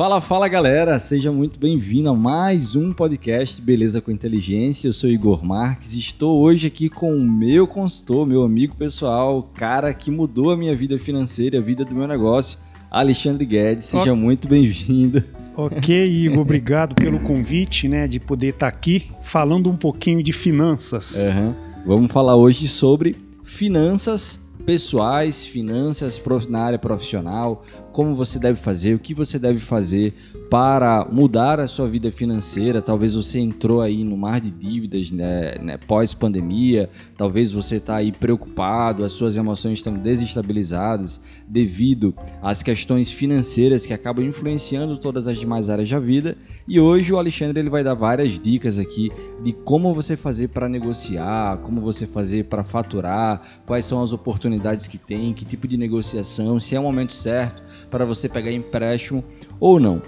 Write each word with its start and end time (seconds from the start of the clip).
Fala, 0.00 0.18
fala 0.22 0.48
galera, 0.48 0.98
seja 0.98 1.30
muito 1.30 1.60
bem-vindo 1.60 2.08
a 2.08 2.14
mais 2.14 2.74
um 2.74 2.90
podcast 2.90 3.60
Beleza 3.60 4.00
com 4.00 4.10
Inteligência. 4.10 4.88
Eu 4.88 4.94
sou 4.94 5.10
Igor 5.10 5.44
Marques 5.44 5.92
e 5.92 5.98
estou 5.98 6.40
hoje 6.40 6.68
aqui 6.68 6.88
com 6.88 7.14
o 7.14 7.22
meu 7.22 7.66
consultor, 7.66 8.26
meu 8.26 8.42
amigo 8.42 8.74
pessoal, 8.74 9.42
cara 9.54 9.92
que 9.92 10.10
mudou 10.10 10.52
a 10.52 10.56
minha 10.56 10.74
vida 10.74 10.98
financeira, 10.98 11.58
a 11.58 11.60
vida 11.60 11.84
do 11.84 11.94
meu 11.94 12.08
negócio, 12.08 12.58
Alexandre 12.90 13.44
Guedes. 13.44 13.84
Seja 13.84 14.14
muito 14.14 14.48
bem-vindo. 14.48 15.22
Ok, 15.54 15.94
Igor, 15.94 16.38
obrigado 16.38 16.94
pelo 16.94 17.20
convite, 17.20 17.86
né, 17.86 18.08
de 18.08 18.18
poder 18.18 18.54
estar 18.54 18.68
aqui 18.68 19.10
falando 19.20 19.68
um 19.68 19.76
pouquinho 19.76 20.22
de 20.22 20.32
finanças. 20.32 21.14
Uhum. 21.26 21.54
Vamos 21.84 22.10
falar 22.10 22.36
hoje 22.36 22.68
sobre 22.68 23.16
finanças 23.44 24.40
pessoais, 24.70 25.44
finanças 25.44 26.22
na 26.46 26.60
área 26.60 26.78
profissional, 26.78 27.64
como 27.90 28.14
você 28.14 28.38
deve 28.38 28.56
fazer, 28.56 28.94
o 28.94 29.00
que 29.00 29.12
você 29.12 29.36
deve 29.36 29.58
fazer 29.58 30.14
para 30.50 31.06
mudar 31.10 31.60
a 31.60 31.68
sua 31.68 31.86
vida 31.86 32.10
financeira. 32.10 32.82
Talvez 32.82 33.14
você 33.14 33.38
entrou 33.38 33.80
aí 33.80 34.02
no 34.02 34.16
mar 34.16 34.40
de 34.40 34.50
dívidas 34.50 35.12
né, 35.12 35.54
né, 35.62 35.78
pós-pandemia, 35.78 36.90
talvez 37.16 37.52
você 37.52 37.76
está 37.76 37.96
aí 37.96 38.10
preocupado, 38.10 39.04
as 39.04 39.12
suas 39.12 39.36
emoções 39.36 39.74
estão 39.74 39.94
desestabilizadas 39.94 41.20
devido 41.46 42.12
às 42.42 42.64
questões 42.64 43.12
financeiras 43.12 43.86
que 43.86 43.94
acabam 43.94 44.26
influenciando 44.26 44.98
todas 44.98 45.28
as 45.28 45.38
demais 45.38 45.70
áreas 45.70 45.88
da 45.88 46.00
vida. 46.00 46.36
E 46.66 46.80
hoje 46.80 47.12
o 47.12 47.18
Alexandre 47.18 47.60
ele 47.60 47.70
vai 47.70 47.84
dar 47.84 47.94
várias 47.94 48.40
dicas 48.40 48.76
aqui 48.76 49.12
de 49.44 49.52
como 49.52 49.94
você 49.94 50.16
fazer 50.16 50.48
para 50.48 50.68
negociar, 50.68 51.58
como 51.58 51.80
você 51.80 52.08
fazer 52.08 52.46
para 52.46 52.64
faturar, 52.64 53.40
quais 53.64 53.86
são 53.86 54.02
as 54.02 54.12
oportunidades 54.12 54.88
que 54.88 54.98
tem, 54.98 55.32
que 55.32 55.44
tipo 55.44 55.68
de 55.68 55.76
negociação, 55.76 56.58
se 56.58 56.74
é 56.74 56.80
o 56.80 56.82
momento 56.82 57.12
certo 57.12 57.62
para 57.88 58.04
você 58.04 58.28
pegar 58.28 58.50
empréstimo 58.50 59.22
ou 59.60 59.78
não. 59.78 60.02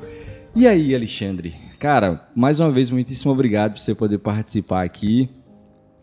E 0.55 0.67
aí, 0.67 0.95
Alexandre? 0.95 1.55
Cara, 1.79 2.29
mais 2.35 2.61
uma 2.61 2.71
vez, 2.71 2.91
muitíssimo 2.91 3.33
obrigado 3.33 3.73
por 3.73 3.81
você 3.81 3.95
poder 3.95 4.19
participar 4.19 4.85
aqui. 4.85 5.31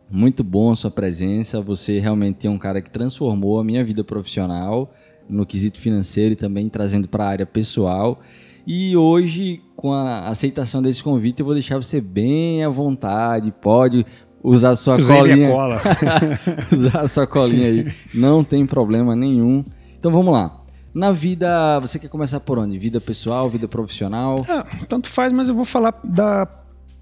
Muito 0.10 0.44
bom 0.44 0.72
a 0.72 0.76
sua 0.76 0.90
presença. 0.90 1.62
Você 1.62 2.00
realmente 2.00 2.48
é 2.48 2.50
um 2.50 2.58
cara 2.58 2.82
que 2.82 2.90
transformou 2.90 3.60
a 3.60 3.64
minha 3.64 3.84
vida 3.84 4.04
profissional 4.04 4.92
no 5.30 5.46
quesito 5.46 5.80
financeiro 5.80 6.34
e 6.34 6.36
também 6.36 6.68
trazendo 6.68 7.08
para 7.08 7.26
a 7.26 7.30
área 7.30 7.46
pessoal. 7.46 8.22
E 8.66 8.98
hoje, 8.98 9.62
com 9.76 9.94
a 9.94 10.28
aceitação 10.28 10.82
desse 10.82 11.04
convite, 11.04 11.42
eu 11.42 11.46
vou 11.46 11.54
deixar 11.54 11.78
você 11.78 12.02
bem 12.02 12.64
à 12.64 12.70
vontade. 12.70 13.54
Pode 13.62 14.04
usar 14.44 14.72
a 14.72 14.76
sua 14.76 14.98
Usei 14.98 15.16
colinha. 15.16 15.52
Cola. 15.52 15.82
usar 16.74 17.02
a 17.02 17.08
sua 17.08 17.28
colinha 17.28 17.68
aí. 17.68 17.94
Não 18.16 18.44
tem 18.44 18.66
problema 18.66 19.16
nenhum. 19.16 19.64
Então 20.00 20.12
vamos 20.12 20.34
lá. 20.34 20.59
Na 20.94 21.12
vida, 21.12 21.80
você 21.80 22.00
quer 22.00 22.10
começar 22.10 22.40
por 22.40 22.58
onde? 22.58 22.78
Vida 22.78 23.00
pessoal, 23.00 23.48
vida 23.48 23.68
profissional? 23.68 24.46
É, 24.48 24.86
tanto 24.86 25.08
faz, 25.08 25.32
mas 25.32 25.48
eu 25.48 25.56
vou 25.56 25.66
falar 25.66 26.00
da 26.04 26.48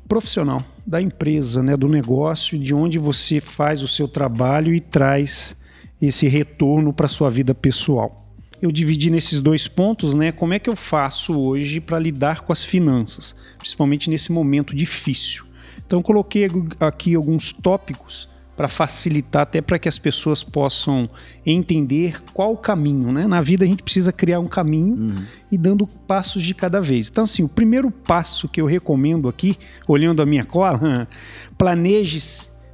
profissional, 0.07 0.63
da 0.85 1.02
empresa, 1.02 1.61
né, 1.61 1.75
do 1.75 1.88
negócio, 1.88 2.58
de 2.58 2.73
onde 2.73 2.97
você 2.97 3.39
faz 3.39 3.81
o 3.81 3.88
seu 3.88 4.08
trabalho 4.08 4.73
e 4.73 4.80
traz 4.80 5.55
esse 6.02 6.27
retorno 6.27 6.93
para 6.93 7.08
sua 7.08 7.30
vida 7.30 7.53
pessoal. 7.53 8.25
Eu 8.61 8.71
dividi 8.71 9.09
nesses 9.09 9.39
dois 9.39 9.67
pontos, 9.67 10.15
né? 10.15 10.31
Como 10.31 10.53
é 10.53 10.59
que 10.59 10.69
eu 10.69 10.75
faço 10.75 11.38
hoje 11.39 11.80
para 11.80 11.99
lidar 11.99 12.41
com 12.41 12.52
as 12.52 12.63
finanças, 12.63 13.35
principalmente 13.58 14.09
nesse 14.09 14.31
momento 14.31 14.75
difícil. 14.75 15.45
Então 15.85 16.02
coloquei 16.02 16.49
aqui 16.80 17.13
alguns 17.13 17.52
tópicos 17.52 18.27
para 18.58 18.67
facilitar 18.67 19.44
até 19.44 19.61
para 19.61 19.77
que 19.77 19.88
as 19.88 20.00
pessoas 20.00 20.44
possam 20.44 21.08
entender 21.45 22.19
qual 22.33 22.52
o 22.52 22.58
caminho, 22.58 23.11
né? 23.11 23.27
Na 23.27 23.39
vida 23.39 23.64
a 23.64 23.67
gente 23.67 23.83
precisa 23.83 24.11
criar 24.11 24.39
um 24.39 24.47
caminho 24.47 24.95
uhum. 24.95 25.23
e 25.52 25.58
dando 25.58 25.86
passos 25.86 26.42
de 26.42 26.55
cada 26.55 26.82
vez. 26.82 27.08
Então 27.08 27.26
assim, 27.26 27.43
o 27.43 27.48
primeiro 27.48 27.92
passo 27.92 28.49
que 28.49 28.59
eu 28.59 28.65
recomendo 28.65 29.30
aqui, 29.30 29.55
olhando 29.87 30.23
a 30.23 30.26
minha 30.26 30.43
cola, 30.43 31.08
planeje 31.55 32.17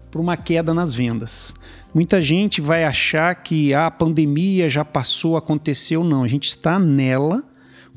para 0.09 0.21
uma 0.21 0.37
queda 0.37 0.73
nas 0.73 0.93
vendas. 0.93 1.53
Muita 1.93 2.21
gente 2.21 2.61
vai 2.61 2.85
achar 2.85 3.35
que 3.35 3.73
ah, 3.73 3.87
a 3.87 3.91
pandemia 3.91 4.69
já 4.69 4.85
passou, 4.85 5.35
aconteceu, 5.35 6.01
não, 6.01 6.23
a 6.23 6.27
gente 6.27 6.47
está 6.47 6.79
nela 6.79 7.43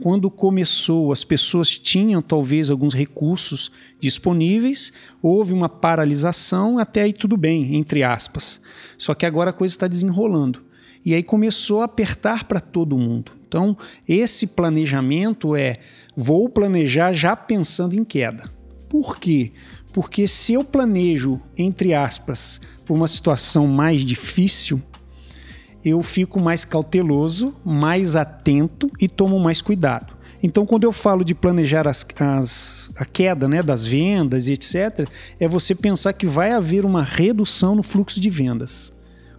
quando 0.00 0.30
começou, 0.30 1.10
as 1.10 1.24
pessoas 1.24 1.78
tinham 1.78 2.20
talvez 2.20 2.70
alguns 2.70 2.92
recursos 2.92 3.72
disponíveis, 3.98 4.92
houve 5.22 5.52
uma 5.52 5.68
paralisação, 5.68 6.78
até 6.78 7.02
aí 7.02 7.12
tudo 7.12 7.36
bem, 7.36 7.74
entre 7.76 8.02
aspas. 8.02 8.60
Só 8.98 9.14
que 9.14 9.24
agora 9.24 9.50
a 9.50 9.54
coisa 9.54 9.72
está 9.72 9.88
desenrolando. 9.88 10.62
E 11.04 11.14
aí 11.14 11.22
começou 11.22 11.80
a 11.82 11.84
apertar 11.84 12.44
para 12.44 12.60
todo 12.60 12.98
mundo. 12.98 13.32
Então, 13.46 13.76
esse 14.08 14.48
planejamento 14.48 15.54
é: 15.54 15.76
vou 16.16 16.48
planejar 16.48 17.12
já 17.12 17.36
pensando 17.36 17.94
em 17.94 18.04
queda. 18.04 18.44
Por 18.88 19.18
quê? 19.18 19.52
Porque 19.92 20.28
se 20.28 20.52
eu 20.52 20.64
planejo, 20.64 21.40
entre 21.56 21.94
aspas, 21.94 22.60
por 22.84 22.94
uma 22.94 23.08
situação 23.08 23.66
mais 23.66 24.02
difícil, 24.02 24.82
eu 25.88 26.02
fico 26.02 26.40
mais 26.40 26.64
cauteloso, 26.64 27.54
mais 27.64 28.16
atento 28.16 28.90
e 29.00 29.08
tomo 29.08 29.38
mais 29.38 29.62
cuidado. 29.62 30.16
Então, 30.42 30.66
quando 30.66 30.82
eu 30.82 30.90
falo 30.90 31.24
de 31.24 31.32
planejar 31.32 31.86
as, 31.86 32.04
as, 32.18 32.90
a 32.96 33.04
queda 33.04 33.48
né, 33.48 33.62
das 33.62 33.86
vendas 33.86 34.48
e 34.48 34.52
etc., 34.52 35.08
é 35.38 35.46
você 35.46 35.76
pensar 35.76 36.12
que 36.12 36.26
vai 36.26 36.50
haver 36.50 36.84
uma 36.84 37.04
redução 37.04 37.76
no 37.76 37.84
fluxo 37.84 38.20
de 38.20 38.28
vendas, 38.28 38.92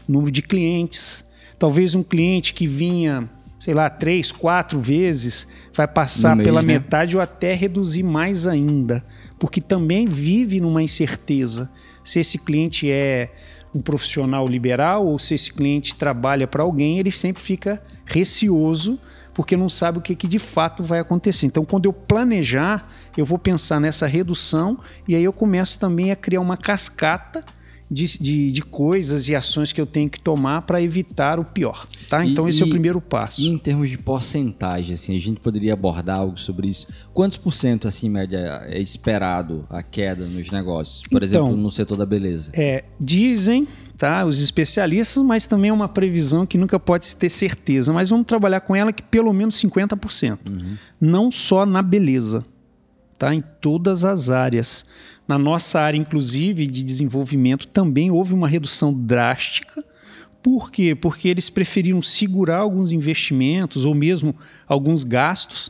número 0.08 0.32
de 0.32 0.42
clientes. 0.42 1.26
Talvez 1.60 1.96
um 1.96 2.04
cliente 2.04 2.54
que 2.54 2.66
vinha, 2.66 3.30
sei 3.60 3.74
lá, 3.74 3.90
três, 3.90 4.32
quatro 4.32 4.80
vezes, 4.80 5.46
vai 5.74 5.88
passar 5.88 6.34
mês, 6.34 6.48
pela 6.48 6.62
né? 6.62 6.76
metade 6.76 7.18
ou 7.18 7.22
até 7.22 7.54
reduzir 7.54 8.04
mais 8.04 8.48
ainda, 8.48 9.04
porque 9.38 9.60
também 9.60 10.08
vive 10.08 10.62
numa 10.62 10.82
incerteza 10.82 11.70
se 12.08 12.22
esse 12.22 12.38
cliente 12.38 12.90
é 12.90 13.34
um 13.78 13.82
profissional 13.82 14.48
liberal 14.48 15.06
ou 15.06 15.20
se 15.20 15.36
esse 15.36 15.54
cliente 15.54 15.96
trabalha 15.96 16.48
para 16.48 16.64
alguém, 16.64 17.00
ele 17.00 17.12
sempre 17.12 17.42
fica 17.42 17.82
receoso 18.06 19.00
porque 19.34 19.56
não 19.56 19.70
sabe 19.70 20.00
o 20.00 20.02
que, 20.02 20.16
que 20.16 20.28
de 20.28 20.40
fato 20.40 20.84
vai 20.84 21.00
acontecer. 21.00 21.46
Então, 21.46 21.64
quando 21.64 21.86
eu 21.86 21.94
planejar, 21.94 22.88
eu 23.16 23.24
vou 23.24 23.38
pensar 23.38 23.80
nessa 23.80 24.08
redução 24.08 24.80
e 25.08 25.16
aí 25.16 25.24
eu 25.24 25.32
começo 25.32 25.78
também 25.78 26.12
a 26.12 26.16
criar 26.16 26.42
uma 26.42 26.58
cascata 26.58 27.46
de, 27.90 28.06
de, 28.20 28.52
de, 28.52 28.62
coisas 28.62 29.30
e 29.30 29.36
ações 29.36 29.72
que 29.72 29.80
eu 29.80 29.86
tenho 29.86 30.10
que 30.10 30.20
tomar 30.20 30.64
para 30.64 30.82
evitar 30.82 31.40
o 31.40 31.46
pior. 31.46 31.88
Tá? 32.10 32.24
Então, 32.26 32.48
e, 32.48 32.50
esse 32.50 32.62
é 32.62 32.66
o 32.66 32.70
primeiro 32.70 33.00
passo. 33.00 33.42
E 33.42 33.48
em 33.48 33.58
termos 33.58 33.90
de 33.90 33.98
porcentagem, 33.98 34.94
assim, 34.94 35.16
a 35.16 35.20
gente 35.20 35.40
poderia 35.40 35.74
abordar 35.74 36.20
algo 36.20 36.38
sobre 36.38 36.68
isso. 36.68 36.88
Quantos 37.14 37.38
por 37.38 37.54
cento, 37.54 37.88
assim, 37.88 38.08
em 38.08 38.10
média, 38.10 38.62
é 38.66 38.80
esperado 38.80 39.66
a 39.70 39.82
queda 39.82 40.26
nos 40.26 40.52
negócios? 40.52 41.02
Por 41.10 41.24
então, 41.24 41.46
exemplo, 41.46 41.62
no 41.62 41.72
setor 41.72 41.98
da 41.98 42.06
beleza? 42.06 42.52
É, 42.54 42.84
dizem 43.00 43.68
tá, 43.98 44.26
os 44.26 44.42
especialistas, 44.42 45.24
mas 45.24 45.48
também 45.48 45.70
é 45.70 45.74
uma 45.74 45.88
previsão 45.88 46.46
que 46.46 46.58
nunca 46.58 46.80
pode 46.80 47.16
ter 47.16 47.30
certeza. 47.30 47.92
Mas 47.92 48.10
vamos 48.10 48.28
trabalhar 48.28 48.62
com 48.62 48.76
ela 48.76 48.94
que 48.94 49.02
pelo 49.02 49.34
menos 49.34 49.56
50%. 49.56 50.38
Uhum. 50.46 50.78
Não 51.02 51.32
só 51.32 51.66
na 51.66 51.82
beleza, 51.82 52.46
tá? 53.18 53.34
em 53.34 53.42
todas 53.42 54.06
as 54.06 54.30
áreas. 54.30 54.86
Na 55.28 55.38
nossa 55.38 55.80
área, 55.80 55.98
inclusive, 55.98 56.68
de 56.68 56.84
desenvolvimento, 56.84 57.68
também 57.68 58.10
houve 58.12 58.34
uma 58.34 58.48
redução 58.48 58.94
drástica. 58.94 59.84
Por 60.42 60.72
quê? 60.72 60.96
Porque 60.96 61.28
eles 61.28 61.50
preferiram 61.50 62.02
segurar 62.02 62.60
alguns 62.60 62.92
investimentos 62.92 63.84
ou 63.84 63.94
mesmo 63.94 64.36
alguns 64.68 65.04
gastos, 65.04 65.70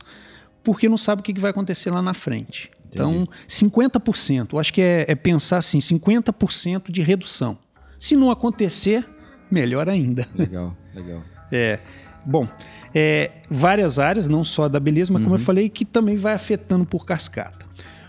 porque 0.62 0.88
não 0.88 0.96
sabem 0.96 1.20
o 1.20 1.24
que 1.24 1.40
vai 1.40 1.50
acontecer 1.50 1.90
lá 1.90 2.00
na 2.00 2.14
frente. 2.14 2.70
Entendi. 2.86 2.92
Então, 2.92 3.28
50%, 3.48 4.52
eu 4.52 4.58
acho 4.58 4.72
que 4.72 4.80
é, 4.80 5.04
é 5.08 5.14
pensar 5.14 5.58
assim, 5.58 5.78
50% 5.78 6.90
de 6.90 7.02
redução. 7.02 7.58
Se 7.98 8.16
não 8.16 8.30
acontecer, 8.30 9.04
melhor 9.50 9.88
ainda. 9.88 10.26
Legal, 10.34 10.76
legal. 10.94 11.22
É. 11.50 11.80
Bom, 12.30 12.46
é, 12.94 13.30
várias 13.48 13.98
áreas, 13.98 14.28
não 14.28 14.44
só 14.44 14.68
da 14.68 14.78
beleza, 14.78 15.10
mas 15.10 15.20
uhum. 15.20 15.24
como 15.24 15.36
eu 15.36 15.40
uhum. 15.40 15.44
falei, 15.46 15.68
que 15.70 15.82
também 15.82 16.18
vai 16.18 16.34
afetando 16.34 16.84
por 16.84 17.06
cascata. 17.06 17.64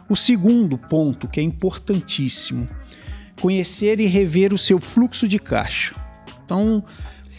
O 0.10 0.16
segundo 0.16 0.78
ponto, 0.78 1.26
que 1.26 1.40
é 1.40 1.44
importantíssimo, 1.44 2.68
conhecer 3.40 3.98
e 4.02 4.08
rever 4.08 4.54
o 4.54 4.58
seu 4.58 4.78
fluxo 4.78 5.26
de 5.26 5.40
caixa. 5.40 5.96
Então, 6.44 6.84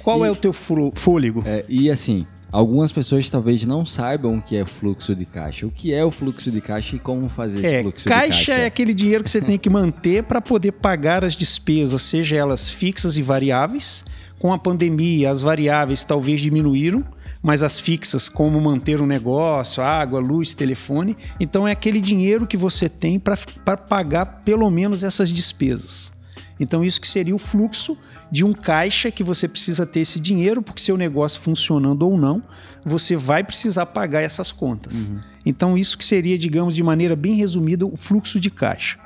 qual 0.02 0.24
e, 0.24 0.28
é 0.28 0.30
o 0.30 0.36
teu 0.36 0.54
fôlego? 0.54 1.42
É, 1.44 1.66
e 1.68 1.90
assim, 1.90 2.26
algumas 2.50 2.92
pessoas 2.92 3.28
talvez 3.28 3.64
não 3.64 3.84
saibam 3.86 4.36
o 4.36 4.42
que 4.42 4.56
é 4.56 4.64
fluxo 4.64 5.14
de 5.14 5.24
caixa. 5.24 5.66
O 5.66 5.70
que 5.70 5.92
é 5.92 6.04
o 6.04 6.10
fluxo 6.10 6.50
de 6.50 6.60
caixa 6.60 6.96
e 6.96 6.98
como 6.98 7.28
fazer 7.28 7.60
esse 7.60 7.74
é, 7.74 7.82
fluxo 7.82 8.08
caixa 8.08 8.24
de 8.24 8.28
caixa? 8.28 8.46
Caixa 8.46 8.62
é 8.62 8.66
aquele 8.66 8.94
dinheiro 8.94 9.24
que 9.24 9.30
você 9.30 9.40
tem 9.40 9.58
que 9.58 9.70
manter 9.70 10.24
para 10.24 10.40
poder 10.40 10.72
pagar 10.72 11.24
as 11.24 11.34
despesas, 11.34 12.02
seja 12.02 12.36
elas 12.36 12.70
fixas 12.70 13.16
e 13.16 13.22
variáveis. 13.22 14.04
Com 14.38 14.52
a 14.52 14.58
pandemia, 14.58 15.30
as 15.30 15.42
variáveis 15.42 16.02
talvez 16.02 16.40
diminuíram, 16.40 17.04
mas 17.42 17.62
as 17.62 17.78
fixas, 17.78 18.28
como 18.28 18.60
manter 18.60 19.00
o 19.00 19.04
um 19.04 19.06
negócio, 19.06 19.82
água, 19.82 20.18
luz, 20.18 20.54
telefone. 20.54 21.16
Então 21.38 21.68
é 21.68 21.72
aquele 21.72 22.00
dinheiro 22.00 22.46
que 22.46 22.56
você 22.56 22.88
tem 22.88 23.18
para 23.18 23.76
pagar 23.76 24.42
pelo 24.44 24.70
menos 24.70 25.04
essas 25.04 25.30
despesas. 25.30 26.12
Então, 26.60 26.84
isso 26.84 27.00
que 27.00 27.08
seria 27.08 27.34
o 27.34 27.38
fluxo 27.38 27.96
de 28.30 28.44
um 28.44 28.52
caixa 28.52 29.10
que 29.10 29.24
você 29.24 29.48
precisa 29.48 29.86
ter 29.86 30.00
esse 30.00 30.20
dinheiro, 30.20 30.60
porque 30.60 30.82
seu 30.82 30.96
negócio 30.96 31.40
funcionando 31.40 32.02
ou 32.02 32.18
não, 32.18 32.42
você 32.84 33.16
vai 33.16 33.42
precisar 33.42 33.86
pagar 33.86 34.20
essas 34.20 34.52
contas. 34.52 35.08
Uhum. 35.08 35.20
Então, 35.46 35.78
isso 35.78 35.96
que 35.96 36.04
seria, 36.04 36.38
digamos, 36.38 36.74
de 36.74 36.82
maneira 36.82 37.16
bem 37.16 37.34
resumida, 37.34 37.86
o 37.86 37.96
fluxo 37.96 38.38
de 38.38 38.50
caixa. 38.50 38.98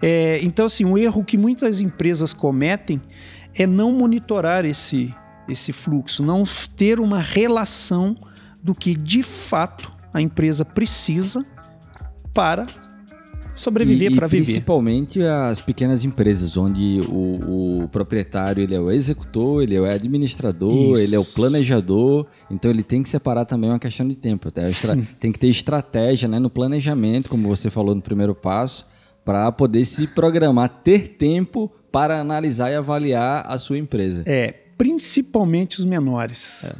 É, 0.00 0.40
então, 0.42 0.64
assim, 0.64 0.86
um 0.86 0.96
erro 0.96 1.22
que 1.22 1.36
muitas 1.36 1.82
empresas 1.82 2.32
cometem 2.32 3.00
é 3.54 3.66
não 3.66 3.92
monitorar 3.92 4.64
esse, 4.64 5.14
esse 5.46 5.72
fluxo, 5.72 6.22
não 6.22 6.44
ter 6.74 7.00
uma 7.00 7.20
relação 7.20 8.16
do 8.62 8.74
que 8.74 8.94
de 8.94 9.22
fato 9.22 9.92
a 10.12 10.22
empresa 10.22 10.64
precisa 10.64 11.44
para 12.32 12.66
sobreviver 13.58 14.14
para 14.14 14.26
viver. 14.26 14.44
Principalmente 14.44 15.22
as 15.22 15.60
pequenas 15.60 16.04
empresas, 16.04 16.56
onde 16.56 17.00
o, 17.08 17.82
o, 17.82 17.88
proprietário 17.88 18.62
ele 18.62 18.74
é 18.74 18.80
o 18.80 18.90
executor, 18.90 19.62
ele 19.62 19.74
é 19.74 19.80
o 19.80 19.84
administrador, 19.84 20.72
Isso. 20.72 20.96
ele 21.02 21.14
é 21.14 21.18
o 21.18 21.24
planejador. 21.24 22.26
Então 22.50 22.70
ele 22.70 22.82
tem 22.82 23.02
que 23.02 23.08
separar 23.08 23.44
também 23.44 23.70
uma 23.70 23.78
questão 23.78 24.06
de 24.06 24.14
tempo. 24.14 24.50
Tá? 24.50 24.62
Tem 25.18 25.32
que 25.32 25.38
ter 25.38 25.48
estratégia 25.48 26.28
né, 26.28 26.38
no 26.38 26.48
planejamento, 26.48 27.28
como 27.28 27.48
você 27.48 27.68
falou 27.68 27.94
no 27.94 28.02
primeiro 28.02 28.34
passo, 28.34 28.86
para 29.24 29.50
poder 29.52 29.84
se 29.84 30.06
programar, 30.06 30.68
ter 30.82 31.08
tempo 31.08 31.70
para 31.92 32.20
analisar 32.20 32.70
e 32.70 32.74
avaliar 32.74 33.44
a 33.46 33.58
sua 33.58 33.78
empresa. 33.78 34.22
É, 34.26 34.54
principalmente 34.76 35.78
os 35.78 35.84
menores, 35.84 36.64
é. 36.64 36.76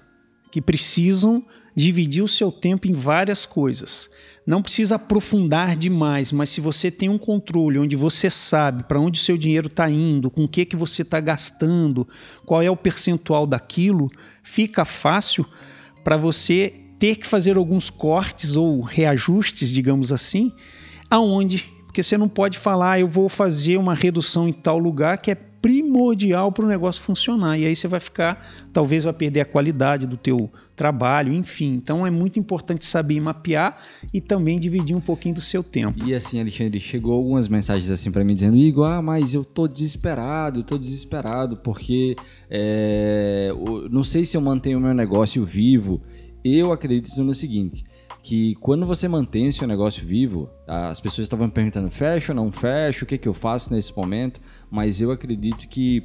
que 0.51 0.63
precisam 0.63 1.45
dividir 1.79 2.25
o 2.25 2.29
seu 2.29 2.51
tempo 2.51 2.89
em 2.89 2.93
várias 2.93 3.47
coisas. 3.47 4.11
Não 4.45 4.61
precisa 4.61 4.97
aprofundar 4.97 5.77
demais, 5.77 6.33
mas 6.33 6.51
se 6.51 6.61
você 6.61 6.91
tem 6.91 7.09
um 7.09 7.17
controle 7.17 7.79
onde 7.79 7.95
você 7.95 8.29
sabe 8.29 8.83
para 8.83 8.99
onde 8.99 9.21
o 9.21 9.23
seu 9.23 9.39
dinheiro 9.39 9.69
está 9.69 9.89
indo, 9.89 10.29
com 10.29 10.43
o 10.43 10.49
que, 10.49 10.65
que 10.65 10.75
você 10.75 11.03
está 11.03 11.21
gastando, 11.21 12.07
qual 12.45 12.61
é 12.61 12.69
o 12.69 12.77
percentual 12.77 13.47
daquilo, 13.47 14.11
fica 14.43 14.85
fácil 14.85 15.47
para 16.03 16.17
você 16.17 16.75
ter 16.99 17.15
que 17.15 17.29
fazer 17.29 17.57
alguns 17.57 17.91
cortes 17.91 18.57
ou 18.57 18.81
reajustes, 18.81 19.71
digamos 19.71 20.13
assim, 20.13 20.53
aonde 21.09 21.79
porque 21.87 22.03
você 22.03 22.19
não 22.19 22.29
pode 22.29 22.59
falar, 22.59 22.93
ah, 22.93 23.01
eu 23.01 23.09
vou 23.09 23.29
fazer 23.29 23.77
uma 23.77 23.95
redução 23.95 24.49
em 24.49 24.53
tal 24.53 24.79
lugar 24.79 25.19
que 25.19 25.31
é 25.31 25.35
primordial 25.61 26.53
para 26.53 26.65
o 26.65 26.69
negócio 26.69 27.03
funcionar. 27.03 27.59
E 27.59 27.67
aí 27.67 27.75
você 27.75 27.89
vai 27.89 28.01
ficar, 28.01 28.47
talvez 28.73 29.05
vai 29.05 29.13
perder 29.13 29.41
a 29.41 29.45
qualidade 29.45 30.07
do 30.07 30.17
teu 30.17 30.51
trabalho, 30.77 31.33
enfim. 31.33 31.75
Então 31.75 32.07
é 32.07 32.11
muito 32.11 32.39
importante 32.39 32.85
saber 32.85 33.21
mapear 33.21 33.83
e 34.13 34.21
também 34.21 34.59
dividir 34.59 34.97
um 34.97 35.01
pouquinho 35.01 35.37
do 35.37 35.41
seu 35.41 35.63
tempo. 35.63 36.05
E 36.05 36.15
assim, 36.15 36.41
Alexandre, 36.41 36.81
chegou 36.81 37.15
algumas 37.15 37.49
mensagens 37.49 37.91
assim 37.91 38.11
para 38.11 38.25
mim 38.25 38.35
dizendo, 38.35 38.57
Igor, 38.57 38.87
ah, 38.87 39.03
mas 39.03 39.35
eu 39.35 39.45
tô 39.45 39.67
desesperado, 39.67 40.63
tô 40.63 40.79
desesperado 40.79 41.57
porque 41.57 42.15
é, 42.51 43.51
não 43.91 44.05
sei 44.05 44.25
se 44.25 44.37
eu 44.37 44.41
mantenho 44.41 44.79
o 44.79 44.81
meu 44.81 44.95
negócio 44.95 45.45
vivo. 45.45 46.01
Eu 46.45 46.73
acredito 46.73 47.23
no 47.23 47.35
seguinte, 47.35 47.85
que 48.23 48.55
quando 48.57 48.87
você 48.87 49.09
mantém 49.09 49.49
o 49.49 49.53
seu 49.53 49.67
negócio 49.67 50.05
vivo, 50.05 50.51
as 50.67 51.01
pessoas 51.01 51.25
estavam 51.25 51.49
perguntando, 51.49 51.91
fecha 51.91 52.33
ou 52.33 52.37
não 52.37 52.53
fecha, 52.53 53.05
o 53.05 53.07
que, 53.07 53.19
que 53.19 53.29
eu 53.29 53.35
faço 53.35 53.73
nesse 53.73 53.97
momento, 53.97 54.41
mas 54.71 55.01
eu 55.01 55.11
acredito 55.11 55.69
que 55.69 56.05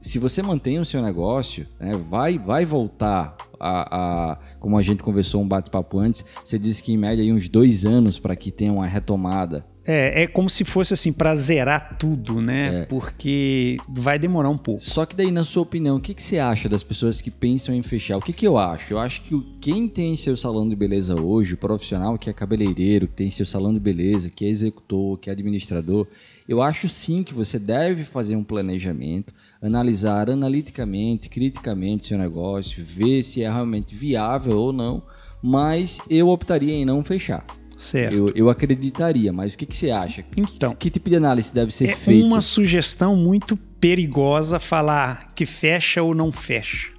se 0.00 0.18
você 0.18 0.42
mantém 0.42 0.78
o 0.78 0.84
seu 0.84 1.00
negócio, 1.00 1.66
né, 1.78 1.92
vai, 1.96 2.36
vai 2.36 2.64
voltar 2.64 3.36
a, 3.58 4.32
a, 4.32 4.38
como 4.58 4.76
a 4.76 4.82
gente 4.82 5.02
conversou 5.02 5.40
um 5.40 5.46
bate-papo 5.46 5.98
antes, 5.98 6.24
você 6.44 6.58
disse 6.58 6.82
que 6.82 6.92
em 6.92 6.96
média 6.96 7.22
aí 7.22 7.32
uns 7.32 7.48
dois 7.48 7.86
anos 7.86 8.18
para 8.18 8.34
que 8.34 8.50
tenha 8.50 8.72
uma 8.72 8.86
retomada 8.86 9.64
é, 9.86 10.22
é 10.22 10.26
como 10.26 10.48
se 10.48 10.64
fosse 10.64 10.94
assim 10.94 11.12
para 11.12 11.34
zerar 11.34 11.96
tudo, 11.98 12.40
né? 12.40 12.82
É. 12.82 12.86
Porque 12.86 13.76
vai 13.88 14.18
demorar 14.18 14.48
um 14.48 14.58
pouco. 14.58 14.82
Só 14.82 15.04
que 15.04 15.16
daí, 15.16 15.30
na 15.30 15.44
sua 15.44 15.62
opinião, 15.62 15.96
o 15.96 16.00
que, 16.00 16.14
que 16.14 16.22
você 16.22 16.38
acha 16.38 16.68
das 16.68 16.82
pessoas 16.82 17.20
que 17.20 17.30
pensam 17.30 17.74
em 17.74 17.82
fechar? 17.82 18.16
O 18.16 18.20
que, 18.20 18.32
que 18.32 18.46
eu 18.46 18.56
acho? 18.56 18.94
Eu 18.94 18.98
acho 18.98 19.22
que 19.22 19.40
quem 19.60 19.88
tem 19.88 20.16
seu 20.16 20.36
salão 20.36 20.68
de 20.68 20.76
beleza 20.76 21.20
hoje, 21.20 21.54
o 21.54 21.56
profissional 21.56 22.16
que 22.16 22.30
é 22.30 22.32
cabeleireiro, 22.32 23.08
que 23.08 23.14
tem 23.14 23.30
seu 23.30 23.46
salão 23.46 23.72
de 23.72 23.80
beleza, 23.80 24.30
que 24.30 24.44
é 24.44 24.48
executor, 24.48 25.18
que 25.18 25.28
é 25.28 25.32
administrador, 25.32 26.06
eu 26.48 26.60
acho 26.60 26.88
sim 26.88 27.22
que 27.22 27.34
você 27.34 27.58
deve 27.58 28.04
fazer 28.04 28.36
um 28.36 28.44
planejamento, 28.44 29.32
analisar 29.60 30.28
analiticamente, 30.28 31.28
criticamente 31.28 32.06
seu 32.06 32.18
negócio, 32.18 32.84
ver 32.84 33.22
se 33.22 33.42
é 33.42 33.50
realmente 33.50 33.94
viável 33.94 34.58
ou 34.58 34.72
não, 34.72 35.02
mas 35.42 36.00
eu 36.10 36.28
optaria 36.28 36.74
em 36.74 36.84
não 36.84 37.02
fechar. 37.02 37.44
Certo. 37.82 38.14
Eu, 38.14 38.32
eu 38.36 38.48
acreditaria, 38.48 39.32
mas 39.32 39.54
o 39.54 39.58
que, 39.58 39.66
que 39.66 39.76
você 39.76 39.90
acha? 39.90 40.24
Então, 40.36 40.72
que 40.72 40.88
tipo 40.88 41.10
de 41.10 41.16
análise 41.16 41.52
deve 41.52 41.72
ser 41.74 41.90
é 41.90 41.96
feita? 41.96 42.22
É 42.22 42.24
uma 42.24 42.40
sugestão 42.40 43.16
muito 43.16 43.56
perigosa 43.56 44.60
falar 44.60 45.32
que 45.34 45.44
fecha 45.44 46.00
ou 46.00 46.14
não 46.14 46.30
fecha. 46.30 46.90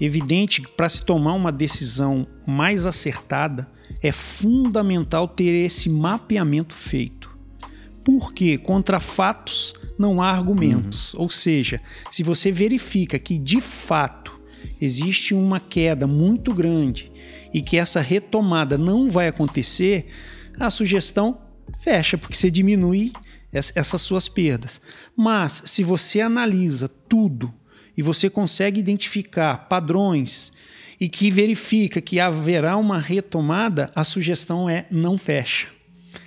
Evidente 0.00 0.60
que 0.60 0.66
para 0.66 0.88
se 0.88 1.04
tomar 1.04 1.34
uma 1.34 1.52
decisão 1.52 2.26
mais 2.44 2.84
acertada, 2.84 3.70
é 4.02 4.10
fundamental 4.10 5.28
ter 5.28 5.54
esse 5.54 5.88
mapeamento 5.88 6.74
feito. 6.74 7.30
Porque 8.04 8.58
contra 8.58 8.98
fatos 8.98 9.72
não 9.96 10.20
há 10.20 10.32
argumentos. 10.32 11.14
Uhum. 11.14 11.22
Ou 11.22 11.30
seja, 11.30 11.80
se 12.10 12.24
você 12.24 12.50
verifica 12.50 13.20
que 13.20 13.38
de 13.38 13.60
fato 13.60 14.36
existe 14.80 15.32
uma 15.32 15.60
queda 15.60 16.08
muito 16.08 16.52
grande 16.52 17.12
e 17.52 17.62
que 17.62 17.76
essa 17.76 18.00
retomada 18.00 18.76
não 18.76 19.08
vai 19.08 19.28
acontecer, 19.28 20.06
a 20.58 20.70
sugestão 20.70 21.40
fecha, 21.78 22.18
porque 22.18 22.36
você 22.36 22.50
diminui 22.50 23.12
essas 23.52 24.02
suas 24.02 24.28
perdas. 24.28 24.80
Mas 25.16 25.62
se 25.66 25.82
você 25.82 26.20
analisa 26.20 26.88
tudo 26.88 27.52
e 27.96 28.02
você 28.02 28.28
consegue 28.28 28.78
identificar 28.78 29.68
padrões 29.68 30.52
e 31.00 31.08
que 31.08 31.30
verifica 31.30 32.00
que 32.00 32.20
haverá 32.20 32.76
uma 32.76 32.98
retomada, 32.98 33.90
a 33.94 34.04
sugestão 34.04 34.68
é 34.68 34.86
não 34.90 35.16
fecha. 35.16 35.68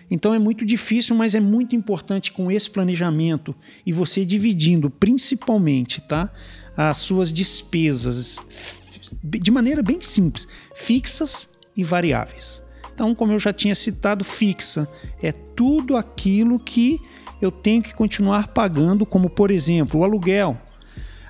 Então 0.09 0.33
é 0.33 0.39
muito 0.39 0.65
difícil, 0.65 1.15
mas 1.15 1.35
é 1.35 1.39
muito 1.39 1.75
importante 1.75 2.33
com 2.33 2.51
esse 2.51 2.69
planejamento 2.69 3.56
e 3.85 3.94
você 3.94 4.25
dividindo 4.25 4.89
principalmente, 4.89 6.01
tá, 6.01 6.29
as 6.75 6.97
suas 6.97 7.31
despesas 7.31 8.81
de 9.24 9.52
maneira 9.52 9.81
bem 9.81 10.02
simples, 10.02 10.48
fixas 10.75 11.50
e 11.75 11.84
variáveis. 11.84 12.63
Então, 12.94 13.16
como 13.16 13.31
eu 13.31 13.40
já 13.40 13.52
tinha 13.52 13.74
citado, 13.74 14.24
fixa 14.24 14.88
é 15.22 15.31
tudo 15.31 15.98
aquilo 15.98 16.60
que 16.60 17.00
eu 17.42 17.52
tenho 17.52 17.81
que 17.81 17.96
continuar 17.96 18.50
pagando, 18.50 19.06
como 19.06 19.30
por 19.30 19.50
exemplo 19.50 20.02
o 20.02 20.04
aluguel, 20.04 20.58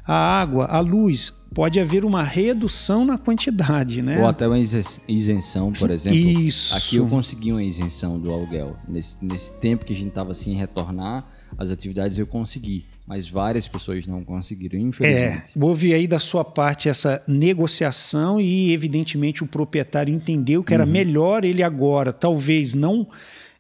a 0.06 0.14
água, 0.14 0.66
a 0.66 0.80
luz. 0.80 1.34
Pode 1.54 1.82
haver 1.82 2.06
uma 2.06 2.24
redução 2.24 3.06
na 3.06 3.18
quantidade, 3.18 4.02
né? 4.02 4.22
Ou 4.22 4.28
até 4.28 4.48
uma 4.48 4.58
isenção, 4.58 5.74
por 5.74 5.90
exemplo. 5.90 6.18
Isso. 6.18 6.74
Aqui 6.76 6.96
eu 6.96 7.08
consegui 7.08 7.52
uma 7.52 7.64
isenção 7.64 8.18
do 8.18 8.32
aluguel. 8.32 8.78
Nesse, 8.88 9.24
nesse 9.24 9.60
tempo 9.60 9.84
que 9.84 9.92
a 9.92 9.96
gente 9.96 10.10
estava 10.10 10.32
assim 10.32 10.56
retornar 10.56 11.26
as 11.58 11.70
atividades, 11.70 12.18
eu 12.18 12.26
consegui 12.26 12.86
mas 13.12 13.30
várias 13.30 13.68
pessoas 13.68 14.08
não 14.08 14.24
conseguiram, 14.24 14.80
infelizmente. 14.80 15.54
É, 15.58 15.60
houve 15.60 15.94
aí 15.94 16.08
da 16.08 16.18
sua 16.18 16.46
parte 16.46 16.88
essa 16.88 17.22
negociação 17.28 18.40
e, 18.40 18.72
evidentemente, 18.72 19.44
o 19.44 19.48
proprietário 19.48 20.16
entendeu 20.16 20.64
que 20.64 20.74
era 20.74 20.86
uhum. 20.86 20.92
melhor 20.92 21.44
ele 21.44 21.62
agora, 21.62 22.14
talvez 22.14 22.74
não. 22.74 23.06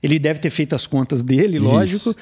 Ele 0.01 0.17
deve 0.17 0.39
ter 0.39 0.51
feito 0.51 0.73
as 0.73 0.87
contas 0.87 1.21
dele, 1.21 1.59
Isso. 1.95 2.15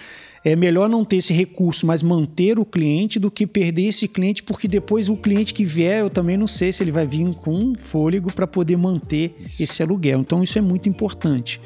É 0.43 0.55
melhor 0.55 0.87
não 0.87 1.03
ter 1.03 1.17
esse 1.17 1.33
recurso, 1.33 1.85
mas 1.85 2.01
manter 2.01 2.57
o 2.57 2.65
cliente 2.65 3.19
do 3.19 3.29
que 3.29 3.45
perder 3.45 3.87
esse 3.87 4.07
cliente, 4.07 4.41
porque 4.43 4.67
depois 4.67 5.09
o 5.09 5.17
cliente 5.17 5.53
que 5.53 5.65
vier, 5.65 5.99
eu 5.99 6.09
também 6.09 6.37
não 6.37 6.47
sei 6.47 6.71
se 6.71 6.83
ele 6.83 6.91
vai 6.91 7.05
vir 7.05 7.33
com 7.35 7.73
fôlego 7.77 8.31
para 8.31 8.47
poder 8.47 8.77
manter 8.77 9.35
esse 9.59 9.83
aluguel. 9.83 10.19
Então, 10.21 10.41
isso 10.41 10.57
é 10.57 10.61
muito 10.61 10.87
importante. 10.87 11.59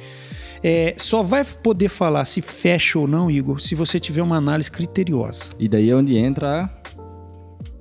É, 0.63 0.96
só 0.98 1.22
vai 1.22 1.44
poder 1.44 1.89
falar 1.89 2.24
se 2.24 2.42
fecha 2.42 2.98
ou 2.98 3.06
não, 3.06 3.30
Igor, 3.30 3.60
se 3.60 3.75
você 3.75 4.00
tiver 4.00 4.22
uma 4.22 4.38
análise 4.38 4.72
criteriosa. 4.72 5.48
E 5.60 5.68
daí 5.68 5.89
é 5.89 5.96
onde 5.96 6.15
entra 6.15 6.70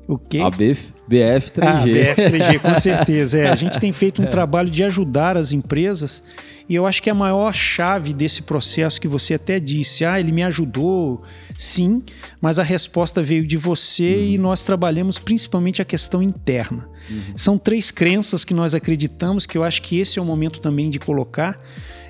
o 0.08 0.18
quê? 0.18 0.40
A 0.40 0.50
BF, 0.50 0.91
BF3G. 1.10 1.60
Ah, 1.62 1.84
BF3G, 1.84 2.58
com 2.60 2.74
certeza. 2.80 3.38
É, 3.38 3.48
a 3.48 3.56
gente 3.56 3.78
tem 3.78 3.92
feito 3.92 4.22
um 4.22 4.26
é. 4.26 4.28
trabalho 4.28 4.70
de 4.70 4.82
ajudar 4.84 5.36
as 5.36 5.52
empresas 5.52 6.22
e 6.68 6.74
eu 6.74 6.86
acho 6.86 7.02
que 7.02 7.10
a 7.10 7.14
maior 7.14 7.52
chave 7.52 8.12
desse 8.12 8.42
processo 8.42 9.00
que 9.00 9.08
você 9.08 9.34
até 9.34 9.60
disse, 9.60 10.04
ah, 10.04 10.18
ele 10.18 10.32
me 10.32 10.42
ajudou, 10.42 11.22
sim, 11.56 12.02
mas 12.40 12.58
a 12.58 12.62
resposta 12.62 13.22
veio 13.22 13.46
de 13.46 13.56
você 13.56 14.14
uhum. 14.14 14.22
e 14.22 14.38
nós 14.38 14.64
trabalhamos 14.64 15.18
principalmente 15.18 15.82
a 15.82 15.84
questão 15.84 16.22
interna. 16.22 16.88
Uhum. 17.10 17.36
São 17.36 17.58
três 17.58 17.90
crenças 17.90 18.44
que 18.44 18.54
nós 18.54 18.74
acreditamos 18.74 19.44
que 19.44 19.58
eu 19.58 19.64
acho 19.64 19.82
que 19.82 19.98
esse 19.98 20.18
é 20.18 20.22
o 20.22 20.24
momento 20.24 20.60
também 20.60 20.88
de 20.88 20.98
colocar 20.98 21.60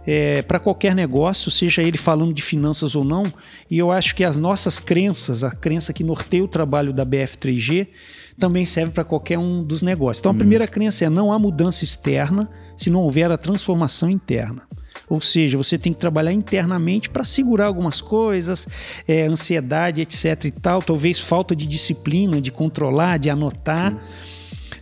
é, 0.07 0.43
para 0.43 0.59
qualquer 0.59 0.95
negócio, 0.95 1.51
seja 1.51 1.83
ele 1.83 1.99
falando 1.99 2.35
de 2.35 2.43
finanças 2.43 2.95
ou 2.95 3.05
não. 3.05 3.33
E 3.71 3.79
eu 3.79 3.91
acho 3.91 4.15
que 4.15 4.25
as 4.25 4.39
nossas 4.39 4.79
crenças, 4.79 5.45
a 5.45 5.51
crença 5.51 5.93
que 5.93 6.05
norteia 6.05 6.45
o 6.45 6.49
trabalho 6.49 6.93
da 6.93 7.07
BF3G, 7.07 7.89
também 8.43 8.67
serve 8.67 8.91
para 8.91 9.05
qualquer 9.05 9.39
um 9.39 9.63
dos 9.63 9.85
negócios. 9.85 10.19
Então, 10.19 10.33
a 10.33 10.35
primeira 10.35 10.67
crença 10.67 11.05
é 11.05 11.09
não 11.09 11.31
há 11.31 11.39
mudança 11.39 11.85
externa 11.85 12.51
se 12.77 12.91
não 12.91 13.03
houver 13.03 13.31
a 13.31 13.39
transformação 13.39 14.11
interna. 14.11 14.63
Ou 15.09 15.21
seja, 15.21 15.57
você 15.57 15.79
tem 15.79 15.93
que 15.93 16.01
trabalhar 16.01 16.33
internamente 16.33 17.09
para 17.09 17.23
segurar 17.23 17.67
algumas 17.67 18.01
coisas, 18.01 18.67
é, 19.07 19.27
ansiedade, 19.29 20.01
etc. 20.01 20.47
e 20.47 20.51
tal, 20.51 20.83
talvez 20.83 21.21
falta 21.21 21.55
de 21.55 21.69
disciplina, 21.69 22.41
de 22.41 22.51
controlar, 22.51 23.17
de 23.17 23.31
anotar. 23.31 23.93
Sim. 23.93 23.99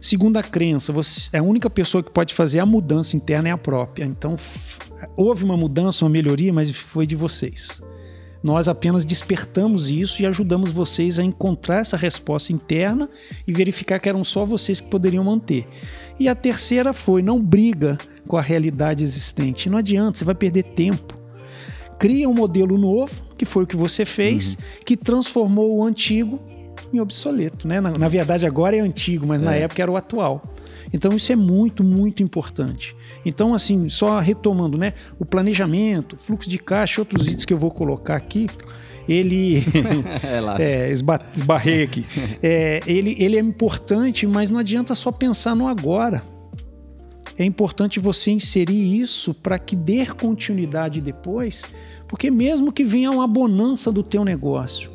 Segunda 0.00 0.42
crença, 0.42 0.90
você, 0.90 1.36
a 1.36 1.42
única 1.42 1.68
pessoa 1.68 2.02
que 2.02 2.10
pode 2.10 2.32
fazer 2.32 2.60
a 2.60 2.64
mudança 2.64 3.14
interna 3.14 3.50
é 3.50 3.52
a 3.52 3.58
própria. 3.58 4.06
Então, 4.06 4.36
houve 5.18 5.44
uma 5.44 5.56
mudança, 5.58 6.02
uma 6.06 6.10
melhoria, 6.10 6.50
mas 6.50 6.70
foi 6.70 7.06
de 7.06 7.14
vocês. 7.14 7.82
Nós 8.42 8.68
apenas 8.68 9.04
despertamos 9.04 9.88
isso 9.88 10.22
e 10.22 10.26
ajudamos 10.26 10.70
vocês 10.70 11.18
a 11.18 11.22
encontrar 11.22 11.80
essa 11.80 11.96
resposta 11.96 12.52
interna 12.52 13.08
e 13.46 13.52
verificar 13.52 13.98
que 13.98 14.08
eram 14.08 14.24
só 14.24 14.44
vocês 14.44 14.80
que 14.80 14.88
poderiam 14.88 15.24
manter. 15.24 15.68
E 16.18 16.28
a 16.28 16.34
terceira 16.34 16.92
foi: 16.92 17.22
não 17.22 17.40
briga 17.40 17.98
com 18.26 18.36
a 18.36 18.42
realidade 18.42 19.04
existente. 19.04 19.68
Não 19.68 19.78
adianta, 19.78 20.18
você 20.18 20.24
vai 20.24 20.34
perder 20.34 20.62
tempo. 20.62 21.18
Cria 21.98 22.28
um 22.28 22.34
modelo 22.34 22.78
novo, 22.78 23.12
que 23.36 23.44
foi 23.44 23.64
o 23.64 23.66
que 23.66 23.76
você 23.76 24.06
fez, 24.06 24.54
uhum. 24.54 24.60
que 24.86 24.96
transformou 24.96 25.76
o 25.76 25.84
antigo 25.84 26.40
em 26.92 26.98
obsoleto. 26.98 27.68
Né? 27.68 27.78
Na, 27.80 27.90
na 27.92 28.08
verdade, 28.08 28.46
agora 28.46 28.74
é 28.74 28.80
antigo, 28.80 29.26
mas 29.26 29.42
é. 29.42 29.44
na 29.44 29.54
época 29.54 29.82
era 29.82 29.90
o 29.90 29.96
atual. 29.96 30.42
Então 30.92 31.12
isso 31.12 31.32
é 31.32 31.36
muito, 31.36 31.84
muito 31.84 32.22
importante. 32.22 32.96
Então, 33.24 33.54
assim, 33.54 33.88
só 33.88 34.18
retomando, 34.18 34.76
né? 34.76 34.92
O 35.18 35.24
planejamento, 35.24 36.16
fluxo 36.16 36.48
de 36.48 36.58
caixa, 36.58 37.00
outros 37.00 37.26
itens 37.26 37.44
que 37.44 37.52
eu 37.52 37.58
vou 37.58 37.70
colocar 37.70 38.16
aqui, 38.16 38.48
ele 39.08 39.58
é, 40.58 40.88
é, 40.88 40.92
esbarrei 40.92 41.82
aqui. 41.82 42.06
É, 42.42 42.80
ele, 42.86 43.16
ele 43.18 43.36
é 43.36 43.40
importante, 43.40 44.26
mas 44.26 44.50
não 44.50 44.58
adianta 44.58 44.94
só 44.94 45.12
pensar 45.12 45.54
no 45.54 45.66
agora. 45.66 46.22
É 47.36 47.44
importante 47.44 47.98
você 47.98 48.30
inserir 48.30 49.00
isso 49.00 49.34
para 49.34 49.58
que 49.58 49.74
dê 49.74 50.06
continuidade 50.06 51.00
depois, 51.00 51.64
porque 52.06 52.30
mesmo 52.30 52.72
que 52.72 52.84
venha 52.84 53.10
uma 53.10 53.26
bonança 53.26 53.90
do 53.90 54.02
teu 54.02 54.24
negócio, 54.24 54.90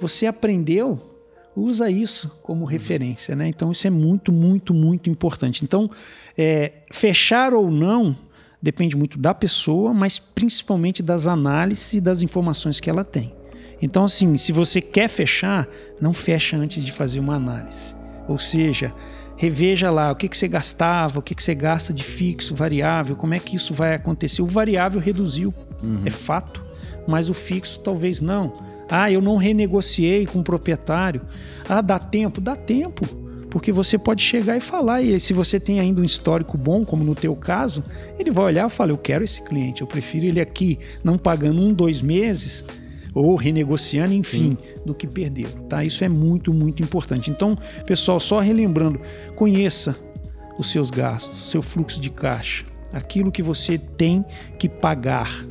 você 0.00 0.26
aprendeu 0.26 1.13
usa 1.56 1.90
isso 1.90 2.38
como 2.42 2.64
referência, 2.64 3.36
né? 3.36 3.48
Então 3.48 3.70
isso 3.70 3.86
é 3.86 3.90
muito, 3.90 4.32
muito, 4.32 4.74
muito 4.74 5.08
importante. 5.08 5.64
Então, 5.64 5.90
é, 6.36 6.72
fechar 6.90 7.52
ou 7.52 7.70
não 7.70 8.16
depende 8.60 8.96
muito 8.96 9.18
da 9.18 9.34
pessoa, 9.34 9.92
mas 9.92 10.18
principalmente 10.18 11.02
das 11.02 11.26
análises 11.26 11.92
e 11.92 12.00
das 12.00 12.22
informações 12.22 12.80
que 12.80 12.88
ela 12.88 13.04
tem. 13.04 13.32
Então, 13.80 14.04
assim, 14.04 14.36
se 14.38 14.52
você 14.52 14.80
quer 14.80 15.08
fechar, 15.08 15.68
não 16.00 16.14
fecha 16.14 16.56
antes 16.56 16.82
de 16.82 16.90
fazer 16.90 17.20
uma 17.20 17.34
análise. 17.34 17.94
Ou 18.26 18.38
seja, 18.38 18.94
reveja 19.36 19.90
lá 19.90 20.10
o 20.10 20.16
que, 20.16 20.28
que 20.28 20.38
você 20.38 20.48
gastava, 20.48 21.18
o 21.18 21.22
que, 21.22 21.34
que 21.34 21.42
você 21.42 21.54
gasta 21.54 21.92
de 21.92 22.02
fixo, 22.02 22.54
variável, 22.54 23.16
como 23.16 23.34
é 23.34 23.38
que 23.38 23.56
isso 23.56 23.74
vai 23.74 23.94
acontecer. 23.94 24.40
O 24.40 24.46
variável 24.46 25.00
reduziu, 25.00 25.52
uhum. 25.82 26.00
é 26.04 26.10
fato, 26.10 26.64
mas 27.06 27.28
o 27.28 27.34
fixo 27.34 27.80
talvez 27.80 28.20
não. 28.22 28.73
Ah, 28.96 29.10
eu 29.10 29.20
não 29.20 29.36
renegociei 29.36 30.24
com 30.24 30.38
o 30.38 30.44
proprietário. 30.44 31.22
Ah, 31.68 31.80
dá 31.80 31.98
tempo? 31.98 32.40
Dá 32.40 32.54
tempo. 32.54 33.04
Porque 33.50 33.72
você 33.72 33.98
pode 33.98 34.22
chegar 34.22 34.56
e 34.56 34.60
falar, 34.60 35.02
e 35.02 35.18
se 35.18 35.32
você 35.32 35.58
tem 35.58 35.80
ainda 35.80 36.00
um 36.00 36.04
histórico 36.04 36.56
bom, 36.56 36.84
como 36.84 37.02
no 37.02 37.12
teu 37.12 37.34
caso, 37.34 37.82
ele 38.16 38.30
vai 38.30 38.44
olhar 38.44 38.68
e 38.68 38.70
falar, 38.70 38.92
eu 38.92 38.98
quero 38.98 39.24
esse 39.24 39.42
cliente, 39.42 39.80
eu 39.80 39.86
prefiro 39.88 40.26
ele 40.26 40.40
aqui 40.40 40.78
não 41.02 41.18
pagando 41.18 41.60
um, 41.60 41.72
dois 41.72 42.00
meses, 42.00 42.64
ou 43.12 43.34
renegociando, 43.34 44.14
enfim, 44.14 44.56
Sim. 44.60 44.82
do 44.86 44.94
que 44.94 45.08
perder. 45.08 45.50
Tá? 45.68 45.84
Isso 45.84 46.04
é 46.04 46.08
muito, 46.08 46.54
muito 46.54 46.80
importante. 46.80 47.32
Então, 47.32 47.58
pessoal, 47.84 48.20
só 48.20 48.38
relembrando, 48.38 49.00
conheça 49.34 49.96
os 50.56 50.70
seus 50.70 50.88
gastos, 50.88 51.50
seu 51.50 51.62
fluxo 51.62 52.00
de 52.00 52.10
caixa, 52.10 52.64
aquilo 52.92 53.32
que 53.32 53.42
você 53.42 53.76
tem 53.76 54.24
que 54.56 54.68
pagar 54.68 55.46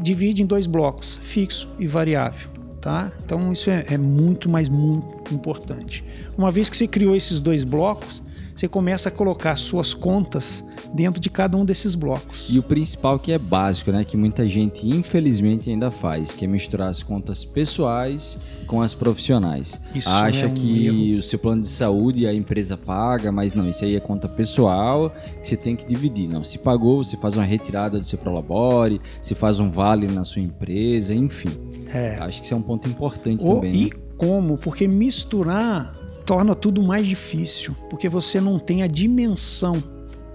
divide 0.00 0.42
em 0.42 0.46
dois 0.46 0.66
blocos, 0.66 1.18
fixo 1.20 1.68
e 1.78 1.86
variável. 1.86 2.48
Tá? 2.80 3.12
Então 3.24 3.52
isso 3.52 3.68
é, 3.68 3.84
é 3.88 3.98
muito, 3.98 4.48
mas 4.48 4.68
muito 4.68 5.34
importante. 5.34 6.02
Uma 6.36 6.50
vez 6.50 6.70
que 6.70 6.76
você 6.76 6.86
criou 6.86 7.14
esses 7.14 7.40
dois 7.40 7.62
blocos, 7.62 8.22
você 8.60 8.68
começa 8.68 9.08
a 9.08 9.12
colocar 9.12 9.56
suas 9.56 9.94
contas 9.94 10.62
dentro 10.92 11.18
de 11.18 11.30
cada 11.30 11.56
um 11.56 11.64
desses 11.64 11.94
blocos. 11.94 12.46
E 12.50 12.58
o 12.58 12.62
principal 12.62 13.18
que 13.18 13.32
é 13.32 13.38
básico, 13.38 13.90
né, 13.90 14.04
que 14.04 14.18
muita 14.18 14.46
gente 14.46 14.86
infelizmente 14.86 15.70
ainda 15.70 15.90
faz, 15.90 16.34
que 16.34 16.44
é 16.44 16.48
misturar 16.48 16.88
as 16.90 17.02
contas 17.02 17.42
pessoais 17.42 18.38
com 18.66 18.82
as 18.82 18.92
profissionais. 18.92 19.80
Isso 19.94 20.10
Acha 20.10 20.44
é 20.44 20.48
um 20.48 20.52
que 20.52 20.86
erro. 20.86 21.18
o 21.18 21.22
seu 21.22 21.38
plano 21.38 21.62
de 21.62 21.68
saúde 21.68 22.26
a 22.26 22.34
empresa 22.34 22.76
paga, 22.76 23.32
mas 23.32 23.54
não, 23.54 23.66
isso 23.66 23.82
aí 23.82 23.96
é 23.96 24.00
conta 24.00 24.28
pessoal 24.28 25.10
que 25.40 25.48
você 25.48 25.56
tem 25.56 25.74
que 25.74 25.86
dividir. 25.86 26.28
Não, 26.28 26.44
se 26.44 26.58
pagou, 26.58 27.02
você 27.02 27.16
faz 27.16 27.36
uma 27.36 27.44
retirada 27.44 27.98
do 27.98 28.06
seu 28.06 28.18
Prolabore, 28.18 29.00
se 29.22 29.34
faz 29.34 29.58
um 29.58 29.70
vale 29.70 30.06
na 30.06 30.22
sua 30.22 30.42
empresa, 30.42 31.14
enfim. 31.14 31.48
É. 31.94 32.18
Acho 32.20 32.40
que 32.40 32.44
isso 32.44 32.52
é 32.52 32.56
um 32.58 32.62
ponto 32.62 32.86
importante 32.86 33.42
o, 33.42 33.54
também. 33.54 33.72
E 33.72 33.84
né? 33.86 33.90
como? 34.18 34.58
Porque 34.58 34.86
misturar 34.86 35.99
torna 36.24 36.54
tudo 36.54 36.82
mais 36.82 37.06
difícil, 37.06 37.74
porque 37.88 38.08
você 38.08 38.40
não 38.40 38.58
tem 38.58 38.82
a 38.82 38.86
dimensão 38.86 39.82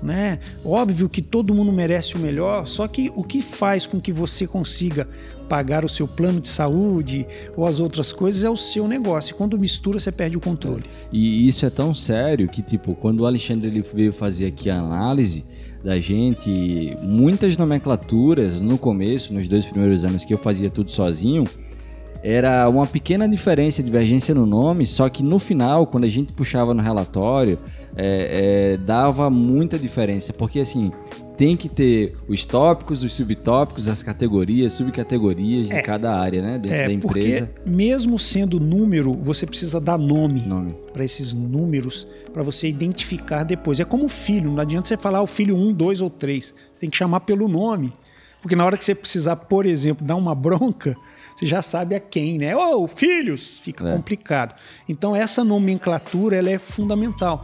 né? 0.01 0.39
Óbvio 0.63 1.09
que 1.09 1.21
todo 1.21 1.53
mundo 1.53 1.71
merece 1.71 2.15
o 2.15 2.19
melhor, 2.19 2.67
só 2.67 2.87
que 2.87 3.11
o 3.15 3.23
que 3.23 3.41
faz 3.41 3.87
com 3.87 3.99
que 3.99 4.11
você 4.11 4.45
consiga 4.45 5.07
pagar 5.49 5.85
o 5.85 5.89
seu 5.89 6.07
plano 6.07 6.39
de 6.41 6.47
saúde 6.47 7.25
ou 7.55 7.65
as 7.65 7.79
outras 7.79 8.11
coisas 8.11 8.43
é 8.43 8.49
o 8.49 8.57
seu 8.57 8.87
negócio. 8.87 9.35
Quando 9.35 9.57
mistura, 9.57 9.99
você 9.99 10.11
perde 10.11 10.37
o 10.37 10.41
controle. 10.41 10.83
E 11.11 11.47
isso 11.47 11.65
é 11.65 11.69
tão 11.69 11.93
sério 11.93 12.47
que, 12.47 12.61
tipo, 12.61 12.95
quando 12.95 13.21
o 13.21 13.25
Alexandre 13.25 13.67
ele 13.67 13.81
veio 13.81 14.13
fazer 14.13 14.47
aqui 14.47 14.69
a 14.69 14.79
análise 14.79 15.45
da 15.83 15.99
gente, 15.99 16.97
muitas 17.01 17.57
nomenclaturas 17.57 18.59
no 18.59 18.77
começo, 18.77 19.33
nos 19.33 19.47
dois 19.47 19.65
primeiros 19.65 20.03
anos 20.03 20.25
que 20.25 20.33
eu 20.33 20.37
fazia 20.37 20.69
tudo 20.69 20.89
sozinho, 20.89 21.45
era 22.27 22.67
uma 22.67 22.87
pequena 22.87 23.29
diferença, 23.29 23.83
divergência 23.83 24.33
no 24.33 24.47
nome, 24.47 24.83
só 24.87 25.07
que 25.07 25.21
no 25.21 25.37
final, 25.37 25.85
quando 25.85 26.05
a 26.05 26.09
gente 26.09 26.33
puxava 26.33 26.73
no 26.73 26.81
relatório, 26.81 27.59
é, 27.95 28.71
é, 28.73 28.77
dava 28.77 29.29
muita 29.29 29.77
diferença, 29.77 30.33
porque 30.33 30.59
assim, 30.59 30.91
tem 31.37 31.55
que 31.55 31.69
ter 31.69 32.17
os 32.27 32.43
tópicos, 32.43 33.03
os 33.03 33.13
subtópicos, 33.13 33.87
as 33.87 34.01
categorias, 34.01 34.73
subcategorias 34.73 35.69
é, 35.69 35.75
de 35.75 35.83
cada 35.83 36.17
área, 36.19 36.41
né, 36.41 36.57
dentro 36.57 36.75
é, 36.75 36.87
da 36.87 36.93
empresa. 36.93 37.45
Porque 37.45 37.69
mesmo 37.69 38.17
sendo 38.17 38.59
número, 38.59 39.13
você 39.13 39.45
precisa 39.45 39.79
dar 39.79 39.99
nome, 39.99 40.41
nome. 40.41 40.75
para 40.93 41.05
esses 41.05 41.31
números, 41.31 42.07
para 42.33 42.41
você 42.41 42.67
identificar 42.67 43.43
depois. 43.43 43.79
É 43.79 43.85
como 43.85 44.09
filho, 44.09 44.51
não 44.51 44.61
adianta 44.61 44.87
você 44.87 44.97
falar 44.97 45.21
o 45.21 45.27
filho 45.27 45.55
1, 45.55 45.73
2 45.73 46.01
ou 46.01 46.09
3. 46.09 46.55
Você 46.73 46.79
tem 46.79 46.89
que 46.89 46.97
chamar 46.97 47.19
pelo 47.19 47.47
nome. 47.47 47.93
Porque 48.41 48.55
na 48.55 48.65
hora 48.65 48.77
que 48.77 48.85
você 48.85 48.93
precisar, 48.93 49.35
por 49.35 49.65
exemplo, 49.65 50.05
dar 50.05 50.15
uma 50.15 50.35
bronca, 50.35 50.95
você 51.35 51.45
já 51.45 51.61
sabe 51.61 51.95
a 51.95 51.99
quem, 51.99 52.37
né? 52.37 52.55
Ô, 52.55 52.83
oh, 52.83 52.87
filhos! 52.87 53.59
Fica 53.61 53.87
é. 53.89 53.93
complicado. 53.93 54.55
Então, 54.87 55.13
essa 55.13 55.43
nomenclatura 55.43 56.37
ela 56.37 56.49
é 56.49 56.57
fundamental. 56.57 57.41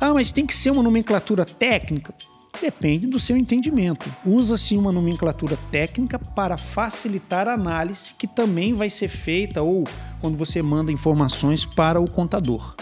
Ah, 0.00 0.14
mas 0.14 0.32
tem 0.32 0.46
que 0.46 0.54
ser 0.54 0.70
uma 0.70 0.82
nomenclatura 0.82 1.44
técnica? 1.44 2.14
Depende 2.60 3.06
do 3.06 3.20
seu 3.20 3.36
entendimento. 3.36 4.10
Usa-se 4.24 4.76
uma 4.76 4.90
nomenclatura 4.90 5.58
técnica 5.70 6.18
para 6.18 6.56
facilitar 6.56 7.46
a 7.46 7.52
análise 7.52 8.14
que 8.14 8.26
também 8.26 8.72
vai 8.72 8.88
ser 8.88 9.08
feita 9.08 9.60
ou 9.60 9.84
quando 10.20 10.36
você 10.36 10.62
manda 10.62 10.90
informações 10.90 11.66
para 11.66 12.00
o 12.00 12.08
contador. 12.08 12.74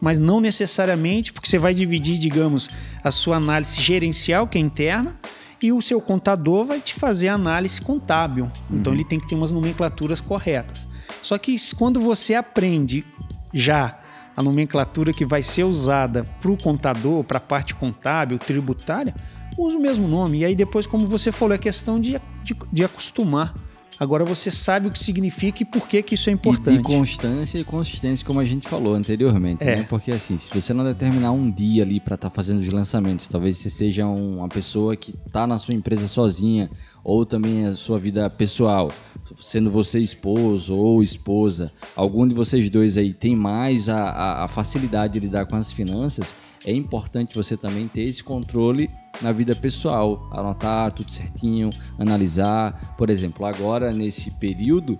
Mas 0.00 0.18
não 0.18 0.40
necessariamente, 0.40 1.32
porque 1.32 1.48
você 1.48 1.58
vai 1.58 1.72
dividir, 1.72 2.18
digamos, 2.18 2.68
a 3.02 3.10
sua 3.10 3.36
análise 3.36 3.80
gerencial, 3.80 4.46
que 4.46 4.58
é 4.58 4.60
interna, 4.60 5.18
e 5.64 5.72
o 5.72 5.80
seu 5.80 5.98
contador 5.98 6.66
vai 6.66 6.78
te 6.78 6.92
fazer 6.92 7.28
análise 7.28 7.80
contábil. 7.80 8.50
Então 8.70 8.92
uhum. 8.92 8.98
ele 8.98 9.04
tem 9.04 9.18
que 9.18 9.26
ter 9.26 9.34
umas 9.34 9.50
nomenclaturas 9.50 10.20
corretas. 10.20 10.86
Só 11.22 11.38
que 11.38 11.56
quando 11.78 12.02
você 12.02 12.34
aprende 12.34 13.02
já 13.50 13.98
a 14.36 14.42
nomenclatura 14.42 15.10
que 15.10 15.24
vai 15.24 15.42
ser 15.42 15.64
usada 15.64 16.24
para 16.38 16.50
o 16.50 16.56
contador, 16.58 17.24
para 17.24 17.38
a 17.38 17.40
parte 17.40 17.74
contábil, 17.74 18.38
tributária, 18.38 19.14
usa 19.56 19.78
o 19.78 19.80
mesmo 19.80 20.06
nome. 20.06 20.40
E 20.40 20.44
aí 20.44 20.54
depois, 20.54 20.86
como 20.86 21.06
você 21.06 21.32
falou, 21.32 21.54
é 21.54 21.58
questão 21.58 21.98
de, 21.98 22.20
de, 22.42 22.54
de 22.70 22.84
acostumar. 22.84 23.54
Agora 23.98 24.24
você 24.24 24.50
sabe 24.50 24.88
o 24.88 24.90
que 24.90 24.98
significa 24.98 25.62
e 25.62 25.66
por 25.66 25.88
que, 25.88 26.02
que 26.02 26.14
isso 26.14 26.28
é 26.28 26.32
importante. 26.32 26.80
E, 26.80 26.82
constância 26.82 27.58
e 27.58 27.64
consistência, 27.64 28.26
como 28.26 28.40
a 28.40 28.44
gente 28.44 28.68
falou 28.68 28.94
anteriormente, 28.94 29.62
é. 29.62 29.76
né? 29.76 29.86
Porque 29.88 30.12
assim, 30.12 30.36
se 30.36 30.52
você 30.52 30.72
não 30.72 30.84
determinar 30.84 31.32
um 31.32 31.50
dia 31.50 31.82
ali 31.82 32.00
para 32.00 32.14
estar 32.14 32.30
tá 32.30 32.34
fazendo 32.34 32.60
os 32.60 32.68
lançamentos, 32.68 33.28
talvez 33.28 33.58
você 33.58 33.70
seja 33.70 34.06
uma 34.06 34.48
pessoa 34.48 34.96
que 34.96 35.14
está 35.26 35.46
na 35.46 35.58
sua 35.58 35.74
empresa 35.74 36.08
sozinha, 36.08 36.70
ou 37.02 37.26
também 37.26 37.66
a 37.66 37.76
sua 37.76 37.98
vida 37.98 38.28
pessoal, 38.30 38.90
sendo 39.36 39.70
você 39.70 39.98
esposo 39.98 40.76
ou 40.76 41.02
esposa, 41.02 41.72
algum 41.94 42.26
de 42.26 42.34
vocês 42.34 42.68
dois 42.70 42.96
aí 42.96 43.12
tem 43.12 43.34
mais 43.36 43.88
a, 43.88 44.10
a, 44.10 44.44
a 44.44 44.48
facilidade 44.48 45.14
de 45.14 45.20
lidar 45.20 45.46
com 45.46 45.56
as 45.56 45.72
finanças, 45.72 46.34
é 46.64 46.72
importante 46.72 47.34
você 47.34 47.56
também 47.56 47.86
ter 47.88 48.02
esse 48.02 48.22
controle 48.22 48.90
na 49.20 49.32
vida 49.32 49.54
pessoal, 49.54 50.28
anotar 50.32 50.92
tudo 50.92 51.12
certinho, 51.12 51.70
analisar. 51.98 52.94
Por 52.96 53.10
exemplo, 53.10 53.44
agora 53.46 53.92
nesse 53.92 54.30
período 54.32 54.98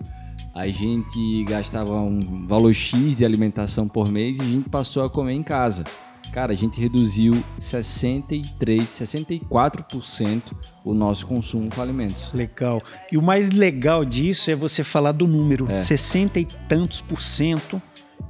a 0.53 0.67
gente 0.67 1.43
gastava 1.43 1.99
um 1.99 2.47
valor 2.47 2.73
X 2.73 3.15
de 3.15 3.25
alimentação 3.25 3.87
por 3.87 4.09
mês 4.09 4.39
e 4.39 4.41
a 4.41 4.45
gente 4.45 4.69
passou 4.69 5.03
a 5.03 5.09
comer 5.09 5.33
em 5.33 5.43
casa. 5.43 5.83
Cara, 6.31 6.53
a 6.53 6.55
gente 6.55 6.79
reduziu 6.79 7.43
63, 7.57 8.83
64% 8.89 10.41
o 10.83 10.93
nosso 10.93 11.25
consumo 11.25 11.69
com 11.69 11.81
alimentos. 11.81 12.31
Legal. 12.33 12.81
E 13.11 13.17
o 13.17 13.21
mais 13.21 13.51
legal 13.51 14.03
disso 14.05 14.51
é 14.51 14.55
você 14.55 14.83
falar 14.83 15.11
do 15.11 15.27
número, 15.27 15.69
É. 15.69 15.81
60 15.81 16.39
e 16.39 16.45
tantos 16.45 17.01
por 17.01 17.21
cento 17.21 17.81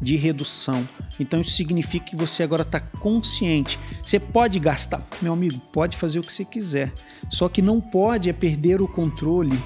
de 0.01 0.15
redução. 0.15 0.87
Então 1.19 1.41
isso 1.41 1.51
significa 1.51 2.05
que 2.05 2.15
você 2.15 2.43
agora 2.43 2.63
está 2.63 2.79
consciente. 2.79 3.79
Você 4.03 4.19
pode 4.19 4.59
gastar, 4.59 5.05
meu 5.21 5.33
amigo, 5.33 5.59
pode 5.71 5.95
fazer 5.95 6.19
o 6.19 6.23
que 6.23 6.31
você 6.31 6.43
quiser. 6.43 6.93
Só 7.29 7.47
que 7.47 7.61
não 7.61 7.79
pode 7.79 8.29
é 8.29 8.33
perder 8.33 8.81
o 8.81 8.87
controle. 8.87 9.57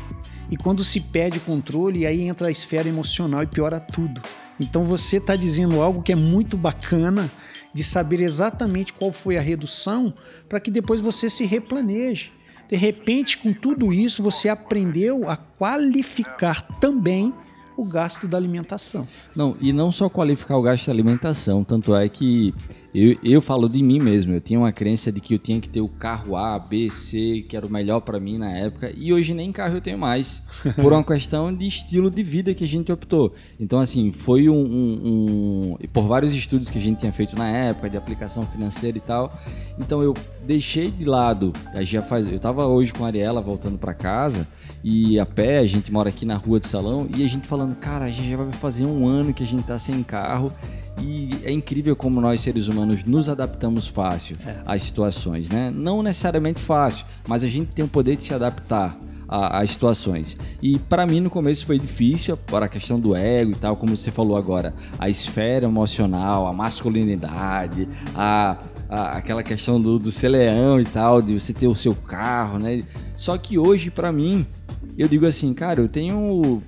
E 0.52 0.58
quando 0.58 0.84
se 0.84 1.00
perde 1.00 1.38
o 1.38 1.42
controle, 1.42 2.06
aí 2.06 2.22
entra 2.22 2.48
a 2.48 2.52
esfera 2.52 2.90
emocional 2.90 3.44
e 3.44 3.48
piora 3.48 3.80
tudo. 3.80 4.22
Então 4.60 4.84
você 4.84 5.18
está 5.18 5.36
dizendo 5.36 5.82
algo 5.82 6.02
que 6.02 6.12
é 6.12 6.16
muito 6.16 6.58
bacana 6.58 7.32
de 7.74 7.84
saber 7.84 8.20
exatamente 8.20 8.94
qual 8.94 9.12
foi 9.12 9.38
a 9.38 9.42
redução 9.42 10.14
para 10.48 10.60
que 10.60 10.72
depois 10.72 11.02
você 11.02 11.30
se 11.30 11.46
replaneje. 11.46 12.32
De 12.68 12.76
repente, 12.76 13.38
com 13.38 13.52
tudo 13.52 13.92
isso, 13.92 14.22
você 14.22 14.48
aprendeu 14.48 15.30
a 15.30 15.36
qualificar 15.36 16.62
também 16.80 17.34
o 17.80 17.86
gasto 17.86 18.28
da 18.28 18.38
alimentação. 18.38 19.08
Não, 19.36 19.56
e 19.62 19.72
não 19.72 19.92
só 19.92 20.10
qualificar 20.10 20.58
o 20.58 20.62
gasto 20.62 20.86
de 20.86 20.92
alimentação, 20.92 21.64
tanto 21.64 21.96
é 21.96 22.08
que 22.10 22.54
eu, 22.94 23.16
eu 23.24 23.40
falo 23.42 23.70
de 23.70 23.82
mim 23.84 24.00
mesmo, 24.00 24.34
eu 24.34 24.42
tinha 24.42 24.60
uma 24.60 24.72
crença 24.72 25.12
de 25.12 25.22
que 25.22 25.36
eu 25.36 25.40
tinha 25.40 25.62
que 25.62 25.70
ter 25.70 25.80
o 25.80 25.88
carro 25.88 26.36
A, 26.36 26.58
B, 26.58 26.90
C, 26.90 27.46
que 27.48 27.56
era 27.56 27.66
o 27.66 27.70
melhor 27.72 28.02
para 28.02 28.20
mim 28.20 28.38
na 28.38 28.52
época, 28.52 28.92
e 28.98 29.14
hoje 29.14 29.34
nem 29.34 29.52
carro 29.52 29.76
eu 29.76 29.82
tenho 29.82 29.98
mais, 29.98 30.44
por 30.76 30.92
uma 30.92 31.04
questão 31.04 31.56
de 31.56 31.66
estilo 31.68 32.10
de 32.10 32.24
vida 32.24 32.54
que 32.54 32.64
a 32.64 32.68
gente 32.68 32.92
optou. 32.92 33.34
Então, 33.60 33.80
assim, 33.80 34.12
foi 34.12 34.50
um, 34.50 34.56
um, 34.56 35.74
um- 35.74 35.88
por 35.94 36.04
vários 36.08 36.34
estudos 36.34 36.70
que 36.70 36.78
a 36.78 36.82
gente 36.82 37.00
tinha 37.00 37.14
feito 37.14 37.38
na 37.38 37.48
época, 37.48 37.90
de 37.90 37.96
aplicação 37.96 38.44
financeira 38.44 38.98
e 38.98 39.02
tal, 39.02 39.32
então 39.80 40.02
eu 40.02 40.14
deixei 40.46 40.90
de 40.90 41.06
lado, 41.06 41.54
já 41.82 42.02
faz, 42.02 42.32
eu 42.32 42.40
tava 42.40 42.66
hoje 42.66 42.92
com 42.92 43.06
a 43.06 43.08
Ariela 43.08 43.40
voltando 43.40 43.78
para 43.78 43.94
casa, 43.94 44.48
e 44.84 45.20
a 45.20 45.26
pé, 45.26 45.60
a 45.60 45.66
gente 45.66 45.92
mora 45.92 46.10
aqui 46.10 46.26
na 46.26 46.36
rua 46.36 46.60
de 46.60 46.68
salão, 46.68 47.08
e 47.16 47.24
a 47.24 47.28
gente 47.28 47.48
falando, 47.48 47.76
cara, 47.76 48.06
a 48.06 48.10
gente 48.10 48.30
já 48.30 48.38
vai 48.38 48.52
fazer 48.54 48.86
um 48.86 49.08
ano 49.08 49.34
que 49.34 49.44
a 49.44 49.46
gente 49.46 49.64
tá 49.64 49.78
sem 49.78 50.02
carro, 50.04 50.54
e 51.02 51.32
é 51.44 51.52
incrível 51.52 51.96
como 51.96 52.20
nós 52.20 52.42
seres 52.42 52.68
humanos 52.68 53.04
nos 53.04 53.30
adaptamos 53.30 53.88
fácil 53.88 54.36
às 54.66 54.84
situações, 54.84 55.50
né? 55.50 55.72
Não 55.74 56.04
necessariamente 56.04 56.60
fácil, 56.60 57.06
mas 57.28 57.44
a 57.44 57.48
gente 57.48 57.68
tem 57.68 57.86
o 57.86 57.88
poder 57.88 58.18
de 58.18 58.24
se 58.24 58.34
adaptar 58.34 58.98
às 59.30 59.72
situações. 59.72 60.36
E 60.62 60.80
para 60.80 61.06
mim 61.06 61.22
no 61.22 61.30
começo 61.30 61.66
foi 61.66 61.78
difícil, 61.78 62.36
para 62.36 62.66
a 62.66 62.70
questão 62.70 63.00
do 63.00 63.16
ego 63.16 63.52
e 63.52 63.56
tal, 63.56 63.76
como 63.76 63.96
você 63.96 64.12
falou 64.12 64.36
agora, 64.36 64.74
a 64.98 65.08
esfera 65.08 65.66
emocional, 65.66 66.48
a 66.48 66.54
masculinidade, 66.54 67.88
a, 68.16 68.58
a- 68.90 69.18
aquela 69.18 69.44
questão 69.44 69.80
do, 69.80 70.00
do 70.00 70.12
ser 70.12 70.30
leão 70.30 70.80
e 70.82 70.86
tal, 70.86 71.22
de 71.22 71.40
você 71.40 71.54
ter 71.54 71.68
o 71.68 71.76
seu 71.76 71.94
carro, 71.94 72.58
né? 72.58 72.82
Só 73.16 73.38
que 73.38 73.58
hoje 73.58 73.90
para 73.92 74.12
mim, 74.12 74.46
eu 74.98 75.08
digo 75.08 75.26
assim, 75.26 75.54
cara, 75.54 75.80
eu 75.80 75.88
tenho 75.88 76.60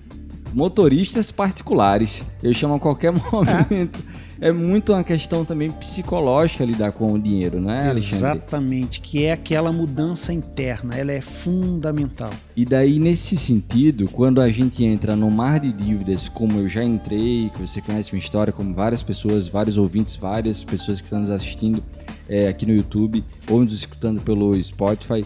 motoristas 0.54 1.32
particulares. 1.32 2.26
Eu 2.44 2.54
chamo 2.54 2.76
a 2.76 2.80
qualquer 2.80 3.12
momento. 3.32 4.00
É 4.00 4.31
muito 4.50 4.92
uma 4.94 5.04
questão 5.04 5.46
também 5.46 5.70
psicológica 5.70 6.66
lidar 6.66 6.92
com 6.94 7.14
o 7.14 7.20
dinheiro, 7.20 7.62
não 7.62 7.72
é, 7.72 7.90
Alexandre? 7.90 8.40
Exatamente, 8.40 9.02
que 9.02 9.26
é 9.26 9.34
aquela 9.34 9.72
mudança 9.72 10.34
interna, 10.34 10.96
ela 10.96 11.12
é 11.12 11.22
fundamental. 11.22 12.32
E 12.56 12.66
daí, 12.66 12.98
nesse 12.98 13.38
sentido, 13.38 14.10
quando 14.10 14.42
a 14.42 14.50
gente 14.50 14.84
entra 14.84 15.16
no 15.16 15.30
mar 15.30 15.60
de 15.60 15.72
dívidas, 15.72 16.28
como 16.28 16.58
eu 16.58 16.68
já 16.68 16.84
entrei, 16.84 17.52
que 17.54 17.62
você 17.62 17.82
conhece 17.82 18.12
minha 18.12 18.24
história, 18.24 18.52
como 18.52 18.74
várias 18.74 19.04
pessoas, 19.04 19.48
vários 19.48 19.78
ouvintes, 19.78 20.16
várias 20.16 20.64
pessoas 20.64 21.00
que 21.00 21.06
estão 21.06 21.20
nos 21.20 21.30
assistindo 21.30 21.84
é, 22.28 22.48
aqui 22.48 22.66
no 22.66 22.74
YouTube 22.74 23.24
ou 23.48 23.60
nos 23.60 23.74
escutando 23.74 24.22
pelo 24.24 24.62
Spotify, 24.64 25.24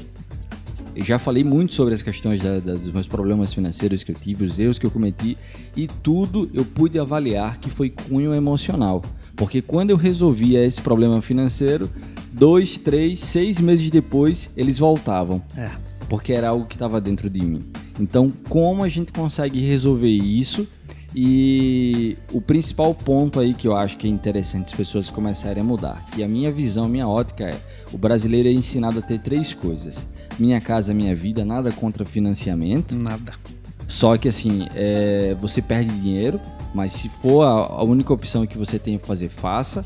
eu 0.96 1.04
já 1.04 1.20
falei 1.20 1.44
muito 1.44 1.74
sobre 1.74 1.94
as 1.94 2.02
questões 2.02 2.42
da- 2.42 2.60
da- 2.60 2.74
dos 2.74 2.92
meus 2.92 3.08
problemas 3.08 3.54
financeiros 3.54 4.04
que 4.04 4.12
eu 4.12 4.16
tive, 4.16 4.46
os 4.46 4.58
erros 4.60 4.80
que 4.80 4.86
eu 4.86 4.92
cometi, 4.92 5.38
e 5.76 5.88
tudo 5.88 6.50
eu 6.54 6.64
pude 6.66 6.98
avaliar 7.00 7.58
que 7.60 7.70
foi 7.70 7.90
cunho 7.90 8.34
emocional. 8.34 9.02
Porque 9.36 9.62
quando 9.62 9.90
eu 9.90 9.98
resolvia 9.98 10.66
esse 10.66 10.82
problema 10.82 11.22
financeiro, 11.22 11.90
dois, 12.32 12.78
três, 12.78 13.20
seis 13.20 13.60
meses 13.60 13.90
depois, 13.90 14.50
eles 14.56 14.80
voltavam 14.80 15.42
É. 15.58 15.70
porque 16.08 16.32
era 16.32 16.50
algo 16.50 16.66
que 16.66 16.76
estava 16.76 17.02
dentro 17.02 17.30
de 17.30 17.42
mim. 17.46 17.60
Então, 18.00 18.32
como 18.50 18.84
a 18.84 18.88
gente 18.90 19.12
consegue 19.12 19.60
resolver 19.60 20.10
isso? 20.10 20.66
E 21.18 22.18
o 22.34 22.42
principal 22.42 22.94
ponto 22.94 23.40
aí 23.40 23.54
que 23.54 23.66
eu 23.68 23.76
acho 23.76 23.98
que 23.98 24.06
é 24.06 24.10
interessante 24.10 24.66
as 24.68 24.74
pessoas 24.74 25.10
começarem 25.10 25.62
a 25.62 25.64
mudar. 25.66 26.06
E 26.18 26.24
a 26.24 26.28
minha 26.28 26.52
visão, 26.52 26.90
minha 26.90 27.08
ótica 27.08 27.46
é: 27.46 27.58
o 27.94 27.98
brasileiro 27.98 28.50
é 28.50 28.52
ensinado 28.52 29.00
a 29.00 29.02
ter 29.02 29.20
três 29.20 29.54
coisas: 29.54 30.08
minha 30.40 30.60
casa, 30.62 30.94
minha 30.94 31.16
vida, 31.16 31.44
nada 31.46 31.72
contra 31.72 32.06
financiamento. 32.06 32.96
Nada. 32.96 33.34
Só 33.88 34.18
que 34.18 34.28
assim, 34.28 34.68
é, 34.74 35.36
você 35.40 35.62
perde 35.62 35.92
dinheiro, 36.00 36.40
mas 36.74 36.92
se 36.94 37.08
for 37.08 37.44
a, 37.44 37.50
a 37.50 37.84
única 37.84 38.14
opção 38.14 38.46
que 38.46 38.58
você 38.58 38.80
tem 38.80 38.96
a 38.96 39.00
fazer, 39.00 39.30
faça. 39.30 39.86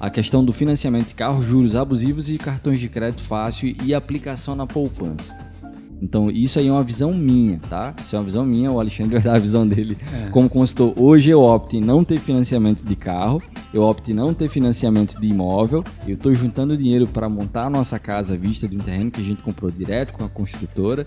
A 0.00 0.10
questão 0.10 0.44
do 0.44 0.52
financiamento 0.52 1.08
de 1.08 1.14
carro, 1.14 1.42
juros 1.42 1.74
abusivos 1.74 2.30
e 2.30 2.38
cartões 2.38 2.78
de 2.78 2.88
crédito 2.88 3.22
fácil 3.22 3.76
e 3.82 3.94
aplicação 3.94 4.54
na 4.54 4.66
poupança. 4.66 5.36
Então, 6.00 6.30
isso 6.30 6.58
aí 6.58 6.68
é 6.68 6.72
uma 6.72 6.84
visão 6.84 7.12
minha, 7.12 7.58
tá? 7.58 7.94
Isso 8.00 8.14
é 8.14 8.18
uma 8.18 8.24
visão 8.24 8.44
minha, 8.44 8.70
o 8.70 8.78
Alexandre 8.78 9.14
vai 9.14 9.22
dar 9.22 9.34
a 9.34 9.38
visão 9.38 9.66
dele 9.66 9.98
como 10.30 10.48
consultor. 10.48 10.94
Hoje 10.96 11.30
eu 11.30 11.42
opto 11.42 11.76
em 11.76 11.80
não 11.80 12.04
ter 12.04 12.18
financiamento 12.18 12.84
de 12.84 12.94
carro, 12.94 13.42
eu 13.74 13.82
opto 13.82 14.10
em 14.10 14.14
não 14.14 14.32
ter 14.32 14.48
financiamento 14.48 15.20
de 15.20 15.26
imóvel, 15.26 15.82
eu 16.06 16.14
estou 16.14 16.34
juntando 16.34 16.76
dinheiro 16.76 17.06
para 17.06 17.28
montar 17.28 17.66
a 17.66 17.70
nossa 17.70 17.98
casa 17.98 18.34
à 18.34 18.36
vista 18.36 18.68
de 18.68 18.76
um 18.76 18.80
terreno 18.80 19.10
que 19.10 19.20
a 19.20 19.24
gente 19.24 19.42
comprou 19.42 19.70
direto 19.70 20.12
com 20.12 20.24
a 20.24 20.28
construtora. 20.28 21.06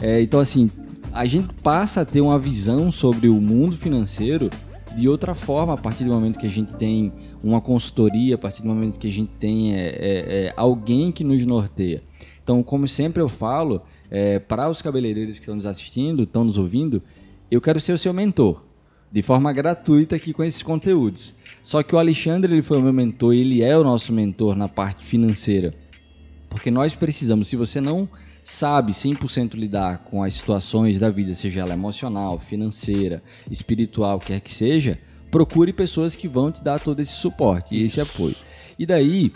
É, 0.00 0.22
então, 0.22 0.38
assim, 0.38 0.70
a 1.12 1.24
gente 1.24 1.48
passa 1.62 2.02
a 2.02 2.04
ter 2.04 2.20
uma 2.20 2.38
visão 2.38 2.92
sobre 2.92 3.28
o 3.28 3.40
mundo 3.40 3.76
financeiro 3.76 4.50
de 4.96 5.08
outra 5.08 5.34
forma 5.34 5.74
a 5.74 5.76
partir 5.76 6.04
do 6.04 6.10
momento 6.10 6.38
que 6.38 6.46
a 6.46 6.50
gente 6.50 6.72
tem 6.74 7.12
uma 7.42 7.60
consultoria, 7.60 8.34
a 8.34 8.38
partir 8.38 8.62
do 8.62 8.68
momento 8.68 8.98
que 8.98 9.06
a 9.06 9.12
gente 9.12 9.30
tem 9.38 9.74
é, 9.74 9.86
é, 9.86 10.46
é, 10.46 10.54
alguém 10.56 11.12
que 11.12 11.22
nos 11.22 11.44
norteia. 11.44 12.02
Então, 12.42 12.62
como 12.62 12.88
sempre 12.88 13.22
eu 13.22 13.28
falo, 13.28 13.82
é, 14.10 14.38
para 14.38 14.68
os 14.68 14.82
cabeleireiros 14.82 15.36
que 15.38 15.42
estão 15.42 15.56
nos 15.56 15.66
assistindo, 15.66 16.22
estão 16.22 16.44
nos 16.44 16.58
ouvindo, 16.58 17.02
eu 17.50 17.60
quero 17.60 17.80
ser 17.80 17.92
o 17.92 17.98
seu 17.98 18.12
mentor, 18.12 18.64
de 19.10 19.22
forma 19.22 19.52
gratuita 19.52 20.16
aqui 20.16 20.32
com 20.32 20.44
esses 20.44 20.62
conteúdos. 20.62 21.34
Só 21.62 21.82
que 21.82 21.94
o 21.94 21.98
Alexandre 21.98 22.52
ele 22.52 22.62
foi 22.62 22.78
o 22.78 22.82
meu 22.82 22.92
mentor, 22.92 23.34
ele 23.34 23.62
é 23.62 23.76
o 23.76 23.84
nosso 23.84 24.12
mentor 24.12 24.54
na 24.56 24.68
parte 24.68 25.04
financeira. 25.04 25.74
Porque 26.48 26.70
nós 26.70 26.94
precisamos, 26.94 27.48
se 27.48 27.56
você 27.56 27.80
não 27.80 28.08
sabe 28.42 28.92
100% 28.92 29.54
lidar 29.54 29.98
com 29.98 30.22
as 30.22 30.34
situações 30.34 30.98
da 30.98 31.10
vida, 31.10 31.34
seja 31.34 31.60
ela 31.60 31.74
emocional, 31.74 32.38
financeira, 32.38 33.22
espiritual, 33.50 34.18
quer 34.18 34.40
que 34.40 34.50
seja, 34.50 34.98
procure 35.30 35.72
pessoas 35.72 36.16
que 36.16 36.26
vão 36.26 36.50
te 36.50 36.62
dar 36.64 36.80
todo 36.80 37.00
esse 37.00 37.12
suporte 37.12 37.74
e 37.74 37.84
esse 37.84 38.00
apoio. 38.00 38.34
E 38.78 38.86
daí, 38.86 39.32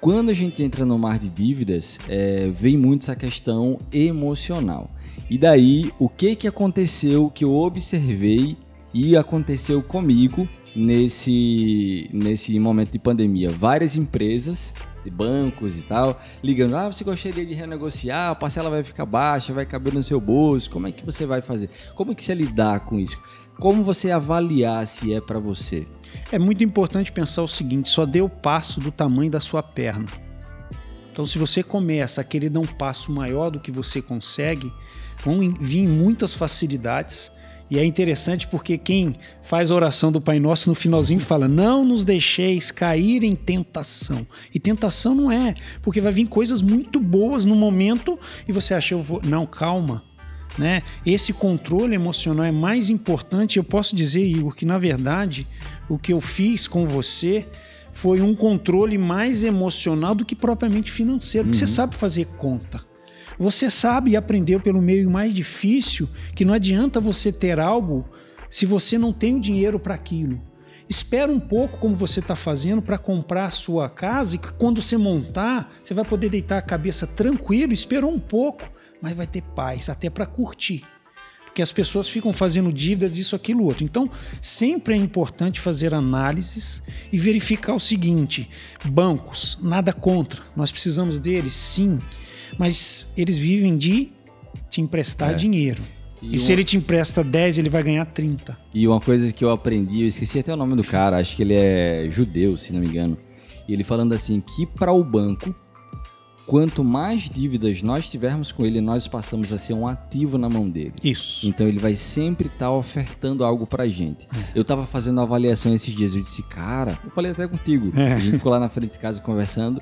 quando 0.00 0.30
a 0.30 0.34
gente 0.34 0.62
entra 0.62 0.86
no 0.86 0.98
mar 0.98 1.18
de 1.18 1.28
dívidas, 1.28 1.98
é, 2.08 2.48
vem 2.48 2.76
muito 2.76 3.02
essa 3.02 3.14
questão 3.14 3.78
emocional. 3.92 4.88
E 5.28 5.36
daí, 5.36 5.92
o 5.98 6.08
que, 6.08 6.34
que 6.34 6.48
aconteceu 6.48 7.30
que 7.30 7.44
eu 7.44 7.52
observei 7.52 8.56
e 8.92 9.16
aconteceu 9.16 9.82
comigo 9.82 10.48
nesse, 10.74 12.08
nesse 12.12 12.58
momento 12.58 12.92
de 12.92 12.98
pandemia? 12.98 13.50
Várias 13.50 13.94
empresas 13.96 14.74
bancos 15.08 15.78
e 15.78 15.82
tal, 15.82 16.20
ligando, 16.42 16.76
ah, 16.76 16.92
você 16.92 17.02
gostaria 17.02 17.46
de 17.46 17.54
renegociar, 17.54 18.30
a 18.30 18.34
parcela 18.34 18.68
vai 18.68 18.82
ficar 18.82 19.06
baixa, 19.06 19.54
vai 19.54 19.64
caber 19.64 19.94
no 19.94 20.02
seu 20.02 20.20
bolso, 20.20 20.68
como 20.68 20.88
é 20.88 20.92
que 20.92 21.06
você 21.06 21.24
vai 21.24 21.40
fazer? 21.40 21.70
Como 21.94 22.14
que 22.14 22.22
você 22.22 22.34
lidar 22.34 22.80
com 22.80 22.98
isso? 22.98 23.18
Como 23.58 23.82
você 23.82 24.10
avaliar 24.10 24.86
se 24.86 25.14
é 25.14 25.20
para 25.20 25.38
você? 25.38 25.86
É 26.32 26.38
muito 26.38 26.62
importante 26.62 27.12
pensar 27.12 27.42
o 27.42 27.48
seguinte: 27.48 27.88
só 27.88 28.06
dê 28.06 28.20
o 28.20 28.28
passo 28.28 28.80
do 28.80 28.90
tamanho 28.90 29.30
da 29.30 29.40
sua 29.40 29.62
perna. 29.62 30.06
Então, 31.12 31.26
se 31.26 31.38
você 31.38 31.62
começa 31.62 32.20
a 32.20 32.24
querer 32.24 32.48
dar 32.48 32.60
um 32.60 32.66
passo 32.66 33.12
maior 33.12 33.50
do 33.50 33.60
que 33.60 33.70
você 33.70 34.00
consegue, 34.00 34.72
vão 35.24 35.38
vir 35.60 35.86
muitas 35.86 36.32
facilidades. 36.32 37.32
E 37.70 37.78
é 37.78 37.84
interessante 37.84 38.48
porque 38.48 38.76
quem 38.76 39.16
faz 39.42 39.70
a 39.70 39.74
oração 39.74 40.10
do 40.10 40.20
Pai 40.20 40.40
Nosso 40.40 40.68
no 40.68 40.74
finalzinho 40.74 41.20
fala: 41.20 41.46
Não 41.46 41.84
nos 41.84 42.04
deixeis 42.04 42.70
cair 42.72 43.22
em 43.22 43.32
tentação. 43.32 44.26
E 44.52 44.58
tentação 44.58 45.14
não 45.14 45.30
é, 45.30 45.54
porque 45.82 46.00
vai 46.00 46.12
vir 46.12 46.26
coisas 46.26 46.62
muito 46.62 46.98
boas 46.98 47.46
no 47.46 47.54
momento 47.54 48.18
e 48.48 48.52
você 48.52 48.74
acha, 48.74 48.94
eu 48.94 49.02
vou. 49.02 49.20
Não, 49.22 49.46
calma. 49.46 50.02
Né? 50.58 50.82
Esse 51.06 51.32
controle 51.32 51.94
emocional 51.94 52.44
é 52.44 52.50
mais 52.50 52.90
importante. 52.90 53.56
Eu 53.56 53.64
posso 53.64 53.94
dizer, 53.94 54.24
Igor, 54.24 54.54
que 54.54 54.66
na 54.66 54.78
verdade 54.78 55.46
o 55.90 55.98
que 55.98 56.12
eu 56.12 56.20
fiz 56.20 56.68
com 56.68 56.86
você 56.86 57.46
foi 57.92 58.20
um 58.20 58.34
controle 58.34 58.96
mais 58.96 59.42
emocional 59.42 60.14
do 60.14 60.24
que 60.24 60.36
propriamente 60.36 60.90
financeiro, 60.90 61.48
porque 61.48 61.58
você 61.58 61.66
sabe 61.66 61.96
fazer 61.96 62.26
conta. 62.38 62.80
Você 63.38 63.68
sabe 63.68 64.12
e 64.12 64.16
aprendeu 64.16 64.60
pelo 64.60 64.80
meio 64.80 65.10
mais 65.10 65.34
difícil 65.34 66.08
que 66.34 66.44
não 66.44 66.54
adianta 66.54 67.00
você 67.00 67.32
ter 67.32 67.58
algo 67.58 68.08
se 68.48 68.64
você 68.64 68.96
não 68.96 69.12
tem 69.12 69.36
o 69.36 69.40
dinheiro 69.40 69.80
para 69.80 69.94
aquilo. 69.94 70.40
Espera 70.88 71.30
um 71.30 71.40
pouco 71.40 71.78
como 71.78 71.94
você 71.94 72.20
está 72.20 72.36
fazendo 72.36 72.82
para 72.82 72.98
comprar 72.98 73.46
a 73.46 73.50
sua 73.50 73.88
casa 73.88 74.36
e 74.36 74.38
que 74.38 74.52
quando 74.54 74.82
você 74.82 74.96
montar, 74.96 75.72
você 75.82 75.94
vai 75.94 76.04
poder 76.04 76.28
deitar 76.28 76.58
a 76.58 76.62
cabeça 76.62 77.06
tranquilo. 77.06 77.72
Esperou 77.72 78.12
um 78.12 78.18
pouco, 78.18 78.68
mas 79.00 79.16
vai 79.16 79.26
ter 79.26 79.42
paz 79.42 79.88
até 79.88 80.10
para 80.10 80.26
curtir. 80.26 80.84
Porque 81.60 81.62
as 81.62 81.72
pessoas 81.72 82.08
ficam 82.08 82.32
fazendo 82.32 82.72
dívidas, 82.72 83.18
isso, 83.18 83.36
aquilo, 83.36 83.64
outro. 83.64 83.84
Então, 83.84 84.10
sempre 84.40 84.94
é 84.94 84.96
importante 84.96 85.60
fazer 85.60 85.92
análises 85.92 86.82
e 87.12 87.18
verificar 87.18 87.74
o 87.74 87.80
seguinte: 87.80 88.48
bancos, 88.86 89.58
nada 89.60 89.92
contra, 89.92 90.42
nós 90.56 90.72
precisamos 90.72 91.18
deles, 91.18 91.52
sim, 91.52 91.98
mas 92.58 93.12
eles 93.14 93.36
vivem 93.36 93.76
de 93.76 94.10
te 94.70 94.80
emprestar 94.80 95.32
é. 95.32 95.34
dinheiro. 95.34 95.82
E, 96.22 96.36
e 96.36 96.38
se 96.38 96.50
ele 96.50 96.64
te 96.64 96.78
empresta 96.78 97.22
10, 97.22 97.58
ele 97.58 97.68
vai 97.68 97.82
ganhar 97.82 98.06
30. 98.06 98.58
E 98.72 98.86
uma 98.86 99.00
coisa 99.00 99.30
que 99.30 99.44
eu 99.44 99.50
aprendi, 99.50 100.00
eu 100.00 100.06
esqueci 100.06 100.38
até 100.38 100.52
o 100.54 100.56
nome 100.56 100.76
do 100.76 100.84
cara, 100.84 101.18
acho 101.18 101.36
que 101.36 101.42
ele 101.42 101.54
é 101.54 102.08
judeu, 102.10 102.56
se 102.56 102.72
não 102.72 102.80
me 102.80 102.86
engano. 102.86 103.18
E 103.68 103.72
ele 103.74 103.84
falando 103.84 104.14
assim 104.14 104.40
que 104.40 104.64
para 104.64 104.92
o 104.92 105.04
banco, 105.04 105.54
quanto 106.46 106.82
mais 106.82 107.28
dívidas 107.28 107.82
nós 107.82 108.10
tivermos 108.10 108.52
com 108.52 108.66
ele, 108.66 108.80
nós 108.80 109.06
passamos 109.06 109.52
a 109.52 109.58
ser 109.58 109.74
um 109.74 109.86
ativo 109.86 110.36
na 110.36 110.48
mão 110.48 110.68
dele. 110.68 110.94
Isso. 111.02 111.48
Então 111.48 111.66
ele 111.66 111.78
vai 111.78 111.94
sempre 111.94 112.46
estar 112.46 112.66
tá 112.66 112.72
ofertando 112.72 113.44
algo 113.44 113.66
pra 113.66 113.86
gente. 113.86 114.26
É. 114.26 114.58
Eu 114.58 114.64
tava 114.64 114.86
fazendo 114.86 115.20
avaliação 115.20 115.72
esses 115.72 115.94
dias, 115.94 116.14
eu 116.14 116.22
disse, 116.22 116.42
cara, 116.42 116.98
eu 117.04 117.10
falei 117.10 117.32
até 117.32 117.46
contigo. 117.46 117.92
É. 117.98 118.14
A 118.14 118.18
gente 118.18 118.38
ficou 118.38 118.50
lá 118.50 118.58
na 118.58 118.68
frente 118.68 118.92
de 118.92 118.98
casa 118.98 119.20
conversando 119.20 119.80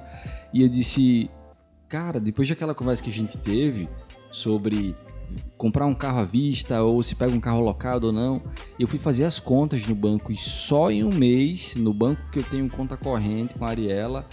e 0.52 0.62
eu 0.62 0.68
disse, 0.68 1.30
cara, 1.88 2.20
depois 2.20 2.48
daquela 2.48 2.74
conversa 2.74 3.02
que 3.02 3.10
a 3.10 3.14
gente 3.14 3.38
teve 3.38 3.88
sobre 4.30 4.94
comprar 5.56 5.86
um 5.86 5.94
carro 5.94 6.20
à 6.20 6.24
vista 6.24 6.82
ou 6.82 7.02
se 7.02 7.14
pega 7.14 7.32
um 7.34 7.40
carro 7.40 7.60
locado 7.60 8.04
ou 8.04 8.12
não. 8.12 8.42
Eu 8.78 8.88
fui 8.88 8.98
fazer 8.98 9.24
as 9.24 9.40
contas 9.40 9.86
no 9.86 9.94
banco 9.94 10.32
e 10.32 10.36
só 10.36 10.90
em 10.90 11.04
um 11.04 11.12
mês, 11.12 11.74
no 11.76 11.92
banco 11.92 12.30
que 12.30 12.38
eu 12.38 12.44
tenho 12.44 12.68
conta 12.68 12.96
corrente 12.96 13.54
com 13.54 13.64
a 13.64 13.68
Ariela, 13.68 14.26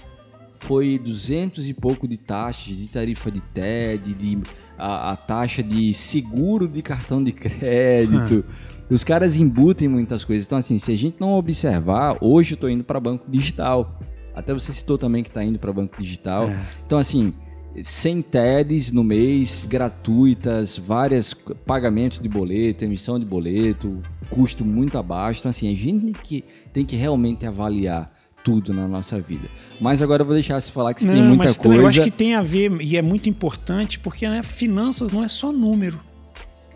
foi 0.60 1.00
200 1.00 1.68
e 1.68 1.74
pouco 1.74 2.08
de 2.08 2.18
taxas, 2.18 2.76
de 2.78 2.88
tarifa 2.88 3.32
de 3.32 3.41
TED, 3.41 4.13
de 4.13 4.39
a, 4.78 5.12
a 5.12 5.15
taxa 5.15 5.63
de 5.63 5.94
seguro 5.94 6.68
de 6.68 6.82
cartão 6.82 7.24
de 7.24 7.32
crédito. 7.32 8.44
Os 8.89 9.04
caras 9.04 9.38
embutem 9.38 9.88
muitas 9.88 10.24
coisas. 10.24 10.46
Então, 10.46 10.58
assim, 10.58 10.78
se 10.78 10.91
a 10.91 10.98
gente 10.98 11.20
não 11.20 11.34
observar, 11.34 12.18
hoje 12.22 12.54
eu 12.54 12.56
estou 12.56 12.70
indo 12.70 12.84
para 12.84 13.00
banco 13.00 13.30
digital. 13.30 14.00
Até 14.36 14.54
você 14.54 14.72
citou 14.72 14.98
também 14.98 15.24
que 15.24 15.30
está 15.30 15.44
indo 15.44 15.58
para 15.58 15.74
banco 15.74 15.96
digital. 15.98 16.48
É. 16.48 16.60
Então, 16.86 17.00
assim, 17.00 17.34
sem 17.82 18.22
TEDs 18.22 18.91
no 18.91 19.04
mês, 19.04 19.65
gratuitas, 19.68 20.78
vários 20.78 21.34
pagamentos 21.65 22.20
de 22.20 22.30
boleto, 22.30 22.86
emissão 22.86 23.20
de 23.20 23.26
boleto, 23.26 24.02
custo 24.30 24.63
muito 24.63 25.00
abaixo. 25.00 25.39
Então, 25.39 25.50
assim, 25.50 25.72
a 25.72 25.76
gente 25.76 26.06
tem 26.06 26.13
que, 26.13 26.44
tem 26.72 26.86
que 26.86 26.96
realmente 26.96 27.46
avaliar 27.46 28.14
tudo 28.46 28.72
na 28.72 28.88
nossa 28.88 29.20
vida. 29.20 29.50
Mas 29.82 30.04
agora 30.04 30.22
eu 30.22 30.26
vou 30.26 30.36
deixar 30.36 30.62
você 30.62 30.72
falar 30.72 30.94
que 30.94 31.02
você 31.02 31.08
não, 31.08 31.16
tem 31.16 31.24
muita 31.24 31.44
mas 31.46 31.58
coisa. 31.58 31.82
Eu 31.82 31.88
acho 31.88 32.04
que 32.04 32.12
tem 32.12 32.36
a 32.36 32.44
ver, 32.44 32.80
e 32.80 32.96
é 32.96 33.02
muito 33.02 33.28
importante, 33.28 33.98
porque 33.98 34.30
né, 34.30 34.44
finanças 34.44 35.10
não 35.12 35.24
é 35.24 35.28
só 35.28 35.52
número. 35.52 36.00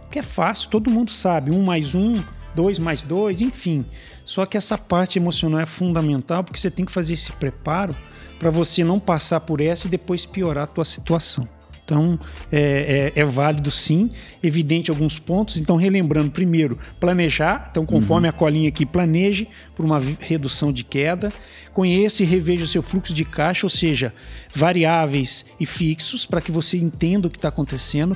Que 0.10 0.18
é 0.18 0.24
fácil, 0.24 0.72
todo 0.72 0.90
mundo 0.90 1.12
sabe. 1.12 1.52
Um 1.52 1.62
mais 1.62 1.94
um, 1.94 2.24
dois 2.56 2.80
mais 2.80 3.04
dois, 3.04 3.44
enfim. 3.44 3.86
Só 4.26 4.48
que 4.48 4.58
essa 4.58 4.78
parte 4.80 5.20
emocional 5.20 5.62
é 5.62 5.66
fundamental, 5.68 6.44
porque 6.44 6.60
você 6.60 6.72
tem 6.72 6.84
que 6.84 6.92
fazer 6.92 7.14
esse 7.14 7.32
preparo 7.34 7.96
para 8.40 8.50
você 8.50 8.84
não 8.84 9.00
passar 9.00 9.40
por 9.42 9.62
essa 9.62 9.86
e 9.86 9.92
depois 9.92 10.26
piorar 10.26 10.64
a 10.64 10.68
tua 10.68 10.86
situação. 10.86 11.48
Então, 11.89 12.19
é, 12.52 13.12
é, 13.15 13.21
é, 13.21 13.25
válido 13.25 13.71
sim, 13.71 14.12
evidente 14.43 14.91
alguns 14.91 15.17
pontos. 15.17 15.58
Então, 15.58 15.75
relembrando, 15.75 16.30
primeiro, 16.30 16.78
planejar. 16.99 17.67
Então, 17.71 17.84
conforme 17.84 18.28
uhum. 18.28 18.30
a 18.30 18.34
colinha 18.34 18.69
aqui, 18.69 18.86
planeje 18.86 19.47
por 19.75 19.84
uma 19.84 19.99
redução 20.19 20.71
de 20.71 20.84
queda. 20.84 21.34
Conheça 21.73 22.21
e 22.21 22.28
reveja 22.28 22.63
o 22.63 22.67
seu 22.67 22.84
fluxo 22.84 23.12
de 23.12 23.25
caixa, 23.25 23.65
ou 23.65 23.69
seja, 23.69 24.13
variáveis 24.54 25.47
e 25.60 25.65
fixos, 25.65 26.28
para 26.28 26.41
que 26.41 26.52
você 26.52 26.78
entenda 26.78 27.28
o 27.28 27.32
que 27.32 27.38
está 27.38 27.49
acontecendo. 27.49 28.15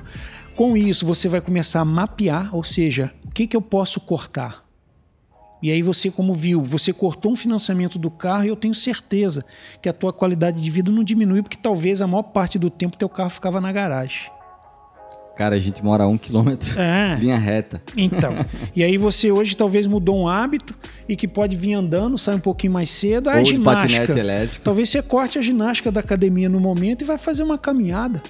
Com 0.55 0.77
isso, 0.77 1.03
você 1.03 1.27
vai 1.27 1.41
começar 1.41 1.79
a 1.79 1.85
mapear, 1.85 2.55
ou 2.55 2.63
seja, 2.63 3.11
o 3.25 3.31
que, 3.31 3.47
que 3.47 3.57
eu 3.57 3.61
posso 3.61 3.99
cortar? 3.99 4.62
E 5.63 5.71
aí 5.71 5.81
você, 5.81 6.11
como 6.11 6.33
viu, 6.33 6.61
você 6.61 6.91
cortou 6.91 7.31
um 7.31 7.37
financiamento 7.37 7.97
do 7.97 8.11
carro 8.11 8.43
e 8.43 8.49
eu 8.49 8.55
tenho 8.55 8.73
certeza 8.73 9.45
que 9.81 9.87
a 9.87 9.93
tua 9.93 10.11
qualidade 10.11 10.61
de 10.61 10.69
vida 10.69 10.91
não 10.91 11.05
diminui, 11.05 11.41
porque 11.41 11.55
talvez 11.55 12.01
a 12.01 12.07
maior 12.07 12.23
parte 12.23 12.59
do 12.59 12.69
tempo 12.69 12.97
teu 12.97 13.07
carro 13.07 13.29
ficava 13.29 13.61
na 13.61 13.71
garagem. 13.71 14.29
Cara, 15.37 15.55
a 15.55 15.59
gente 15.59 15.81
mora 15.81 16.03
a 16.03 16.07
um 16.07 16.17
quilômetro, 16.17 16.77
é. 16.77 17.15
linha 17.17 17.37
reta. 17.37 17.81
Então, 17.95 18.45
e 18.75 18.83
aí 18.83 18.97
você 18.97 19.31
hoje 19.31 19.55
talvez 19.55 19.87
mudou 19.87 20.17
um 20.17 20.27
hábito 20.27 20.75
e 21.07 21.15
que 21.15 21.29
pode 21.29 21.55
vir 21.55 21.75
andando, 21.75 22.17
sai 22.17 22.35
um 22.35 22.41
pouquinho 22.41 22.73
mais 22.73 22.89
cedo, 22.89 23.29
a 23.29 23.41
ginástica. 23.41 24.13
Talvez 24.61 24.89
você 24.89 25.01
corte 25.01 25.39
a 25.39 25.41
ginástica 25.41 25.89
da 25.93 26.01
academia 26.01 26.49
no 26.49 26.59
momento 26.59 27.03
e 27.03 27.05
vai 27.05 27.17
fazer 27.17 27.41
uma 27.41 27.57
caminhada. 27.57 28.21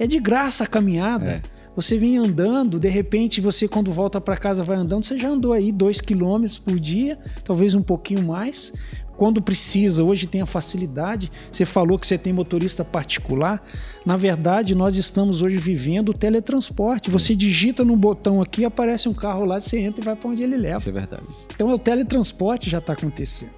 É 0.00 0.06
de 0.06 0.18
graça 0.18 0.64
a 0.64 0.66
caminhada. 0.66 1.42
É. 1.44 1.55
Você 1.76 1.98
vem 1.98 2.16
andando, 2.16 2.80
de 2.80 2.88
repente 2.88 3.38
você 3.38 3.68
quando 3.68 3.92
volta 3.92 4.18
para 4.18 4.34
casa 4.38 4.64
vai 4.64 4.78
andando, 4.78 5.04
você 5.04 5.18
já 5.18 5.28
andou 5.28 5.52
aí 5.52 5.70
dois 5.70 6.00
quilômetros 6.00 6.58
por 6.58 6.80
dia, 6.80 7.18
talvez 7.44 7.74
um 7.74 7.82
pouquinho 7.82 8.24
mais. 8.24 8.72
Quando 9.14 9.42
precisa, 9.42 10.02
hoje 10.02 10.26
tem 10.26 10.42
a 10.42 10.46
facilidade. 10.46 11.30
Você 11.50 11.64
falou 11.64 11.98
que 11.98 12.06
você 12.06 12.18
tem 12.18 12.32
motorista 12.32 12.84
particular. 12.84 13.62
Na 14.04 14.16
verdade, 14.16 14.74
nós 14.74 14.96
estamos 14.96 15.40
hoje 15.40 15.56
vivendo 15.56 16.10
o 16.10 16.14
teletransporte. 16.14 17.10
Você 17.10 17.34
digita 17.34 17.82
no 17.82 17.96
botão 17.96 18.42
aqui, 18.42 18.64
aparece 18.64 19.08
um 19.08 19.14
carro 19.14 19.46
lá, 19.46 19.58
você 19.58 19.78
entra 19.78 20.02
e 20.02 20.04
vai 20.04 20.16
para 20.16 20.28
onde 20.28 20.42
ele 20.42 20.56
leva. 20.56 20.80
Isso 20.80 20.90
é 20.90 20.92
verdade. 20.92 21.22
Então, 21.54 21.70
é 21.70 21.74
o 21.74 21.78
teletransporte 21.78 22.68
já 22.68 22.76
está 22.76 22.92
acontecendo. 22.92 23.52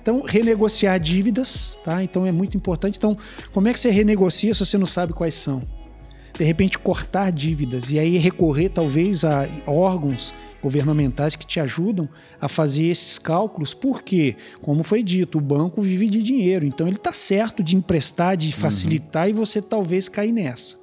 Então, 0.00 0.22
renegociar 0.22 0.98
dívidas, 0.98 1.78
tá? 1.84 2.02
Então 2.02 2.26
é 2.26 2.32
muito 2.32 2.56
importante. 2.56 2.96
Então, 2.96 3.16
como 3.52 3.68
é 3.68 3.72
que 3.72 3.78
você 3.78 3.90
renegocia 3.90 4.54
se 4.54 4.64
você 4.64 4.78
não 4.78 4.86
sabe 4.86 5.12
quais 5.12 5.34
são? 5.34 5.62
De 6.32 6.44
repente 6.44 6.78
cortar 6.78 7.30
dívidas 7.30 7.90
e 7.90 7.98
aí 7.98 8.16
recorrer 8.16 8.70
talvez 8.70 9.24
a 9.24 9.46
órgãos 9.66 10.34
governamentais 10.62 11.36
que 11.36 11.46
te 11.46 11.58
ajudam 11.60 12.08
a 12.40 12.48
fazer 12.48 12.86
esses 12.86 13.18
cálculos, 13.18 13.74
porque, 13.74 14.36
como 14.60 14.82
foi 14.82 15.02
dito, 15.02 15.38
o 15.38 15.40
banco 15.40 15.82
vive 15.82 16.08
de 16.08 16.22
dinheiro, 16.22 16.64
então 16.64 16.86
ele 16.86 16.96
está 16.96 17.12
certo 17.12 17.62
de 17.62 17.76
emprestar, 17.76 18.36
de 18.36 18.52
facilitar 18.52 19.24
uhum. 19.24 19.30
e 19.30 19.32
você 19.32 19.60
talvez 19.60 20.08
cair 20.08 20.32
nessa. 20.32 20.76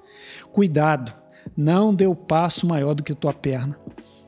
Cuidado, 0.52 1.14
não 1.56 1.94
dê 1.94 2.06
o 2.06 2.16
passo 2.16 2.68
maior 2.68 2.94
do 2.94 3.04
que 3.04 3.12
a 3.12 3.16
tua 3.16 3.34
perna. 3.34 3.80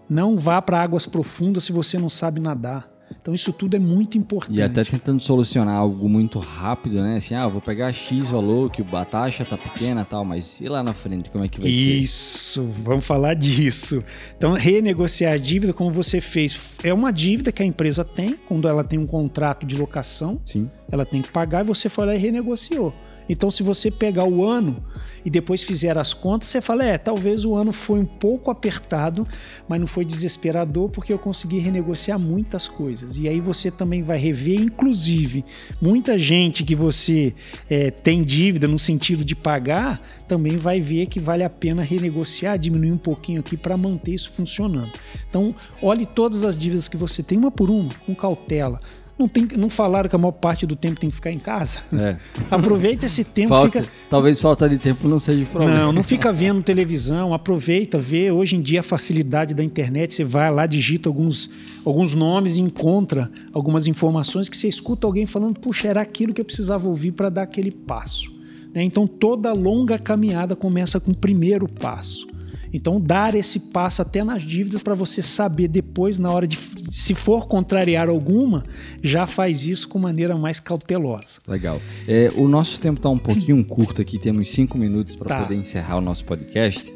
Não 0.10 0.38
vá 0.38 0.62
para 0.62 0.82
águas 0.82 1.06
profundas 1.06 1.64
se 1.64 1.72
você 1.72 1.98
não 1.98 2.10
sabe 2.10 2.40
nadar. 2.40 2.91
Então 3.22 3.36
isso 3.36 3.54
tudo 3.54 3.76
é 3.76 3.80
muito 3.80 4.18
importante. 4.18 4.58
E 4.58 4.64
até 4.64 4.84
tentando 4.84 5.22
solucionar 5.22 5.76
algo 5.76 6.10
muito 6.10 6.40
rápido, 6.40 7.02
né? 7.04 7.18
Assim, 7.18 7.36
ah, 7.36 7.48
vou 7.48 7.62
pegar 7.62 7.94
X 7.94 8.32
valor, 8.32 8.72
que 8.72 8.84
a 8.96 9.06
taxa 9.06 9.46
tá 9.46 9.56
pequena 9.56 10.04
tal, 10.04 10.26
mas 10.26 10.60
e 10.60 10.68
lá 10.68 10.82
na 10.82 10.94
frente, 10.94 11.30
como 11.30 11.46
é 11.46 11.48
que 11.48 11.62
vai 11.62 11.70
isso, 11.70 11.84
ser? 11.84 12.02
Isso, 12.02 12.74
vamos 12.84 13.06
falar 13.06 13.36
disso. 13.36 14.04
Então, 14.36 14.54
renegociar 14.54 15.34
a 15.34 15.38
dívida, 15.38 15.72
como 15.72 15.92
você 15.92 16.20
fez, 16.20 16.78
é 16.84 16.92
uma 16.92 17.12
dívida 17.12 17.52
que 17.52 17.62
a 17.62 17.66
empresa 17.66 18.04
tem, 18.04 18.36
quando 18.48 18.68
ela 18.68 18.84
tem 18.84 18.98
um 18.98 19.06
contrato 19.06 19.68
de 19.68 19.78
locação. 19.78 20.42
Sim. 20.44 20.68
Ela 20.92 21.06
tem 21.06 21.22
que 21.22 21.32
pagar 21.32 21.64
e 21.64 21.68
você 21.68 21.90
foi 21.90 22.08
lá 22.08 22.16
e 22.16 22.18
renegociou. 22.18 22.92
Então, 23.28 23.50
se 23.50 23.64
você 23.64 23.90
pegar 23.90 24.26
o 24.26 24.46
ano 24.46 24.84
e 25.24 25.30
depois 25.30 25.62
fizer 25.62 25.98
as 25.98 26.14
contas, 26.14 26.50
você 26.50 26.62
fala: 26.62 26.84
é, 26.84 26.98
talvez 26.98 27.46
o 27.46 27.56
ano 27.56 27.72
foi 27.72 28.00
um 28.00 28.06
pouco 28.06 28.52
apertado, 28.52 29.28
mas 29.68 29.80
não 29.80 29.88
foi 29.88 30.04
desesperador 30.04 30.90
porque 30.90 31.14
eu 31.14 31.20
consegui 31.20 31.60
renegociar 31.60 32.20
muitas 32.20 32.68
coisas. 32.68 33.18
E 33.18 33.28
aí 33.28 33.40
você 33.40 33.70
também 33.70 34.02
vai 34.02 34.18
rever, 34.18 34.60
inclusive, 34.60 35.46
muita 35.82 36.18
gente 36.18 36.64
que 36.64 36.76
você 36.76 37.34
é, 37.70 37.92
tem 37.92 38.24
dívida 38.24 38.68
no 38.68 38.80
sentido 38.80 39.24
de 39.24 39.36
pagar, 39.36 40.02
também 40.28 40.58
vai 40.58 40.82
ver 40.82 41.08
que 41.08 41.20
vale 41.20 41.44
a 41.44 41.50
pena 41.50 41.84
renegociar, 41.84 42.58
diminuir 42.58 42.92
um 42.92 42.98
pouquinho 42.98 43.40
aqui 43.40 43.56
para 43.56 43.78
manter 43.78 44.14
isso 44.14 44.32
funcionando. 44.32 44.92
Então, 45.28 45.56
olhe 45.82 46.06
todas 46.06 46.44
as 46.44 46.58
dívidas 46.58 46.88
que 46.88 46.98
você 46.98 47.22
tem, 47.24 47.38
uma 47.38 47.52
por 47.52 47.70
uma, 47.70 47.94
com 48.06 48.16
cautela 48.16 48.80
não, 49.22 49.28
tem, 49.28 49.48
não 49.56 49.70
falaram 49.70 50.10
que 50.10 50.16
a 50.16 50.20
maior 50.20 50.32
parte 50.32 50.66
do 50.66 50.76
tempo 50.76 51.00
tem 51.00 51.10
que 51.10 51.16
ficar 51.16 51.32
em 51.32 51.38
casa. 51.38 51.80
É. 51.94 52.18
Aproveita 52.50 53.06
esse 53.06 53.24
tempo. 53.24 53.50
Falta, 53.50 53.82
fica... 53.84 53.92
Talvez 54.10 54.42
falta 54.42 54.68
de 54.68 54.80
tempo 54.80 55.08
não 55.08 55.20
seja 55.20 55.46
problema. 55.46 55.78
Não, 55.78 55.92
não 55.92 56.04
fica 56.04 56.34
vendo 56.34 56.64
televisão. 56.64 57.34
Aproveita, 57.34 58.00
vê. 58.00 58.32
Hoje 58.32 58.56
em 58.56 58.62
dia 58.62 58.80
a 58.80 58.84
facilidade 58.84 59.54
da 59.54 59.64
internet, 59.64 60.16
você 60.16 60.24
vai 60.24 60.50
lá, 60.52 60.66
digita 60.66 61.08
alguns, 61.08 61.50
alguns 61.86 62.16
nomes 62.16 62.58
e 62.58 62.62
encontra 62.62 63.32
algumas 63.54 63.88
informações 63.88 64.50
que 64.50 64.58
você 64.58 64.68
escuta 64.68 65.06
alguém 65.06 65.26
falando, 65.26 65.60
puxa, 65.60 65.88
era 65.88 66.02
aquilo 66.02 66.34
que 66.34 66.42
eu 66.42 66.46
precisava 66.46 66.88
ouvir 66.88 67.12
para 67.12 67.30
dar 67.30 67.44
aquele 67.44 67.72
passo. 67.72 68.32
Né? 68.74 68.84
Então 68.84 69.06
toda 69.06 69.54
longa 69.54 70.00
caminhada 70.00 70.56
começa 70.56 71.00
com 71.00 71.12
o 71.12 71.16
primeiro 71.16 71.68
passo. 71.68 72.28
Então, 72.74 73.00
dar 73.00 73.36
esse 73.36 73.60
passo 73.60 74.02
até 74.02 74.24
nas 74.24 74.44
dívidas 74.44 74.82
para 74.82 74.96
você 74.96 75.22
saber 75.22 75.68
depois, 75.68 76.18
na 76.18 76.32
hora 76.32 76.48
de, 76.48 76.58
se 76.92 77.14
for 77.14 77.48
contrariar 77.48 78.10
alguma, 78.10 78.64
já 79.04 79.28
faz 79.28 79.66
isso 79.66 79.88
com 79.88 80.00
maneira 80.00 80.38
mais 80.38 80.60
cautelosa. 80.60 81.40
Legal. 81.48 81.82
É, 82.08 82.32
o 82.36 82.48
nosso 82.48 82.80
tempo 82.80 82.98
está 82.98 83.10
um 83.10 83.20
pouquinho 83.20 83.64
curto 83.66 84.02
aqui, 84.02 84.18
temos 84.18 84.50
cinco 84.52 84.78
minutos 84.78 85.16
para 85.16 85.28
tá. 85.28 85.42
poder 85.44 85.56
encerrar 85.56 85.98
o 85.98 86.02
nosso 86.02 86.24
podcast. 86.26 86.94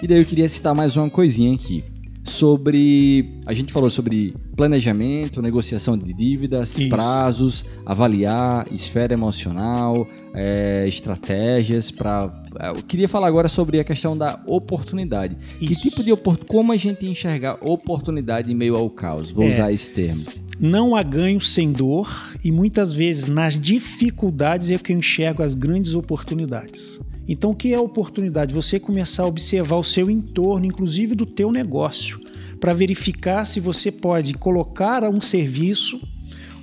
E 0.00 0.06
daí 0.06 0.18
eu 0.18 0.24
queria 0.24 0.48
citar 0.48 0.74
mais 0.74 0.96
uma 0.96 1.10
coisinha 1.10 1.54
aqui. 1.54 1.84
Sobre. 2.28 3.40
A 3.46 3.52
gente 3.52 3.72
falou 3.72 3.90
sobre 3.90 4.34
planejamento, 4.56 5.40
negociação 5.40 5.96
de 5.96 6.12
dívidas, 6.12 6.76
Isso. 6.78 6.88
prazos, 6.88 7.64
avaliar, 7.86 8.66
esfera 8.72 9.12
emocional, 9.12 10.06
é, 10.34 10.84
estratégias 10.86 11.90
para. 11.90 12.42
É, 12.60 12.70
eu 12.70 12.82
queria 12.82 13.08
falar 13.08 13.28
agora 13.28 13.48
sobre 13.48 13.80
a 13.80 13.84
questão 13.84 14.16
da 14.16 14.40
oportunidade. 14.46 15.36
Isso. 15.60 15.68
Que 15.68 15.76
tipo 15.76 16.02
de 16.02 16.12
oportunidade. 16.12 16.48
Como 16.48 16.72
a 16.72 16.76
gente 16.76 17.06
enxergar 17.06 17.58
oportunidade 17.62 18.50
em 18.50 18.54
meio 18.54 18.76
ao 18.76 18.88
caos? 18.90 19.30
Vou 19.30 19.44
é. 19.44 19.52
usar 19.52 19.72
esse 19.72 19.90
termo. 19.90 20.24
Não 20.60 20.96
há 20.96 21.02
ganho 21.04 21.40
sem 21.40 21.70
dor 21.70 22.12
e 22.44 22.50
muitas 22.50 22.92
vezes 22.94 23.28
nas 23.28 23.58
dificuldades 23.58 24.70
é 24.72 24.78
que 24.78 24.92
eu 24.92 24.96
enxergo 24.96 25.42
as 25.42 25.54
grandes 25.54 25.94
oportunidades. 25.94 27.00
Então, 27.28 27.50
o 27.50 27.54
que 27.54 27.74
é 27.74 27.78
oportunidade? 27.78 28.54
Você 28.54 28.80
começar 28.80 29.24
a 29.24 29.26
observar 29.26 29.76
o 29.76 29.84
seu 29.84 30.10
entorno, 30.10 30.64
inclusive 30.64 31.14
do 31.14 31.26
teu 31.26 31.52
negócio, 31.52 32.18
para 32.58 32.72
verificar 32.72 33.44
se 33.44 33.60
você 33.60 33.92
pode 33.92 34.32
colocar 34.32 35.04
um 35.04 35.20
serviço, 35.20 36.00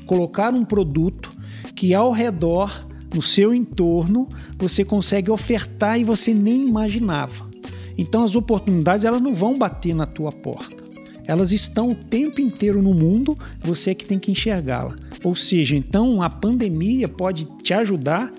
colocar 0.07 0.53
um 0.55 0.65
produto 0.65 1.29
que 1.75 1.93
ao 1.93 2.11
redor, 2.11 2.87
no 3.13 3.21
seu 3.21 3.53
entorno, 3.53 4.27
você 4.57 4.83
consegue 4.83 5.29
ofertar 5.29 5.99
e 5.99 6.03
você 6.03 6.33
nem 6.33 6.67
imaginava. 6.67 7.47
Então, 7.95 8.23
as 8.23 8.35
oportunidades 8.35 9.05
elas 9.05 9.21
não 9.21 9.35
vão 9.35 9.55
bater 9.55 9.93
na 9.93 10.07
tua 10.07 10.31
porta. 10.31 10.83
Elas 11.27 11.51
estão 11.51 11.91
o 11.91 11.95
tempo 11.95 12.41
inteiro 12.41 12.81
no 12.81 12.93
mundo, 12.93 13.37
você 13.61 13.91
é 13.91 13.95
que 13.95 14.05
tem 14.05 14.17
que 14.17 14.31
enxergá-la. 14.31 14.95
Ou 15.23 15.35
seja, 15.35 15.75
então 15.75 16.21
a 16.21 16.29
pandemia 16.29 17.07
pode 17.07 17.45
te 17.63 17.73
ajudar 17.73 18.31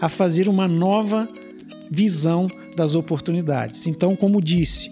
a 0.00 0.08
fazer 0.08 0.48
uma 0.48 0.66
nova 0.66 1.28
visão 1.92 2.48
das 2.74 2.94
oportunidades. 2.94 3.86
Então, 3.86 4.16
como 4.16 4.40
disse, 4.40 4.90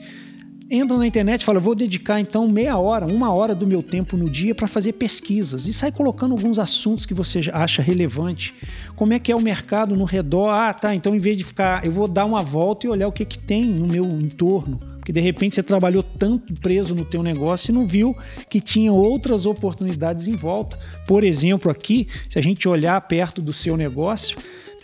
entra 0.71 0.97
na 0.97 1.07
internet 1.07 1.41
e 1.41 1.45
fala: 1.45 1.59
vou 1.59 1.75
dedicar 1.75 2.21
então 2.21 2.47
meia 2.47 2.79
hora, 2.79 3.07
uma 3.07 3.33
hora 3.33 3.55
do 3.55 3.67
meu 3.67 3.83
tempo 3.83 4.17
no 4.17 4.31
dia 4.31 4.55
para 4.55 4.69
fazer 4.69 4.93
pesquisas 4.93 5.67
e 5.67 5.73
sai 5.73 5.91
colocando 5.91 6.33
alguns 6.33 6.59
assuntos 6.59 7.07
que 7.07 7.15
você 7.15 7.41
acha 7.53 7.83
relevante. 7.83 8.55
Como 8.95 9.13
é 9.13 9.19
que 9.19 9.33
é 9.33 9.37
o 9.37 9.41
mercado 9.41 9.97
no 9.97 10.05
redor? 10.05 10.51
Ah, 10.51 10.73
tá. 10.73 10.95
Então, 10.95 11.15
em 11.15 11.19
vez 11.19 11.37
de 11.37 11.45
ficar, 11.45 11.85
eu 11.85 11.91
vou 11.91 12.07
dar 12.07 12.25
uma 12.25 12.43
volta 12.43 12.87
e 12.87 12.91
olhar 12.91 13.09
o 13.09 13.13
que, 13.13 13.25
que 13.25 13.39
tem 13.39 13.65
no 13.65 13.89
meu 13.89 14.05
entorno. 14.05 14.79
Porque 14.99 15.13
de 15.13 15.21
repente 15.21 15.55
você 15.55 15.63
trabalhou 15.63 16.03
tanto 16.03 16.53
preso 16.61 16.95
no 16.95 17.07
teu 17.07 17.23
negócio 17.23 17.73
e 17.73 17.75
não 17.75 17.87
viu 17.87 18.15
que 18.49 18.61
tinha 18.61 18.93
outras 18.93 19.47
oportunidades 19.47 20.29
em 20.29 20.37
volta. 20.37 20.79
Por 21.07 21.25
exemplo, 21.25 21.71
aqui, 21.71 22.07
se 22.29 22.39
a 22.39 22.43
gente 22.43 22.69
olhar 22.69 23.01
perto 23.01 23.41
do 23.41 23.53
seu 23.53 23.79
negócio, 23.79 24.39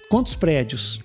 quantos 0.09 0.35
prédios? 0.35 0.99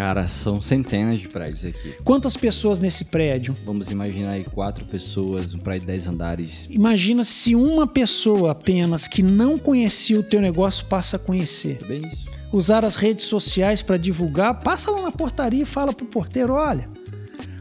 Cara, 0.00 0.26
são 0.28 0.62
centenas 0.62 1.20
de 1.20 1.28
prédios 1.28 1.66
aqui. 1.66 1.92
Quantas 2.02 2.34
pessoas 2.34 2.80
nesse 2.80 3.04
prédio? 3.04 3.54
Vamos 3.66 3.90
imaginar 3.90 4.30
aí 4.30 4.44
quatro 4.44 4.86
pessoas, 4.86 5.52
um 5.52 5.58
prédio 5.58 5.82
de 5.82 5.86
dez 5.88 6.06
andares. 6.06 6.66
Imagina 6.70 7.22
se 7.22 7.54
uma 7.54 7.86
pessoa 7.86 8.52
apenas 8.52 9.06
que 9.06 9.22
não 9.22 9.58
conhecia 9.58 10.18
o 10.18 10.22
teu 10.22 10.40
negócio 10.40 10.86
passa 10.86 11.16
a 11.16 11.18
conhecer. 11.18 11.80
É 11.84 11.86
bem 11.86 12.08
isso. 12.08 12.26
Usar 12.50 12.82
as 12.82 12.96
redes 12.96 13.26
sociais 13.26 13.82
para 13.82 13.98
divulgar, 13.98 14.62
passa 14.62 14.90
lá 14.90 15.02
na 15.02 15.12
portaria 15.12 15.64
e 15.64 15.66
fala 15.66 15.92
pro 15.92 16.06
porteiro, 16.06 16.54
olha, 16.54 16.88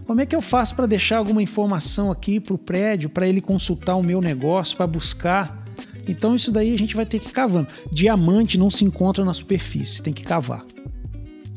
como 0.08 0.21
é 0.21 0.25
que 0.25 0.34
eu 0.34 0.41
faço 0.41 0.78
para 0.78 0.86
deixar 0.86 1.17
alguma 1.17 1.43
informação 1.43 2.10
aqui 2.10 2.39
para 2.39 2.54
o 2.54 2.58
prédio, 2.58 3.10
para 3.10 3.28
ele 3.28 3.41
consultar 3.41 3.97
o 3.97 4.02
meu 4.02 4.21
negócio, 4.21 4.78
para 4.78 4.88
buscar? 4.88 5.65
Então 6.08 6.34
isso 6.36 6.54
daí 6.54 6.73
a 6.73 6.78
gente 6.78 6.95
vai 6.95 7.06
ter 7.06 7.19
que 7.19 7.28
ir 7.28 7.34
cavando. 7.34 7.67
Diamante 7.91 8.58
não 8.58 8.69
se 8.69 8.86
encontra 8.86 9.25
na 9.25 9.34
superfície, 9.34 10.02
tem 10.02 10.13
que 10.13 10.23
cavar. 10.23 10.63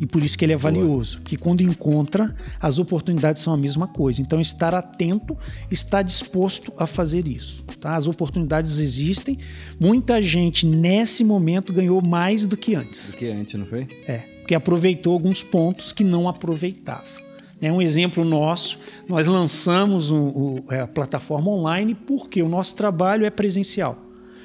E 0.02 0.06
por 0.06 0.20
isso 0.20 0.36
que 0.36 0.44
ele 0.44 0.52
é 0.52 0.56
valioso, 0.56 1.20
que 1.20 1.36
quando 1.36 1.60
encontra, 1.60 2.34
as 2.60 2.80
oportunidades 2.80 3.40
são 3.40 3.54
a 3.54 3.56
mesma 3.56 3.86
coisa. 3.86 4.20
Então 4.20 4.40
estar 4.40 4.74
atento, 4.74 5.38
estar 5.70 6.02
disposto 6.02 6.72
a 6.76 6.88
fazer 6.88 7.28
isso. 7.28 7.62
Tá? 7.80 7.94
As 7.94 8.08
oportunidades 8.08 8.80
existem. 8.80 9.38
Muita 9.78 10.20
gente 10.20 10.66
nesse 10.66 11.22
momento 11.22 11.72
ganhou 11.72 12.02
mais 12.02 12.46
do 12.46 12.56
que 12.56 12.74
antes. 12.74 13.12
Do 13.12 13.16
que 13.16 13.28
antes, 13.28 13.54
não 13.54 13.64
foi? 13.64 13.86
É, 14.04 14.18
porque 14.40 14.56
aproveitou 14.56 15.12
alguns 15.12 15.44
pontos 15.44 15.92
que 15.92 16.02
não 16.02 16.28
aproveitava. 16.28 17.22
É 17.60 17.72
um 17.72 17.80
exemplo 17.80 18.24
nosso. 18.24 18.80
Nós 19.08 19.28
lançamos 19.28 20.10
um, 20.10 20.18
um, 20.18 20.64
é, 20.68 20.80
a 20.80 20.88
plataforma 20.88 21.48
online 21.48 21.94
porque 21.94 22.42
o 22.42 22.48
nosso 22.48 22.74
trabalho 22.74 23.24
é 23.24 23.30
presencial. 23.30 23.96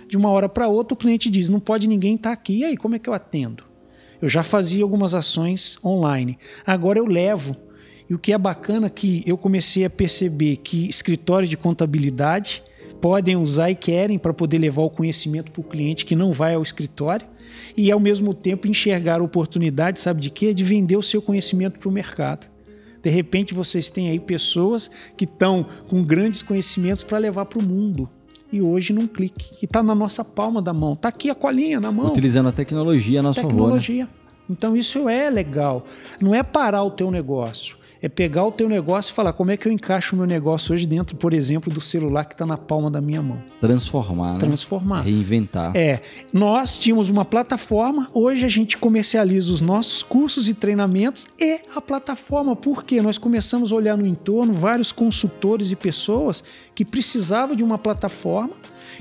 De 0.08 0.16
uma 0.16 0.30
hora 0.30 0.48
para 0.48 0.68
outra, 0.68 0.94
o 0.94 0.98
cliente 0.98 1.32
diz: 1.32 1.50
não 1.50 1.60
pode 1.60 1.88
ninguém 1.88 2.14
estar 2.14 2.30
tá 2.30 2.34
aqui. 2.34 2.60
E 2.60 2.64
aí, 2.64 2.78
como 2.78 2.94
é 2.94 3.00
que 3.00 3.10
eu 3.10 3.14
atendo? 3.16 3.67
Eu 4.22 4.30
já 4.30 4.44
fazia 4.44 4.84
algumas 4.84 5.14
ações 5.14 5.78
online. 5.84 6.38
Agora 6.66 7.00
eu 7.00 7.06
levo. 7.06 7.56
E 8.10 8.16
o 8.16 8.20
que 8.20 8.32
é 8.32 8.38
bacana 8.38 8.88
é 8.88 8.90
que 8.90 9.24
eu 9.28 9.38
comecei 9.38 9.84
a 9.86 9.90
perceber 9.90 10.58
que 10.58 10.88
escritórios 10.88 11.50
de 11.50 11.58
contabilidade 11.58 12.64
podem 13.02 13.36
usar 13.36 13.70
e 13.70 13.76
querem 13.76 14.18
para 14.18 14.34
poder 14.34 14.58
levar 14.58 14.82
o 14.82 14.90
conhecimento 14.90 15.52
para 15.52 15.62
o 15.62 15.64
cliente 15.64 16.06
que 16.06 16.16
não 16.16 16.32
vai 16.32 16.54
ao 16.56 16.64
escritório 16.64 17.28
e 17.76 17.92
ao 17.92 18.00
mesmo 18.00 18.34
tempo 18.34 18.68
enxergar 18.68 19.20
a 19.20 19.24
oportunidade, 19.24 20.00
sabe 20.00 20.22
de 20.22 20.30
quê? 20.30 20.54
De 20.54 20.64
vender 20.64 20.98
o 20.98 21.04
seu 21.04 21.22
conhecimento 21.22 21.80
para 21.80 21.90
o 21.90 21.92
mercado. 21.92 22.48
De 23.04 23.10
repente 23.10 23.54
vocês 23.54 23.90
têm 23.90 24.10
aí 24.10 24.20
pessoas 24.20 24.90
que 25.16 25.26
estão 25.26 25.66
com 25.88 26.04
grandes 26.04 26.42
conhecimentos 26.42 27.04
para 27.04 27.20
levar 27.20 27.46
para 27.46 27.60
o 27.60 27.64
mundo 27.64 28.10
e 28.52 28.62
hoje 28.62 28.94
num 28.94 29.08
clique, 29.08 29.56
que 29.56 29.66
está 29.66 29.84
na 29.84 29.94
nossa 29.94 30.24
palma 30.24 30.62
da 30.62 30.74
mão. 30.74 30.94
Está 30.94 31.10
aqui 31.10 31.30
a 31.30 31.36
colinha 31.36 31.80
na 31.80 31.92
mão. 31.92 32.08
Utilizando 32.08 32.50
a 32.50 32.52
tecnologia 32.52 33.20
a 33.20 33.24
nosso 33.24 33.42
tecnologia. 33.42 34.06
favor. 34.06 34.18
Né? 34.18 34.28
Então 34.50 34.78
isso 34.78 35.10
é 35.10 35.30
legal. 35.30 35.86
Não 36.22 36.34
é 36.34 36.42
parar 36.42 36.84
o 36.84 36.92
teu 36.92 37.12
negócio 37.12 37.78
é 38.02 38.10
pegar 38.10 38.46
o 38.46 38.52
teu 38.52 38.70
negócio 38.70 39.12
e 39.12 39.16
falar 39.16 39.34
como 39.34 39.52
é 39.52 39.58
que 39.58 39.68
eu 39.68 39.72
encaixo 39.72 40.16
o 40.16 40.18
meu 40.18 40.28
negócio 40.28 40.74
hoje 40.74 40.86
dentro, 40.86 41.16
por 41.16 41.34
exemplo, 41.34 41.72
do 41.74 41.82
celular 41.82 42.26
que 42.26 42.34
está 42.34 42.46
na 42.46 42.58
palma 42.58 42.90
da 42.90 43.02
minha 43.02 43.22
mão. 43.22 43.42
Transformar. 43.60 44.34
Né? 44.34 44.40
Transformar. 44.40 45.02
Reinventar. 45.02 45.76
É. 45.76 46.02
Nós 46.32 46.78
tínhamos 46.78 47.10
uma 47.10 47.26
plataforma, 47.26 48.10
hoje 48.14 48.46
a 48.46 48.50
gente 48.50 48.78
comercializa 48.78 49.52
os 49.52 49.62
nossos 49.62 50.04
cursos 50.04 50.48
e 50.48 50.54
treinamentos 50.54 51.28
e 51.40 51.62
a 51.76 51.82
plataforma. 51.82 52.56
Por 52.56 52.84
quê? 52.84 53.02
Nós 53.02 53.18
começamos 53.18 53.72
a 53.72 53.76
olhar 53.76 53.98
no 53.98 54.06
entorno 54.06 54.54
vários 54.54 54.92
consultores 54.92 55.72
e 55.72 55.76
pessoas 55.76 56.44
que 56.74 56.86
precisavam 56.86 57.56
de 57.56 57.64
uma 57.64 57.78
plataforma 57.78 58.52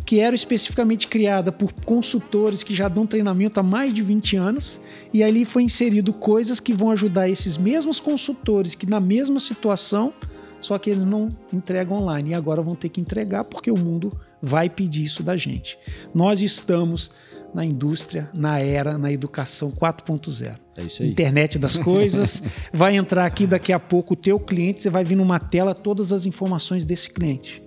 que 0.04 0.20
era 0.20 0.35
especificamente 0.35 1.06
criada 1.09 1.50
por 1.50 1.72
consultores 1.72 2.62
que 2.62 2.74
já 2.74 2.88
dão 2.88 3.06
treinamento 3.06 3.59
há 3.61 3.62
mais 3.62 3.94
de 3.94 4.02
20 4.02 4.37
anos, 4.37 4.80
e 5.12 5.22
ali 5.22 5.44
foi 5.44 5.62
inserido 5.62 6.12
coisas 6.12 6.61
que 6.61 6.72
vão 6.72 6.90
ajudar 6.90 7.28
esses 7.28 7.56
mesmos 7.56 8.00
consultores 8.00 8.74
que 8.74 8.88
na 8.88 9.00
mesma 9.00 9.40
situação, 9.40 10.12
só 10.61 10.78
que 10.78 10.90
eles 10.90 11.06
não 11.06 11.28
entregam 11.52 11.98
online 11.98 12.30
e 12.30 12.35
agora 12.35 12.62
vão 12.62 12.74
ter 12.74 12.88
que 12.88 13.00
entregar 13.00 13.44
porque 13.44 13.70
o 13.70 13.78
mundo 13.78 14.18
vai 14.40 14.68
pedir 14.68 15.04
isso 15.04 15.22
da 15.22 15.37
gente. 15.37 15.78
Nós 16.14 16.40
estamos 16.40 17.11
na 17.54 17.64
indústria, 17.64 18.28
na 18.35 18.59
era, 18.59 18.98
na 18.98 19.11
educação 19.11 19.70
4.0. 19.70 20.56
É 20.76 20.82
isso 20.82 21.02
aí. 21.02 21.11
Internet 21.11 21.59
das 21.59 21.76
coisas. 21.78 22.42
vai 22.72 22.96
entrar 22.96 23.24
aqui 23.24 23.46
daqui 23.46 23.72
a 23.72 23.80
pouco 23.80 24.12
o 24.12 24.16
teu 24.16 24.38
cliente, 24.38 24.82
você 24.82 24.90
vai 24.90 25.04
vir 25.04 25.16
numa 25.16 25.38
tela 25.38 25.74
todas 25.74 26.12
as 26.12 26.26
informações 26.26 26.85
desse 26.85 27.11
cliente. 27.11 27.65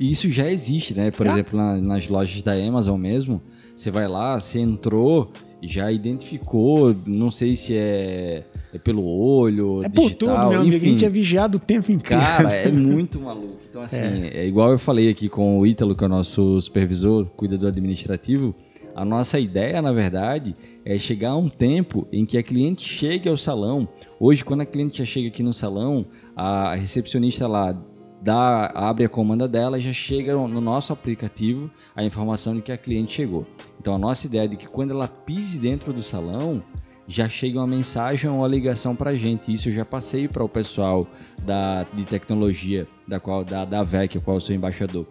E 0.00 0.10
isso 0.10 0.30
já 0.30 0.50
existe, 0.50 0.94
né? 0.94 1.10
Por 1.10 1.28
ah. 1.28 1.32
exemplo, 1.32 1.58
na, 1.58 1.76
nas 1.76 2.08
lojas 2.08 2.42
da 2.42 2.54
Amazon 2.54 2.98
mesmo, 2.98 3.40
você 3.76 3.90
vai 3.90 4.08
lá, 4.08 4.40
você 4.40 4.58
entrou 4.58 5.30
já 5.62 5.92
identificou, 5.92 6.96
não 7.06 7.30
sei 7.30 7.54
se 7.54 7.76
é, 7.76 8.44
é 8.72 8.78
pelo 8.78 9.04
olho, 9.04 9.84
é 9.84 9.88
digital, 9.88 10.08
por 10.10 10.14
tudo, 10.16 10.48
meu 10.48 10.60
enfim. 10.60 10.68
amigo, 10.68 10.76
a 10.76 10.88
gente 10.88 11.04
é 11.04 11.08
vigiado 11.08 11.58
o 11.58 11.60
tempo 11.60 11.92
inteiro. 11.92 12.22
Cara, 12.22 12.52
é 12.54 12.70
muito 12.70 13.20
maluco. 13.20 13.58
Então, 13.68 13.82
assim, 13.82 13.98
é. 13.98 14.40
é 14.40 14.46
igual 14.46 14.70
eu 14.72 14.78
falei 14.78 15.10
aqui 15.10 15.28
com 15.28 15.58
o 15.58 15.66
Ítalo, 15.66 15.94
que 15.94 16.02
é 16.02 16.06
o 16.06 16.10
nosso 16.10 16.60
supervisor, 16.60 17.26
cuidador 17.36 17.68
administrativo, 17.68 18.54
a 18.94 19.04
nossa 19.04 19.38
ideia, 19.38 19.80
na 19.80 19.92
verdade, 19.92 20.54
é 20.84 20.98
chegar 20.98 21.30
a 21.30 21.36
um 21.36 21.48
tempo 21.48 22.06
em 22.10 22.24
que 22.24 22.36
a 22.36 22.42
cliente 22.42 22.82
chegue 22.82 23.28
ao 23.28 23.36
salão. 23.36 23.88
Hoje, 24.18 24.44
quando 24.44 24.62
a 24.62 24.66
cliente 24.66 24.98
já 24.98 25.04
chega 25.04 25.28
aqui 25.28 25.42
no 25.42 25.54
salão, 25.54 26.06
a 26.34 26.74
recepcionista 26.74 27.46
lá 27.46 27.76
dá, 28.20 28.66
abre 28.74 29.04
a 29.04 29.08
comanda 29.08 29.48
dela 29.48 29.80
já 29.80 29.92
chega 29.92 30.34
no 30.34 30.60
nosso 30.60 30.92
aplicativo 30.92 31.70
a 31.94 32.04
informação 32.04 32.54
de 32.54 32.62
que 32.62 32.70
a 32.70 32.76
cliente 32.76 33.14
chegou. 33.14 33.46
Então 33.80 33.94
a 33.94 33.98
nossa 33.98 34.26
ideia 34.26 34.44
é 34.44 34.48
de 34.48 34.56
que 34.56 34.68
quando 34.68 34.90
ela 34.90 35.08
pise 35.08 35.58
dentro 35.58 35.92
do 35.92 36.02
salão, 36.02 36.62
já 37.08 37.28
chega 37.28 37.58
uma 37.58 37.66
mensagem 37.66 38.30
ou 38.30 38.38
uma 38.38 38.48
ligação 38.48 38.94
para 38.94 39.10
a 39.10 39.16
gente. 39.16 39.52
Isso 39.52 39.68
eu 39.68 39.72
já 39.72 39.84
passei 39.84 40.28
para 40.28 40.44
o 40.44 40.48
pessoal 40.48 41.06
da, 41.44 41.84
de 41.92 42.04
tecnologia 42.04 42.86
da 43.08 43.18
qual 43.18 43.44
da, 43.44 43.64
da 43.64 43.82
VEC, 43.82 44.18
o 44.18 44.20
qual 44.20 44.36
eu 44.36 44.40
sou 44.40 44.54
embaixador. 44.54 45.06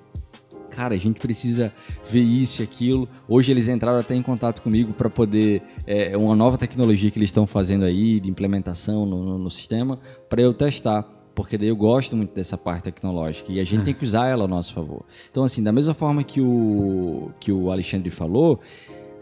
Cara, 0.69 0.93
a 0.93 0.97
gente 0.97 1.19
precisa 1.19 1.73
ver 2.05 2.21
isso 2.21 2.61
e 2.61 2.63
aquilo. 2.63 3.09
Hoje 3.27 3.51
eles 3.51 3.67
entraram 3.67 3.99
até 3.99 4.15
em 4.15 4.21
contato 4.21 4.61
comigo 4.61 4.93
para 4.93 5.09
poder 5.09 5.61
é, 5.85 6.15
uma 6.15 6.35
nova 6.35 6.57
tecnologia 6.57 7.11
que 7.11 7.17
eles 7.17 7.29
estão 7.29 7.45
fazendo 7.45 7.83
aí 7.83 8.19
de 8.19 8.29
implementação 8.29 9.05
no, 9.05 9.21
no, 9.21 9.37
no 9.37 9.51
sistema 9.51 9.99
para 10.29 10.41
eu 10.41 10.53
testar 10.53 11.18
porque 11.39 11.57
daí 11.57 11.69
eu 11.69 11.75
gosto 11.77 12.17
muito 12.17 12.35
dessa 12.35 12.57
parte 12.57 12.83
tecnológica 12.83 13.49
e 13.49 13.61
a 13.61 13.63
gente 13.63 13.85
tem 13.85 13.93
que 13.93 14.03
usar 14.03 14.27
ela 14.27 14.43
a 14.43 14.47
nosso 14.47 14.73
favor. 14.73 15.05
Então, 15.31 15.45
assim, 15.45 15.63
da 15.63 15.71
mesma 15.71 15.93
forma 15.93 16.21
que 16.21 16.41
o, 16.41 17.31
que 17.39 17.49
o 17.49 17.71
Alexandre 17.71 18.09
falou, 18.09 18.59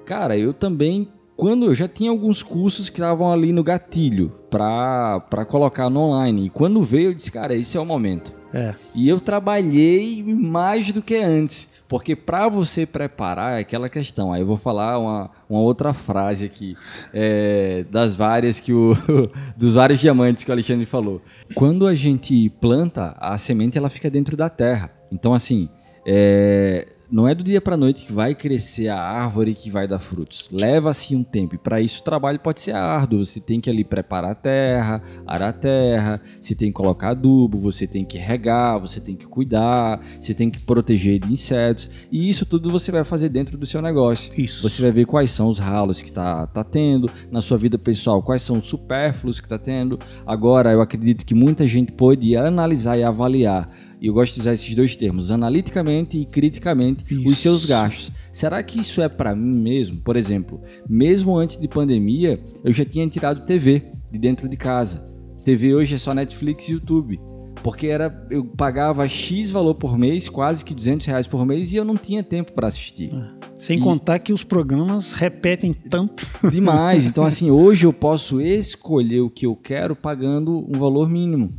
cara, 0.03 0.35
eu 0.35 0.51
também, 0.51 1.07
quando 1.35 1.67
eu 1.67 1.75
já 1.75 1.87
tinha 1.87 2.09
alguns 2.09 2.41
cursos 2.41 2.89
que 2.89 2.97
estavam 2.97 3.31
ali 3.31 3.51
no 3.51 3.63
gatilho 3.63 4.33
para 4.49 5.45
colocar 5.47 5.91
no 5.91 5.99
online, 5.99 6.47
e 6.47 6.49
quando 6.49 6.81
veio 6.81 7.11
eu 7.11 7.13
disse, 7.13 7.31
cara, 7.31 7.53
esse 7.53 7.77
é 7.77 7.79
o 7.79 7.85
momento. 7.85 8.33
É. 8.51 8.73
E 8.95 9.07
eu 9.07 9.19
trabalhei 9.19 10.23
mais 10.23 10.91
do 10.91 11.03
que 11.03 11.17
antes. 11.17 11.69
Porque 11.87 12.15
para 12.15 12.49
você 12.49 12.85
preparar 12.85 13.57
é 13.57 13.61
aquela 13.61 13.89
questão. 13.89 14.33
Aí 14.33 14.41
eu 14.41 14.47
vou 14.47 14.57
falar 14.57 14.99
uma, 14.99 15.31
uma 15.49 15.59
outra 15.59 15.93
frase 15.93 16.45
aqui, 16.45 16.75
é, 17.13 17.85
das 17.89 18.15
várias 18.15 18.59
que 18.59 18.73
o. 18.73 18.93
dos 19.55 19.75
vários 19.75 19.99
diamantes 19.99 20.43
que 20.43 20.51
o 20.51 20.53
Alexandre 20.53 20.85
falou. 20.85 21.21
Quando 21.55 21.87
a 21.87 21.95
gente 21.95 22.49
planta, 22.61 23.15
a 23.19 23.37
semente 23.37 23.77
ela 23.77 23.89
fica 23.89 24.09
dentro 24.09 24.35
da 24.35 24.49
terra. 24.49 24.91
Então, 25.11 25.33
assim, 25.33 25.69
é, 26.05 26.87
não 27.09 27.27
é 27.27 27.33
do 27.33 27.43
dia 27.43 27.61
para 27.61 27.77
noite 27.77 28.05
que 28.05 28.11
vai 28.11 28.35
crescer 28.35 28.89
a 28.89 28.99
árvore 28.99 29.55
que 29.55 29.71
vai 29.71 29.87
dar 29.87 29.99
frutos. 29.99 30.49
Leva-se 30.51 31.15
um 31.15 31.23
tempo. 31.23 31.55
E 31.55 31.57
para 31.57 31.79
isso 31.79 32.01
o 32.01 32.03
trabalho 32.03 32.39
pode 32.39 32.59
ser 32.59 32.73
árduo. 32.73 33.25
Você 33.25 33.39
tem 33.39 33.61
que 33.61 33.69
ali 33.69 33.83
preparar 33.83 34.31
a 34.31 34.35
terra, 34.35 35.01
arar 35.25 35.49
a 35.49 35.53
terra, 35.53 36.21
você 36.39 36.53
tem 36.53 36.69
que 36.69 36.73
colocar 36.73 37.11
adubo, 37.11 37.57
você 37.57 37.87
tem 37.87 38.03
que 38.03 38.17
regar, 38.17 38.79
você 38.79 38.99
tem 38.99 39.15
que 39.15 39.25
cuidar, 39.25 40.01
você 40.19 40.33
tem 40.33 40.49
que 40.49 40.59
proteger 40.59 41.19
de 41.19 41.31
insetos. 41.31 41.89
E 42.11 42.29
isso 42.29 42.45
tudo 42.45 42.69
você 42.69 42.91
vai 42.91 43.03
fazer 43.03 43.29
dentro 43.29 43.57
do 43.57 43.65
seu 43.65 43.81
negócio. 43.81 44.31
Isso. 44.37 44.67
Você 44.67 44.81
vai 44.81 44.91
ver 44.91 45.05
quais 45.05 45.31
são 45.31 45.47
os 45.47 45.59
ralos 45.59 46.01
que 46.01 46.09
está 46.09 46.45
tá 46.47 46.63
tendo 46.63 47.09
na 47.31 47.39
sua 47.39 47.57
vida 47.57 47.77
pessoal, 47.77 48.21
quais 48.21 48.41
são 48.41 48.57
os 48.57 48.65
supérfluos 48.65 49.39
que 49.39 49.45
está 49.45 49.57
tendo. 49.57 49.99
Agora, 50.25 50.71
eu 50.71 50.81
acredito 50.81 51.25
que 51.25 51.33
muita 51.33 51.65
gente 51.67 51.91
pode 51.93 52.35
analisar 52.35 52.97
e 52.97 53.03
avaliar 53.03 53.69
e 54.01 54.07
eu 54.07 54.13
gosto 54.13 54.35
de 54.35 54.41
usar 54.41 54.53
esses 54.53 54.73
dois 54.75 54.95
termos, 54.95 55.31
analiticamente 55.31 56.19
e 56.19 56.25
criticamente, 56.25 57.03
Isso. 57.09 57.27
os 57.29 57.37
seus 57.37 57.65
gastos. 57.65 58.11
Será 58.31 58.61
que 58.61 58.79
isso 58.79 59.01
é 59.01 59.09
para 59.09 59.35
mim 59.35 59.57
mesmo? 59.59 59.99
Por 60.01 60.15
exemplo, 60.15 60.61
mesmo 60.87 61.35
antes 61.37 61.57
de 61.57 61.67
pandemia, 61.67 62.39
eu 62.63 62.71
já 62.71 62.85
tinha 62.85 63.07
tirado 63.07 63.45
TV 63.45 63.83
de 64.11 64.19
dentro 64.19 64.47
de 64.47 64.55
casa. 64.55 65.05
TV 65.43 65.73
hoje 65.73 65.95
é 65.95 65.97
só 65.97 66.13
Netflix 66.13 66.67
e 66.69 66.73
YouTube. 66.73 67.19
Porque 67.63 67.87
era, 67.87 68.25
eu 68.29 68.45
pagava 68.45 69.07
X 69.07 69.49
valor 69.49 69.73
por 69.75 69.97
mês, 69.97 70.29
quase 70.29 70.63
que 70.63 70.75
200 70.75 71.07
reais 71.07 71.25
por 71.25 71.43
mês, 71.43 71.73
e 71.73 71.75
eu 71.75 71.83
não 71.83 71.97
tinha 71.97 72.21
tempo 72.23 72.53
para 72.53 72.67
assistir. 72.67 73.11
Sem 73.57 73.79
E- 73.79 73.81
contar 73.81 74.19
que 74.19 74.31
os 74.31 74.43
programas 74.43 75.13
repetem 75.13 75.73
tanto. 75.73 76.25
Demais. 76.51 77.07
Então, 77.07 77.25
assim, 77.25 77.49
hoje 77.49 77.85
eu 77.85 77.91
posso 77.91 78.39
escolher 78.39 79.21
o 79.21 79.29
que 79.29 79.47
eu 79.47 79.55
quero 79.55 79.95
pagando 79.95 80.59
um 80.69 80.77
valor 80.77 81.09
mínimo, 81.09 81.51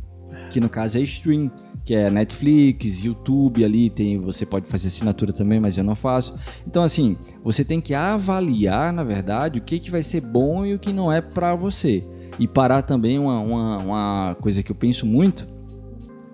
que 0.51 0.61
no 0.61 0.69
caso 0.69 0.97
é 0.97 1.01
stream, 1.01 1.51
que 1.85 1.95
é 1.95 2.09
Netflix, 2.09 3.03
YouTube 3.03 3.63
ali, 3.63 3.89
tem, 3.89 4.19
você 4.19 4.45
pode 4.45 4.67
fazer 4.67 4.87
assinatura 4.87 5.33
também, 5.33 5.59
mas 5.59 5.77
eu 5.77 5.83
não 5.83 5.95
faço. 5.95 6.35
Então, 6.67 6.83
assim, 6.83 7.17
você 7.43 7.63
tem 7.63 7.81
que 7.81 7.93
avaliar, 7.93 8.93
na 8.93 9.03
verdade, 9.03 9.59
o 9.59 9.61
que, 9.61 9.79
que 9.79 9.91
vai 9.91 10.03
ser 10.03 10.21
bom 10.21 10.65
e 10.65 10.73
o 10.73 10.79
que 10.79 10.93
não 10.93 11.11
é 11.11 11.21
para 11.21 11.55
você. 11.55 12.03
E 12.37 12.47
parar 12.47 12.81
também 12.83 13.19
uma, 13.19 13.39
uma, 13.39 13.77
uma 13.77 14.37
coisa 14.39 14.63
que 14.63 14.71
eu 14.71 14.75
penso 14.75 15.05
muito, 15.05 15.47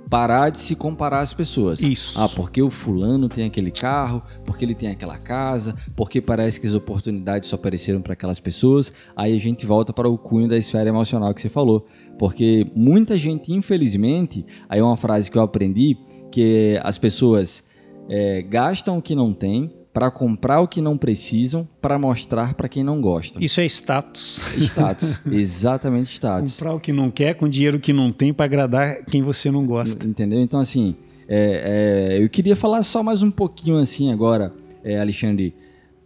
parar 0.09 0.49
de 0.49 0.59
se 0.59 0.75
comparar 0.75 1.19
às 1.19 1.33
pessoas. 1.33 1.79
Isso. 1.79 2.19
Ah, 2.21 2.29
porque 2.29 2.61
o 2.61 2.69
fulano 2.69 3.27
tem 3.27 3.45
aquele 3.45 3.71
carro, 3.71 4.21
porque 4.45 4.63
ele 4.63 4.75
tem 4.75 4.89
aquela 4.89 5.17
casa, 5.17 5.75
porque 5.95 6.21
parece 6.21 6.59
que 6.59 6.67
as 6.67 6.75
oportunidades 6.75 7.49
só 7.49 7.55
apareceram 7.55 8.01
para 8.01 8.13
aquelas 8.13 8.39
pessoas. 8.39 8.93
Aí 9.15 9.35
a 9.35 9.39
gente 9.39 9.65
volta 9.65 9.91
para 9.93 10.07
o 10.07 10.17
cunho 10.17 10.47
da 10.47 10.57
esfera 10.57 10.89
emocional 10.89 11.33
que 11.33 11.41
você 11.41 11.49
falou. 11.49 11.87
Porque 12.17 12.67
muita 12.75 13.17
gente, 13.17 13.51
infelizmente, 13.53 14.45
aí 14.69 14.79
é 14.79 14.83
uma 14.83 14.97
frase 14.97 15.29
que 15.29 15.37
eu 15.37 15.41
aprendi, 15.41 15.97
que 16.31 16.79
as 16.83 16.97
pessoas 16.97 17.63
é, 18.09 18.41
gastam 18.41 18.97
o 18.97 19.01
que 19.01 19.15
não 19.15 19.33
tem 19.33 19.84
para 19.95 20.11
comprar 20.11 20.59
o 20.59 20.67
que 20.67 20.81
não 20.81 20.97
precisam 20.97 21.65
para 21.81 21.97
mostrar 21.97 22.53
para 22.53 22.67
quem 22.67 22.83
não 22.83 22.99
gosta. 22.99 23.41
Isso 23.41 23.61
é 23.61 23.65
status. 23.65 24.43
Status, 24.59 25.21
exatamente 25.25 26.11
status. 26.11 26.57
Comprar 26.57 26.73
o 26.73 26.81
que 26.81 26.91
não 26.91 27.09
quer 27.09 27.35
com 27.35 27.47
dinheiro 27.47 27.79
que 27.79 27.93
não 27.93 28.11
tem 28.11 28.33
para 28.33 28.43
agradar 28.43 29.05
quem 29.05 29.21
você 29.21 29.49
não 29.49 29.65
gosta. 29.65 30.05
Entendeu? 30.05 30.41
Então, 30.41 30.59
assim, 30.59 30.97
é, 31.29 32.09
é, 32.11 32.21
eu 32.21 32.27
queria 32.27 32.57
falar 32.57 32.83
só 32.83 33.01
mais 33.01 33.23
um 33.23 33.31
pouquinho 33.31 33.77
assim 33.77 34.11
agora, 34.11 34.53
é, 34.83 34.99
Alexandre, 34.99 35.55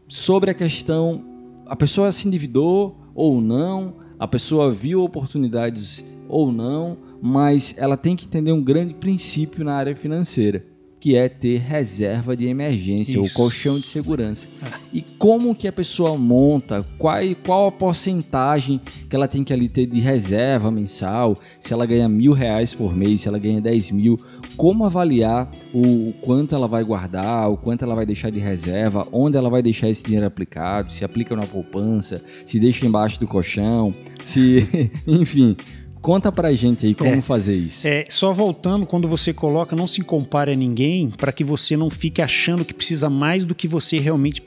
sobre 0.07 0.51
a 0.51 0.53
questão: 0.53 1.25
a 1.65 1.75
pessoa 1.75 2.11
se 2.11 2.27
endividou 2.27 2.95
ou 3.15 3.41
não, 3.41 3.95
a 4.19 4.27
pessoa 4.27 4.71
viu 4.71 5.03
oportunidades 5.03 6.05
ou 6.27 6.51
não, 6.51 6.95
mas 7.19 7.73
ela 7.75 7.97
tem 7.97 8.15
que 8.15 8.27
entender 8.27 8.51
um 8.51 8.61
grande 8.61 8.93
princípio 8.93 9.65
na 9.65 9.73
área 9.73 9.95
financeira, 9.95 10.63
que 10.99 11.15
é 11.15 11.29
ter 11.29 11.59
reserva 11.59 12.35
de 12.35 12.45
emergência, 12.45 13.19
ou 13.19 13.25
Isso. 13.25 13.33
colchão 13.33 13.79
de 13.79 13.87
segurança. 13.87 14.47
E 14.91 15.01
como 15.01 15.55
que 15.55 15.67
a 15.67 15.71
pessoa 15.71 16.17
monta, 16.17 16.85
qual, 16.97 17.19
qual 17.43 17.67
a 17.67 17.71
porcentagem 17.71 18.81
que 19.09 19.15
ela 19.15 19.27
tem 19.27 19.43
que 19.43 19.53
ali 19.53 19.69
ter 19.69 19.85
de 19.85 19.99
reserva 19.99 20.69
mensal, 20.69 21.37
se 21.59 21.73
ela 21.73 21.85
ganha 21.85 22.09
mil 22.09 22.33
reais 22.33 22.73
por 22.73 22.95
mês, 22.95 23.21
se 23.21 23.27
ela 23.27 23.39
ganha 23.39 23.61
10 23.61 23.91
mil, 23.91 24.19
como 24.57 24.85
avaliar 24.85 25.49
o, 25.73 26.09
o 26.09 26.13
quanto 26.21 26.53
ela 26.53 26.67
vai 26.67 26.83
guardar, 26.83 27.49
o 27.49 27.57
quanto 27.57 27.83
ela 27.85 27.95
vai 27.95 28.05
deixar 28.05 28.29
de 28.29 28.39
reserva, 28.39 29.07
onde 29.11 29.37
ela 29.37 29.49
vai 29.49 29.61
deixar 29.61 29.89
esse 29.89 30.03
dinheiro 30.03 30.25
aplicado, 30.25 30.91
se 30.91 31.05
aplica 31.05 31.35
na 31.35 31.45
poupança, 31.45 32.21
se 32.45 32.59
deixa 32.59 32.85
embaixo 32.85 33.19
do 33.19 33.27
colchão, 33.27 33.93
se. 34.21 34.67
Enfim. 35.07 35.55
Conta 36.01 36.31
pra 36.31 36.53
gente 36.53 36.85
aí 36.85 36.95
como 36.95 37.09
É. 37.11 37.21
fazer 37.21 37.55
isso. 37.55 37.85
É, 37.87 38.05
só 38.09 38.31
voltando, 38.31 38.85
quando 38.85 39.07
você 39.07 39.33
coloca, 39.33 39.75
não 39.75 39.87
se 39.87 40.01
compare 40.01 40.51
a 40.53 40.55
ninguém 40.55 41.09
para 41.09 41.31
que 41.31 41.43
você 41.43 41.75
não 41.75 41.89
fique 41.89 42.21
achando 42.21 42.63
que 42.63 42.73
precisa 42.73 43.09
mais 43.09 43.43
do 43.45 43.53
que 43.53 43.67
você 43.67 43.99
realmente 43.99 44.41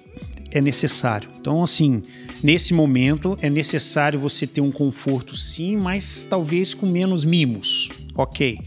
é 0.50 0.60
necessário. 0.60 1.28
Então, 1.40 1.62
assim, 1.62 2.02
nesse 2.42 2.72
momento 2.74 3.38
é 3.40 3.50
necessário 3.50 4.18
você 4.18 4.46
ter 4.46 4.60
um 4.60 4.72
conforto 4.72 5.36
sim, 5.36 5.76
mas 5.76 6.24
talvez 6.24 6.74
com 6.74 6.86
menos 6.86 7.24
mimos. 7.24 7.90
Ok. 8.14 8.58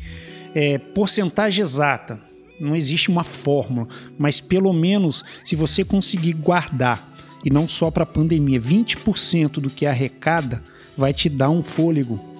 É, 0.54 0.78
porcentagem 0.78 1.62
exata. 1.62 2.20
Não 2.60 2.76
existe 2.76 3.10
uma 3.10 3.24
fórmula, 3.24 3.88
mas 4.18 4.40
pelo 4.40 4.72
menos 4.72 5.26
se 5.44 5.56
você 5.56 5.84
conseguir 5.84 6.34
guardar, 6.34 7.14
e 7.44 7.50
não 7.50 7.68
só 7.68 7.92
para 7.92 8.04
a 8.04 8.08
pandemia, 8.08 8.60
20% 8.60 9.54
do 9.60 9.70
que 9.70 9.86
arrecada 9.86 10.64
vai 10.98 11.14
te 11.14 11.28
dar 11.30 11.50
um 11.50 11.62
fôlego 11.62 12.35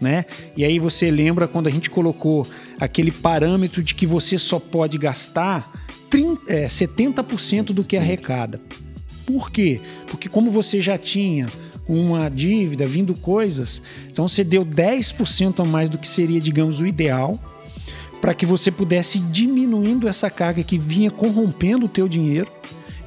né? 0.00 0.24
E 0.56 0.64
aí 0.64 0.78
você 0.78 1.10
lembra 1.10 1.46
quando 1.46 1.66
a 1.66 1.70
gente 1.70 1.90
colocou 1.90 2.46
aquele 2.78 3.10
parâmetro 3.10 3.82
de 3.82 3.94
que 3.94 4.06
você 4.06 4.38
só 4.38 4.58
pode 4.58 4.96
gastar 4.96 5.70
30, 6.08 6.52
é, 6.52 6.66
70% 6.66 7.66
do 7.66 7.84
que 7.84 7.96
arrecada. 7.96 8.60
Por 9.26 9.50
quê? 9.50 9.80
Porque 10.06 10.28
como 10.28 10.50
você 10.50 10.80
já 10.80 10.96
tinha 10.98 11.48
uma 11.86 12.28
dívida 12.28 12.86
vindo 12.86 13.14
coisas, 13.14 13.82
então 14.10 14.26
você 14.26 14.42
deu 14.42 14.64
10% 14.64 15.60
a 15.60 15.64
mais 15.64 15.90
do 15.90 15.98
que 15.98 16.08
seria, 16.08 16.40
digamos, 16.40 16.80
o 16.80 16.86
ideal, 16.86 17.38
para 18.20 18.34
que 18.34 18.44
você 18.44 18.70
pudesse 18.70 19.18
ir 19.18 19.22
diminuindo 19.22 20.08
essa 20.08 20.30
carga 20.30 20.62
que 20.62 20.78
vinha 20.78 21.10
corrompendo 21.10 21.86
o 21.86 21.88
teu 21.88 22.08
dinheiro. 22.08 22.50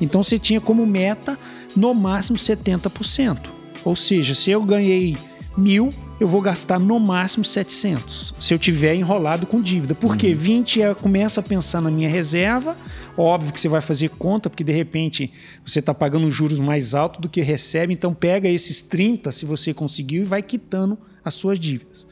Então 0.01 0.23
você 0.23 0.39
tinha 0.39 0.60
como 0.60 0.86
meta 0.86 1.38
no 1.75 1.93
máximo 1.93 2.38
70%. 2.38 3.38
Ou 3.86 3.95
seja, 3.95 4.34
se 4.34 4.49
eu 4.49 4.63
ganhei 4.63 5.17
mil, 5.58 5.93
eu 6.19 6.28
vou 6.28 6.41
gastar 6.41 6.80
no 6.80 6.99
máximo 6.99 7.43
700. 7.43 8.34
Se 8.39 8.54
eu 8.54 8.60
tiver 8.60 8.95
enrolado 8.95 9.45
com 9.45 9.62
dívida. 9.62 9.95
Porque 9.95 10.34
20 10.34 10.82
é, 10.82 10.93
começa 10.93 11.39
a 11.39 11.43
pensar 11.43 11.82
na 11.82 11.91
minha 11.91 12.10
reserva. 12.10 12.78
Óbvio 13.17 13.54
que 13.54 13.60
você 13.60 13.67
vai 13.67 13.82
fazer 13.82 14.10
conta, 14.10 14.49
porque 14.49 14.63
de 14.63 14.71
repente 14.71 15.32
você 15.65 15.80
está 15.80 15.93
pagando 15.93 16.30
juros 16.32 16.60
mais 16.60 16.93
altos 16.93 17.21
do 17.21 17.30
que 17.30 17.41
recebe. 17.41 17.93
Então 17.93 18.13
pega 18.13 18.47
esses 18.47 18.82
30, 18.82 19.32
se 19.32 19.45
você 19.45 19.73
conseguiu, 19.73 20.23
e 20.23 20.26
vai 20.26 20.41
quitando 20.41 20.97
as 21.23 21.34
suas 21.34 21.60
dívidas. 21.60 22.08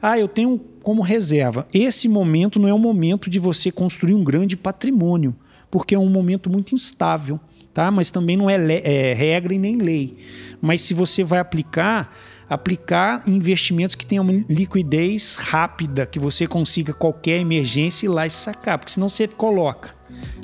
Ah, 0.00 0.18
eu 0.18 0.28
tenho 0.28 0.58
como 0.82 1.02
reserva. 1.02 1.66
Esse 1.72 2.08
momento 2.08 2.58
não 2.58 2.68
é 2.68 2.74
um 2.74 2.78
momento 2.78 3.30
de 3.30 3.38
você 3.38 3.70
construir 3.70 4.14
um 4.14 4.22
grande 4.22 4.56
patrimônio, 4.56 5.34
porque 5.70 5.94
é 5.94 5.98
um 5.98 6.10
momento 6.10 6.50
muito 6.50 6.74
instável, 6.74 7.40
tá? 7.72 7.90
Mas 7.90 8.10
também 8.10 8.36
não 8.36 8.50
é, 8.50 8.56
é 8.56 9.12
regra 9.14 9.54
e 9.54 9.58
nem 9.58 9.76
lei. 9.76 10.16
Mas 10.60 10.80
se 10.82 10.94
você 10.94 11.24
vai 11.24 11.38
aplicar, 11.38 12.14
aplicar 12.48 13.22
em 13.26 13.34
investimentos 13.34 13.94
que 13.94 14.06
tenham 14.06 14.44
liquidez 14.48 15.36
rápida, 15.36 16.06
que 16.06 16.18
você 16.18 16.46
consiga 16.46 16.92
qualquer 16.92 17.40
emergência 17.40 18.06
ir 18.06 18.08
lá 18.08 18.26
e 18.26 18.30
sacar, 18.30 18.78
porque 18.78 18.92
senão 18.92 19.08
você 19.08 19.26
coloca 19.26 19.94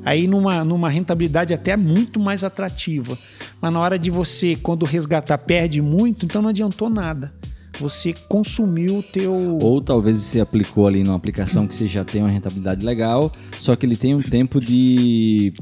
aí 0.05 0.27
numa, 0.27 0.65
numa 0.65 0.89
rentabilidade 0.91 1.55
até 1.55 1.77
muito 1.77 2.19
mais 2.19 2.45
atrativa. 2.45 3.17
Mas 3.61 3.73
na 3.73 3.81
hora 3.81 3.99
de 3.99 4.11
você, 4.11 4.57
quando 4.57 4.85
resgatar, 4.85 5.39
perde 5.39 5.81
muito, 5.81 6.27
então 6.27 6.43
não 6.43 6.51
adiantou 6.51 6.91
nada. 6.91 7.33
Você 7.81 8.13
consumiu 8.29 8.99
o 8.99 9.03
teu. 9.03 9.59
Ou 9.61 9.81
talvez 9.81 10.21
você 10.21 10.41
aplicou 10.41 10.87
ali 10.87 11.03
numa 11.03 11.17
aplicação 11.17 11.67
que 11.67 11.75
você 11.75 11.87
já 11.87 12.05
tem 12.05 12.21
uma 12.21 12.29
rentabilidade 12.29 12.85
legal, 12.85 13.33
só 13.59 13.75
que 13.75 13.87
ele 13.87 13.97
tem 13.97 14.15
um 14.15 14.23
tempo 14.23 14.61
de. 14.61 15.55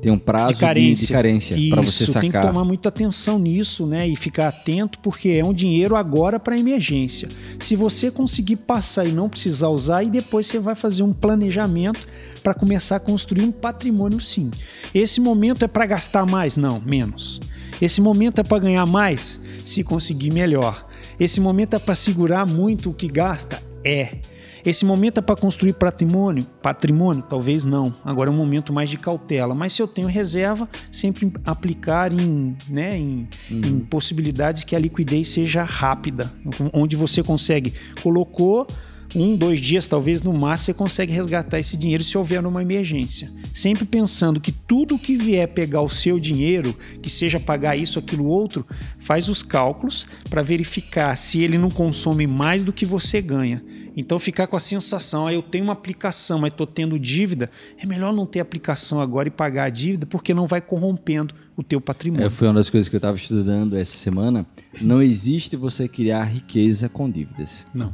Tem 0.00 0.12
um 0.12 0.18
prazo 0.18 0.54
de 0.54 0.60
carência, 0.60 1.06
de 1.08 1.12
carência 1.12 1.56
para 1.70 1.82
você 1.82 2.04
Isso, 2.04 2.12
sacar. 2.12 2.22
tem 2.22 2.30
que 2.30 2.40
tomar 2.40 2.64
muita 2.64 2.88
atenção 2.88 3.38
nisso, 3.38 3.84
né? 3.84 4.06
E 4.06 4.14
ficar 4.14 4.48
atento, 4.48 4.98
porque 5.00 5.30
é 5.30 5.44
um 5.44 5.52
dinheiro 5.52 5.96
agora 5.96 6.38
para 6.38 6.56
emergência. 6.56 7.28
Se 7.58 7.74
você 7.74 8.10
conseguir 8.10 8.56
passar 8.56 9.06
e 9.06 9.12
não 9.12 9.28
precisar 9.28 9.68
usar, 9.68 10.04
e 10.04 10.10
depois 10.10 10.46
você 10.46 10.60
vai 10.60 10.76
fazer 10.76 11.02
um 11.02 11.12
planejamento 11.12 12.06
para 12.42 12.54
começar 12.54 12.96
a 12.96 13.00
construir 13.00 13.42
um 13.42 13.50
patrimônio, 13.50 14.20
sim. 14.20 14.50
Esse 14.94 15.20
momento 15.20 15.64
é 15.64 15.68
para 15.68 15.84
gastar 15.84 16.24
mais? 16.24 16.56
Não, 16.56 16.80
menos. 16.80 17.40
Esse 17.82 18.00
momento 18.00 18.40
é 18.40 18.44
para 18.44 18.58
ganhar 18.60 18.86
mais? 18.86 19.40
Se 19.64 19.82
conseguir, 19.82 20.32
melhor. 20.32 20.86
Esse 21.18 21.40
momento 21.40 21.74
é 21.74 21.78
para 21.78 21.96
segurar 21.96 22.46
muito 22.46 22.90
o 22.90 22.94
que 22.94 23.08
gasta? 23.08 23.60
É. 23.84 24.18
Esse 24.64 24.84
momento 24.84 25.18
é 25.18 25.20
para 25.20 25.36
construir 25.36 25.72
patrimônio? 25.74 26.46
Patrimônio? 26.62 27.22
Talvez 27.22 27.64
não. 27.64 27.94
Agora 28.04 28.30
é 28.30 28.32
um 28.32 28.36
momento 28.36 28.72
mais 28.72 28.90
de 28.90 28.96
cautela. 28.96 29.54
Mas 29.54 29.72
se 29.72 29.82
eu 29.82 29.88
tenho 29.88 30.08
reserva, 30.08 30.68
sempre 30.90 31.32
aplicar 31.44 32.12
em, 32.12 32.56
né, 32.68 32.96
em, 32.96 33.28
uhum. 33.50 33.60
em 33.64 33.78
possibilidades 33.80 34.64
que 34.64 34.74
a 34.74 34.78
liquidez 34.78 35.28
seja 35.30 35.62
rápida, 35.62 36.32
onde 36.72 36.96
você 36.96 37.22
consegue 37.22 37.72
colocou 38.02 38.66
um, 39.14 39.36
dois 39.36 39.60
dias, 39.60 39.88
talvez 39.88 40.22
no 40.22 40.32
máximo, 40.32 40.66
você 40.66 40.74
consegue 40.74 41.12
resgatar 41.12 41.58
esse 41.58 41.76
dinheiro 41.76 42.04
se 42.04 42.18
houver 42.18 42.44
uma 42.44 42.62
emergência. 42.62 43.30
Sempre 43.52 43.84
pensando 43.84 44.40
que 44.40 44.52
tudo 44.52 44.98
que 44.98 45.16
vier 45.16 45.48
pegar 45.48 45.80
o 45.80 45.88
seu 45.88 46.18
dinheiro, 46.18 46.76
que 47.00 47.08
seja 47.08 47.40
pagar 47.40 47.76
isso, 47.76 47.98
aquilo, 47.98 48.26
outro, 48.26 48.66
faz 48.98 49.28
os 49.28 49.42
cálculos 49.42 50.06
para 50.28 50.42
verificar 50.42 51.16
se 51.16 51.42
ele 51.42 51.56
não 51.56 51.70
consome 51.70 52.26
mais 52.26 52.62
do 52.62 52.72
que 52.72 52.84
você 52.84 53.22
ganha. 53.22 53.62
Então 53.98 54.16
ficar 54.16 54.46
com 54.46 54.56
a 54.56 54.60
sensação, 54.60 55.26
ah, 55.26 55.34
eu 55.34 55.42
tenho 55.42 55.64
uma 55.64 55.72
aplicação, 55.72 56.38
mas 56.38 56.52
estou 56.52 56.68
tendo 56.68 56.96
dívida, 57.00 57.50
é 57.76 57.84
melhor 57.84 58.12
não 58.12 58.24
ter 58.24 58.38
aplicação 58.38 59.00
agora 59.00 59.26
e 59.26 59.30
pagar 59.30 59.64
a 59.64 59.68
dívida, 59.68 60.06
porque 60.06 60.32
não 60.32 60.46
vai 60.46 60.60
corrompendo 60.60 61.34
o 61.56 61.64
teu 61.64 61.80
patrimônio. 61.80 62.24
É, 62.24 62.30
foi 62.30 62.46
uma 62.46 62.54
das 62.54 62.70
coisas 62.70 62.88
que 62.88 62.94
eu 62.94 62.98
estava 62.98 63.16
estudando 63.16 63.76
essa 63.76 63.96
semana. 63.96 64.46
Não 64.80 65.02
existe 65.02 65.56
você 65.56 65.88
criar 65.88 66.22
riqueza 66.22 66.88
com 66.88 67.10
dívidas. 67.10 67.66
Não. 67.74 67.92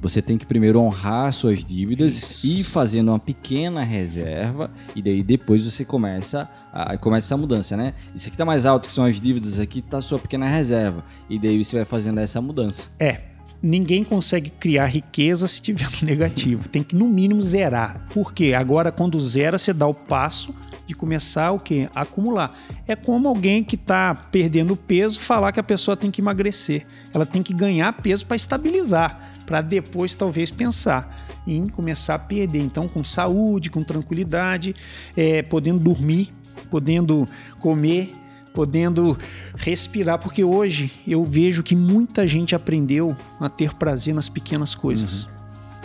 Você 0.00 0.22
tem 0.22 0.38
que 0.38 0.46
primeiro 0.46 0.80
honrar 0.80 1.30
suas 1.30 1.62
dívidas 1.62 2.14
Isso. 2.14 2.46
e 2.46 2.60
ir 2.60 2.64
fazendo 2.64 3.08
uma 3.10 3.18
pequena 3.18 3.84
reserva 3.84 4.70
e 4.96 5.02
daí 5.02 5.22
depois 5.22 5.62
você 5.62 5.84
começa 5.84 6.50
a, 6.72 6.96
começa 6.96 7.26
essa 7.26 7.36
mudança, 7.36 7.76
né? 7.76 7.92
Isso 8.14 8.28
aqui 8.28 8.36
tá 8.36 8.46
mais 8.46 8.64
alto 8.64 8.88
que 8.88 8.92
são 8.92 9.04
as 9.04 9.20
dívidas, 9.20 9.60
aqui 9.60 9.82
tá 9.82 9.98
a 9.98 10.02
sua 10.02 10.18
pequena 10.18 10.48
reserva 10.48 11.04
e 11.28 11.38
daí 11.38 11.62
você 11.62 11.76
vai 11.76 11.84
fazendo 11.84 12.18
essa 12.18 12.40
mudança. 12.40 12.90
É, 12.98 13.31
ninguém 13.62 14.02
consegue 14.02 14.50
criar 14.50 14.86
riqueza 14.86 15.46
se 15.46 15.62
tiver 15.62 15.88
no 16.00 16.06
negativo. 16.06 16.68
Tem 16.68 16.82
que, 16.82 16.96
no 16.96 17.06
mínimo, 17.06 17.40
zerar. 17.40 18.06
Por 18.12 18.32
quê? 18.32 18.54
Agora, 18.54 18.90
quando 18.90 19.20
zera, 19.20 19.58
você 19.58 19.72
dá 19.72 19.86
o 19.86 19.94
passo 19.94 20.54
de 20.86 20.94
começar 20.94 21.52
o 21.52 21.60
quê? 21.60 21.88
A 21.94 22.02
acumular. 22.02 22.52
É 22.86 22.96
como 22.96 23.28
alguém 23.28 23.62
que 23.62 23.76
está 23.76 24.14
perdendo 24.14 24.76
peso 24.76 25.20
falar 25.20 25.52
que 25.52 25.60
a 25.60 25.62
pessoa 25.62 25.96
tem 25.96 26.10
que 26.10 26.20
emagrecer. 26.20 26.86
Ela 27.14 27.24
tem 27.24 27.42
que 27.42 27.54
ganhar 27.54 27.92
peso 27.92 28.26
para 28.26 28.36
estabilizar 28.36 29.30
para 29.46 29.60
depois 29.60 30.14
talvez 30.14 30.50
pensar 30.50 31.14
em 31.46 31.68
começar 31.68 32.14
a 32.14 32.18
perder. 32.18 32.60
Então, 32.60 32.88
com 32.88 33.02
saúde, 33.04 33.70
com 33.70 33.82
tranquilidade, 33.82 34.74
é, 35.16 35.42
podendo 35.42 35.80
dormir, 35.80 36.32
podendo 36.70 37.28
comer, 37.60 38.14
podendo 38.52 39.16
respirar, 39.56 40.18
porque 40.18 40.44
hoje 40.44 40.90
eu 41.06 41.24
vejo 41.24 41.62
que 41.62 41.74
muita 41.74 42.26
gente 42.26 42.54
aprendeu 42.54 43.16
a 43.40 43.48
ter 43.48 43.74
prazer 43.74 44.14
nas 44.14 44.28
pequenas 44.28 44.74
coisas. 44.74 45.24
Uhum. 45.24 45.30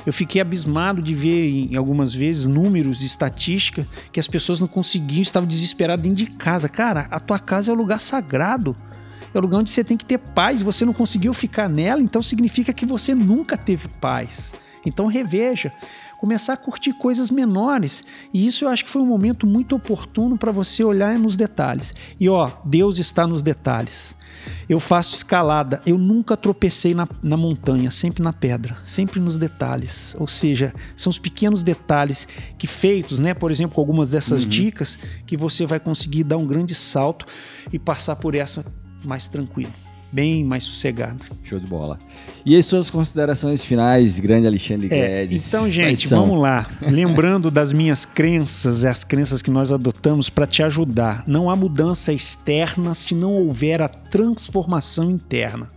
Eu 0.06 0.14
fiquei 0.14 0.40
abismado 0.40 1.02
de 1.02 1.14
ver 1.14 1.50
em 1.50 1.76
algumas 1.76 2.14
vezes 2.14 2.48
números 2.48 3.00
de 3.00 3.06
estatística 3.06 3.86
que 4.12 4.20
as 4.20 4.28
pessoas 4.28 4.62
não 4.62 4.68
conseguiam, 4.68 5.22
estavam 5.22 5.48
desesperadas 5.48 6.02
dentro 6.02 6.24
de 6.24 6.32
casa. 6.32 6.70
Cara, 6.70 7.08
a 7.12 7.20
tua 7.20 7.40
casa 7.40 7.72
é 7.72 7.74
o 7.74 7.78
lugar 7.78 8.00
sagrado 8.00 8.76
é 9.34 9.38
o 9.38 9.42
lugar 9.42 9.60
onde 9.60 9.70
você 9.70 9.84
tem 9.84 9.98
que 9.98 10.06
ter 10.06 10.18
paz. 10.18 10.62
Você 10.62 10.86
não 10.86 10.94
conseguiu 10.94 11.34
ficar 11.34 11.70
nela, 11.70 12.02
então 12.02 12.22
significa 12.22 12.74
que 12.74 12.86
você 12.86 13.14
nunca 13.14 13.58
teve 13.58 13.88
paz. 13.88 14.56
Então 14.86 15.06
reveja, 15.06 15.72
começar 16.20 16.54
a 16.54 16.58
curtir 16.58 16.94
coisas 16.94 17.30
menores. 17.30 18.04
E 18.34 18.46
isso 18.46 18.66
eu 18.66 18.70
acho 18.70 18.84
que 18.84 18.90
foi 18.90 19.02
um 19.02 19.06
momento 19.06 19.46
muito 19.48 19.76
oportuno 19.76 20.38
para 20.38 20.52
você 20.52 20.84
olhar 20.84 21.18
nos 21.18 21.38
detalhes. 21.38 21.94
E 22.20 22.28
ó, 22.28 22.52
Deus 22.66 22.98
está 22.98 23.28
nos 23.28 23.42
detalhes. 23.42 24.16
Eu 24.70 24.80
faço 24.80 25.16
escalada, 25.16 25.82
eu 25.86 25.98
nunca 25.98 26.38
tropecei 26.38 26.94
na, 26.94 27.08
na 27.22 27.38
montanha, 27.38 27.90
sempre 27.92 28.24
na 28.24 28.32
pedra, 28.34 28.78
sempre 28.84 29.20
nos 29.20 29.38
detalhes. 29.38 30.16
Ou 30.20 30.28
seja, 30.28 30.74
são 30.96 31.10
os 31.10 31.20
pequenos 31.20 31.64
detalhes 31.64 32.28
que 32.58 32.68
feitos, 32.68 33.20
né? 33.20 33.34
Por 33.34 33.52
exemplo, 33.52 33.76
com 33.76 33.82
algumas 33.82 34.10
dessas 34.10 34.44
uhum. 34.44 34.50
dicas, 34.50 34.98
que 35.26 35.38
você 35.38 35.66
vai 35.66 35.80
conseguir 35.80 36.24
dar 36.24 36.38
um 36.38 36.46
grande 36.46 36.76
salto 36.76 37.26
e 37.72 37.80
passar 37.80 38.16
por 38.16 38.36
essa 38.36 38.66
mais 39.06 39.28
tranquilo, 39.28 39.72
bem 40.12 40.44
mais 40.44 40.64
sossegado. 40.64 41.26
Show 41.44 41.60
de 41.60 41.68
bola. 41.68 42.00
E 42.46 42.56
as 42.58 42.66
suas 42.66 42.90
considerações 42.90 43.64
finais, 43.64 44.20
grande 44.20 44.48
Alexandre 44.48 44.88
é, 44.88 45.26
Guedes? 45.26 45.48
Então, 45.48 45.70
gente, 45.70 46.08
vamos 46.08 46.42
lá. 46.42 46.68
Lembrando 46.82 47.52
das 47.52 47.74
minhas 47.74 48.06
crenças, 48.06 48.86
as 48.86 49.04
crenças 49.04 49.42
que 49.42 49.52
nós 49.52 49.72
adotamos 49.72 50.30
para 50.30 50.46
te 50.46 50.64
ajudar. 50.64 51.24
Não 51.28 51.50
há 51.50 51.56
mudança 51.56 52.14
externa 52.14 52.94
se 52.94 53.14
não 53.14 53.34
houver 53.34 53.82
a 53.82 53.88
transformação 53.88 55.12
interna. 55.12 55.70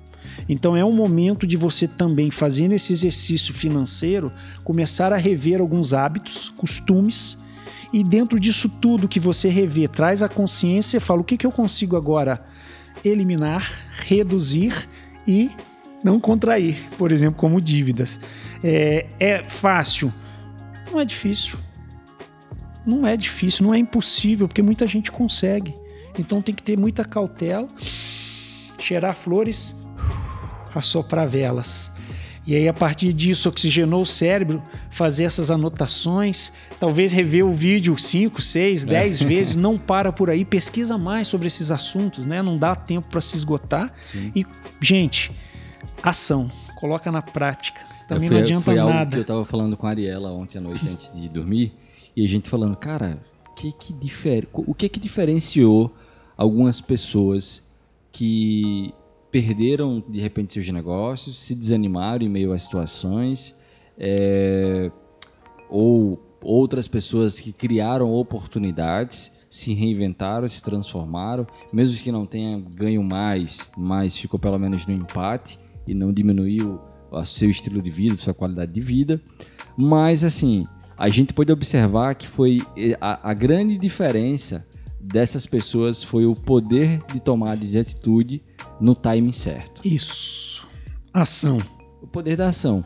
Então 0.48 0.76
é 0.76 0.84
um 0.84 0.92
momento 0.92 1.46
de 1.46 1.56
você 1.56 1.86
também, 1.86 2.30
fazendo 2.30 2.72
esse 2.72 2.92
exercício 2.92 3.54
financeiro, 3.54 4.32
começar 4.64 5.12
a 5.12 5.16
rever 5.16 5.60
alguns 5.60 5.92
hábitos, 5.92 6.52
costumes, 6.56 7.38
e 7.92 8.04
dentro 8.04 8.38
disso 8.38 8.68
tudo 8.80 9.08
que 9.08 9.20
você 9.20 9.48
revê, 9.48 9.88
traz 9.88 10.22
a 10.22 10.28
consciência 10.28 10.96
e 10.96 11.00
fala: 11.00 11.20
o 11.20 11.24
que, 11.24 11.36
que 11.36 11.46
eu 11.46 11.52
consigo 11.52 11.96
agora 11.96 12.40
eliminar, 13.04 13.70
reduzir 14.06 14.88
e 15.26 15.50
não 16.02 16.18
contrair, 16.18 16.76
por 16.96 17.12
exemplo, 17.12 17.38
como 17.38 17.60
dívidas. 17.60 18.18
É, 18.62 19.06
é 19.18 19.48
fácil? 19.48 20.12
Não 20.90 21.00
é 21.00 21.04
difícil. 21.04 21.58
Não 22.86 23.06
é 23.06 23.16
difícil, 23.16 23.66
não 23.66 23.74
é 23.74 23.78
impossível, 23.78 24.48
porque 24.48 24.62
muita 24.62 24.86
gente 24.86 25.12
consegue. 25.12 25.74
Então 26.18 26.42
tem 26.42 26.54
que 26.54 26.62
ter 26.62 26.76
muita 26.76 27.04
cautela, 27.04 27.68
cheirar 28.78 29.14
flores, 29.14 29.76
assoprar 30.74 31.28
velas. 31.28 31.92
E 32.46 32.56
aí, 32.56 32.66
a 32.68 32.72
partir 32.72 33.12
disso, 33.12 33.48
oxigenou 33.48 34.02
o 34.02 34.06
cérebro, 34.06 34.62
fazer 34.90 35.24
essas 35.24 35.50
anotações, 35.50 36.52
talvez 36.80 37.12
rever 37.12 37.44
o 37.44 37.52
vídeo 37.52 37.96
5, 37.96 38.40
6, 38.40 38.84
10 38.84 39.22
vezes, 39.22 39.56
não 39.56 39.76
para 39.76 40.10
por 40.10 40.30
aí, 40.30 40.44
pesquisa 40.44 40.96
mais 40.96 41.28
sobre 41.28 41.46
esses 41.46 41.70
assuntos, 41.70 42.24
né? 42.24 42.42
Não 42.42 42.56
dá 42.56 42.74
tempo 42.74 43.08
para 43.10 43.20
se 43.20 43.36
esgotar. 43.36 43.92
Sim. 44.04 44.32
E, 44.34 44.46
gente, 44.80 45.30
ação, 46.02 46.50
coloca 46.76 47.12
na 47.12 47.22
prática. 47.22 47.80
Também 48.08 48.28
foi, 48.28 48.36
não 48.38 48.42
adianta 48.42 48.64
foi 48.64 48.74
nada. 48.74 48.90
Algo 48.90 49.10
que 49.10 49.16
eu 49.18 49.22
estava 49.22 49.44
falando 49.44 49.76
com 49.76 49.86
a 49.86 49.90
Ariela 49.90 50.32
ontem 50.32 50.58
à 50.58 50.60
noite, 50.60 50.88
antes 50.88 51.12
de 51.14 51.28
dormir, 51.28 51.74
e 52.16 52.24
a 52.24 52.28
gente 52.28 52.48
falando, 52.48 52.74
cara, 52.74 53.22
que 53.54 53.70
que 53.70 53.92
difere, 53.92 54.48
o 54.52 54.74
que 54.74 54.88
que 54.88 54.98
diferenciou 54.98 55.94
algumas 56.36 56.80
pessoas 56.80 57.68
que 58.10 58.92
perderam 59.30 60.02
de 60.06 60.20
repente 60.20 60.52
seus 60.52 60.68
negócios, 60.68 61.38
se 61.38 61.54
desanimaram 61.54 62.24
em 62.24 62.28
meio 62.28 62.52
às 62.52 62.62
situações, 62.62 63.58
é, 63.98 64.90
ou 65.68 66.20
outras 66.42 66.88
pessoas 66.88 67.38
que 67.38 67.52
criaram 67.52 68.12
oportunidades, 68.12 69.38
se 69.48 69.74
reinventaram, 69.74 70.48
se 70.48 70.62
transformaram, 70.62 71.46
mesmo 71.72 72.02
que 72.02 72.10
não 72.10 72.24
tenha 72.24 72.58
ganho 72.74 73.02
mais, 73.02 73.70
mas 73.76 74.16
ficou 74.16 74.38
pelo 74.38 74.58
menos 74.58 74.86
no 74.86 74.94
empate 74.94 75.58
e 75.86 75.94
não 75.94 76.12
diminuiu 76.12 76.80
o 77.10 77.24
seu 77.24 77.50
estilo 77.50 77.82
de 77.82 77.90
vida, 77.90 78.16
sua 78.16 78.32
qualidade 78.32 78.72
de 78.72 78.80
vida. 78.80 79.20
Mas 79.76 80.24
assim, 80.24 80.66
a 80.96 81.08
gente 81.08 81.32
pode 81.32 81.52
observar 81.52 82.14
que 82.14 82.28
foi 82.28 82.62
eh, 82.76 82.96
a, 83.00 83.30
a 83.30 83.34
grande 83.34 83.76
diferença 83.76 84.66
dessas 85.00 85.46
pessoas 85.46 86.02
foi 86.02 86.26
o 86.26 86.34
poder 86.34 87.02
de 87.12 87.18
tomar 87.18 87.56
de 87.56 87.78
atitude 87.78 88.42
no 88.80 88.94
timing 88.94 89.32
certo. 89.32 89.86
Isso. 89.86 90.66
Ação. 91.12 91.58
O 92.00 92.06
poder 92.06 92.36
da 92.36 92.48
ação. 92.48 92.84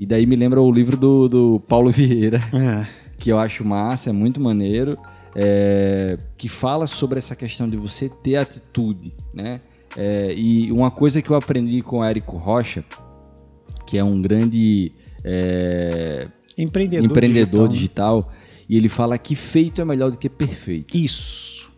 E 0.00 0.06
daí 0.06 0.26
me 0.26 0.34
lembra 0.34 0.60
o 0.60 0.72
livro 0.72 0.96
do, 0.96 1.28
do 1.28 1.60
Paulo 1.60 1.90
Vieira, 1.92 2.40
é. 2.52 2.86
que 3.18 3.30
eu 3.30 3.38
acho 3.38 3.64
massa, 3.64 4.10
é 4.10 4.12
muito 4.12 4.40
maneiro, 4.40 4.96
é, 5.34 6.18
que 6.36 6.48
fala 6.48 6.86
sobre 6.86 7.18
essa 7.18 7.36
questão 7.36 7.68
de 7.68 7.76
você 7.76 8.08
ter 8.08 8.36
atitude, 8.36 9.14
né? 9.32 9.60
É, 9.96 10.32
e 10.34 10.72
uma 10.72 10.90
coisa 10.90 11.20
que 11.20 11.30
eu 11.30 11.36
aprendi 11.36 11.82
com 11.82 11.98
o 11.98 12.04
Érico 12.04 12.36
Rocha, 12.36 12.84
que 13.86 13.98
é 13.98 14.04
um 14.04 14.20
grande 14.22 14.92
é, 15.22 16.28
empreendedor, 16.56 17.04
empreendedor 17.04 17.68
digital, 17.68 18.22
digital, 18.22 18.32
e 18.68 18.76
ele 18.76 18.88
fala 18.88 19.18
que 19.18 19.36
feito 19.36 19.82
é 19.82 19.84
melhor 19.84 20.10
do 20.10 20.18
que 20.18 20.30
perfeito. 20.30 20.96
Isso. 20.96 21.70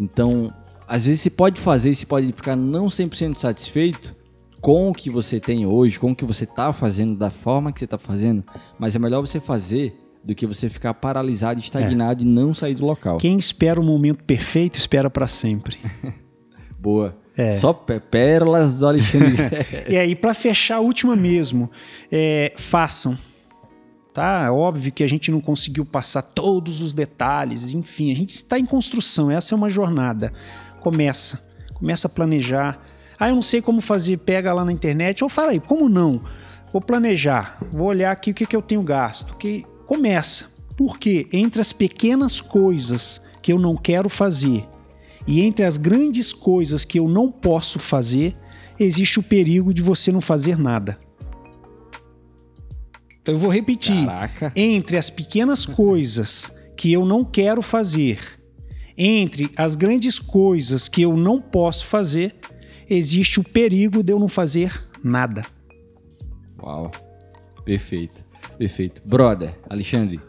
Então, 0.00 0.52
às 0.94 1.06
vezes 1.06 1.22
você 1.22 1.30
pode 1.30 1.60
fazer 1.60 1.92
você 1.92 2.06
pode 2.06 2.32
ficar 2.32 2.54
não 2.54 2.86
100% 2.86 3.36
satisfeito 3.36 4.14
com 4.60 4.90
o 4.90 4.92
que 4.94 5.10
você 5.10 5.40
tem 5.40 5.66
hoje, 5.66 5.98
com 5.98 6.12
o 6.12 6.14
que 6.14 6.24
você 6.24 6.44
está 6.44 6.72
fazendo, 6.72 7.16
da 7.16 7.30
forma 7.30 7.72
que 7.72 7.80
você 7.80 7.84
está 7.84 7.98
fazendo, 7.98 8.44
mas 8.78 8.94
é 8.94 8.98
melhor 9.00 9.20
você 9.20 9.40
fazer 9.40 9.92
do 10.22 10.36
que 10.36 10.46
você 10.46 10.70
ficar 10.70 10.94
paralisado, 10.94 11.58
estagnado 11.58 12.22
é. 12.22 12.24
e 12.24 12.28
não 12.28 12.54
sair 12.54 12.76
do 12.76 12.86
local. 12.86 13.18
Quem 13.18 13.36
espera 13.36 13.80
o 13.80 13.82
momento 13.82 14.22
perfeito, 14.22 14.78
espera 14.78 15.10
para 15.10 15.26
sempre. 15.26 15.78
Boa. 16.78 17.18
É. 17.36 17.58
Só 17.58 17.72
pérolas 17.72 18.78
do 18.78 18.86
Alexandre. 18.86 19.36
e 19.90 19.96
aí, 19.96 20.14
para 20.14 20.32
fechar 20.32 20.76
a 20.76 20.80
última 20.80 21.16
mesmo, 21.16 21.68
é, 22.10 22.54
façam. 22.56 23.18
Tá? 24.12 24.44
É 24.46 24.50
óbvio 24.50 24.92
que 24.92 25.02
a 25.02 25.08
gente 25.08 25.32
não 25.32 25.40
conseguiu 25.40 25.84
passar 25.84 26.22
todos 26.22 26.80
os 26.80 26.94
detalhes, 26.94 27.74
enfim, 27.74 28.12
a 28.12 28.16
gente 28.16 28.30
está 28.30 28.56
em 28.56 28.64
construção, 28.64 29.28
essa 29.28 29.52
é 29.52 29.56
uma 29.56 29.68
jornada 29.68 30.32
começa. 30.84 31.42
Começa 31.72 32.06
a 32.06 32.10
planejar. 32.10 32.78
Ah, 33.18 33.30
eu 33.30 33.34
não 33.34 33.42
sei 33.42 33.62
como 33.62 33.80
fazer, 33.80 34.18
pega 34.18 34.52
lá 34.52 34.64
na 34.64 34.72
internet. 34.72 35.24
Ou 35.24 35.30
fala 35.30 35.52
aí, 35.52 35.60
como 35.60 35.88
não? 35.88 36.22
vou 36.74 36.80
planejar, 36.80 37.56
vou 37.72 37.86
olhar 37.86 38.10
aqui 38.10 38.32
o 38.32 38.34
que, 38.34 38.44
que 38.44 38.56
eu 38.56 38.60
tenho 38.60 38.82
gasto. 38.82 39.36
Que 39.36 39.64
começa. 39.86 40.50
Porque 40.76 41.28
entre 41.32 41.60
as 41.60 41.72
pequenas 41.72 42.40
coisas 42.40 43.22
que 43.40 43.52
eu 43.52 43.60
não 43.60 43.76
quero 43.76 44.08
fazer 44.08 44.66
e 45.24 45.40
entre 45.40 45.64
as 45.64 45.76
grandes 45.76 46.32
coisas 46.32 46.84
que 46.84 46.98
eu 46.98 47.06
não 47.06 47.30
posso 47.30 47.78
fazer, 47.78 48.36
existe 48.78 49.20
o 49.20 49.22
perigo 49.22 49.72
de 49.72 49.82
você 49.82 50.10
não 50.10 50.20
fazer 50.20 50.58
nada. 50.58 50.98
Então 53.22 53.36
eu 53.36 53.38
vou 53.38 53.50
repetir. 53.50 54.04
Caraca. 54.04 54.52
Entre 54.56 54.96
as 54.96 55.08
pequenas 55.08 55.64
coisas 55.64 56.52
que 56.76 56.92
eu 56.92 57.06
não 57.06 57.24
quero 57.24 57.62
fazer, 57.62 58.18
entre 58.96 59.50
as 59.56 59.74
grandes 59.76 60.18
coisas 60.18 60.88
que 60.88 61.02
eu 61.02 61.16
não 61.16 61.40
posso 61.40 61.86
fazer, 61.86 62.34
existe 62.88 63.40
o 63.40 63.44
perigo 63.44 64.02
de 64.02 64.12
eu 64.12 64.18
não 64.18 64.28
fazer 64.28 64.84
nada. 65.02 65.44
Uau. 66.62 66.90
Perfeito. 67.64 68.24
Perfeito. 68.58 69.02
Brother, 69.04 69.54
Alexandre, 69.68 70.20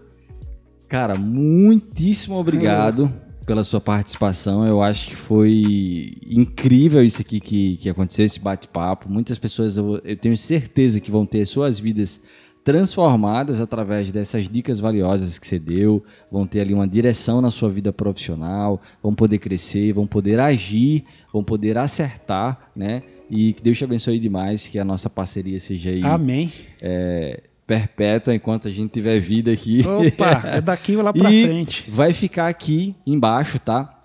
cara, 0.87 1.15
muitíssimo 1.15 2.35
obrigado 2.37 3.11
pela 3.45 3.63
sua 3.63 3.79
participação. 3.79 4.65
Eu 4.65 4.81
acho 4.81 5.09
que 5.09 5.15
foi 5.15 6.15
incrível 6.27 7.03
isso 7.03 7.21
aqui 7.21 7.39
que, 7.39 7.77
que 7.77 7.89
aconteceu, 7.89 8.25
esse 8.25 8.39
bate-papo. 8.39 9.09
Muitas 9.09 9.37
pessoas, 9.37 9.77
eu, 9.77 10.01
eu 10.03 10.17
tenho 10.17 10.37
certeza 10.37 10.99
que 10.99 11.11
vão 11.11 11.25
ter 11.25 11.45
suas 11.45 11.79
vidas 11.79 12.21
transformadas 12.65 13.61
através 13.61 14.11
dessas 14.11 14.49
dicas 14.49 14.79
valiosas 14.79 15.37
que 15.37 15.47
você 15.47 15.59
deu, 15.59 16.03
vão 16.31 16.47
ter 16.47 16.61
ali 16.61 16.73
uma 16.73 16.87
direção 16.87 17.39
na 17.39 17.51
sua 17.51 17.69
vida 17.69 17.93
profissional, 17.93 18.81
vão 19.03 19.13
poder 19.13 19.37
crescer, 19.37 19.93
vão 19.93 20.07
poder 20.07 20.39
agir, 20.39 21.05
vão 21.31 21.43
poder 21.43 21.77
acertar, 21.77 22.71
né? 22.75 23.03
E 23.29 23.53
que 23.53 23.61
Deus 23.61 23.77
te 23.77 23.83
abençoe 23.83 24.17
demais, 24.17 24.67
que 24.67 24.79
a 24.79 24.83
nossa 24.83 25.07
parceria 25.07 25.59
seja 25.59 25.91
aí. 25.91 26.03
Amém. 26.03 26.51
É, 26.81 27.43
perpétua 27.67 28.33
enquanto 28.33 28.67
a 28.67 28.71
gente 28.71 28.91
tiver 28.91 29.19
vida 29.19 29.51
aqui. 29.51 29.83
Opa, 29.87 30.41
é 30.47 30.59
daqui 30.59 30.95
lá 30.95 31.13
pra 31.13 31.29
e 31.31 31.43
frente. 31.43 31.85
Vai 31.87 32.13
ficar 32.13 32.47
aqui 32.47 32.95
embaixo, 33.05 33.59
tá? 33.59 33.95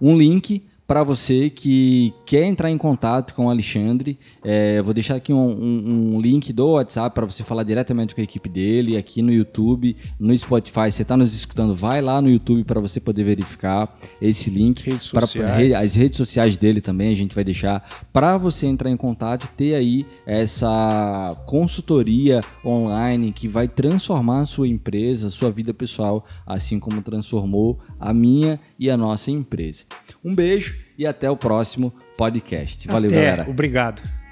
Um 0.00 0.18
link 0.18 0.64
para 0.86 1.02
você 1.02 1.48
que 1.48 2.12
quer 2.26 2.44
entrar 2.44 2.70
em 2.70 2.76
contato 2.76 3.32
com 3.34 3.46
o 3.46 3.50
Alexandre, 3.50 4.18
é, 4.44 4.82
vou 4.82 4.92
deixar 4.92 5.14
aqui 5.16 5.32
um, 5.32 5.38
um, 5.38 6.14
um 6.16 6.20
link 6.20 6.52
do 6.52 6.72
WhatsApp 6.72 7.14
para 7.14 7.24
você 7.24 7.42
falar 7.42 7.62
diretamente 7.62 8.14
com 8.14 8.20
a 8.20 8.24
equipe 8.24 8.48
dele, 8.50 8.96
aqui 8.96 9.22
no 9.22 9.32
YouTube, 9.32 9.96
no 10.20 10.36
Spotify. 10.36 10.90
Você 10.92 11.00
está 11.02 11.16
nos 11.16 11.34
escutando, 11.34 11.74
vai 11.74 12.02
lá 12.02 12.20
no 12.20 12.28
YouTube 12.28 12.64
para 12.64 12.80
você 12.80 13.00
poder 13.00 13.24
verificar 13.24 13.98
esse 14.20 14.50
link. 14.50 14.82
Redes 14.84 15.10
pra- 15.10 15.20
re- 15.56 15.74
as 15.74 15.94
redes 15.94 16.18
sociais 16.18 16.56
dele 16.58 16.82
também 16.82 17.10
a 17.10 17.16
gente 17.16 17.34
vai 17.34 17.44
deixar 17.44 18.04
para 18.12 18.36
você 18.36 18.66
entrar 18.66 18.90
em 18.90 18.96
contato 18.96 19.44
e 19.44 19.48
ter 19.56 19.74
aí 19.76 20.06
essa 20.26 21.36
consultoria 21.46 22.40
online 22.64 23.32
que 23.32 23.48
vai 23.48 23.66
transformar 23.68 24.40
a 24.40 24.46
sua 24.46 24.68
empresa, 24.68 25.28
a 25.28 25.30
sua 25.30 25.50
vida 25.50 25.72
pessoal, 25.72 26.24
assim 26.46 26.78
como 26.78 27.00
transformou 27.02 27.78
a 27.98 28.12
minha 28.12 28.60
e 28.78 28.90
a 28.90 28.96
nossa 28.96 29.30
empresa. 29.30 29.84
Um 30.24 30.34
beijo 30.34 30.76
e 30.96 31.06
até 31.06 31.30
o 31.30 31.36
próximo 31.36 31.92
podcast. 32.16 32.88
Valeu, 32.88 33.10
Até. 33.10 33.20
galera. 33.20 33.50
Obrigado. 33.50 34.23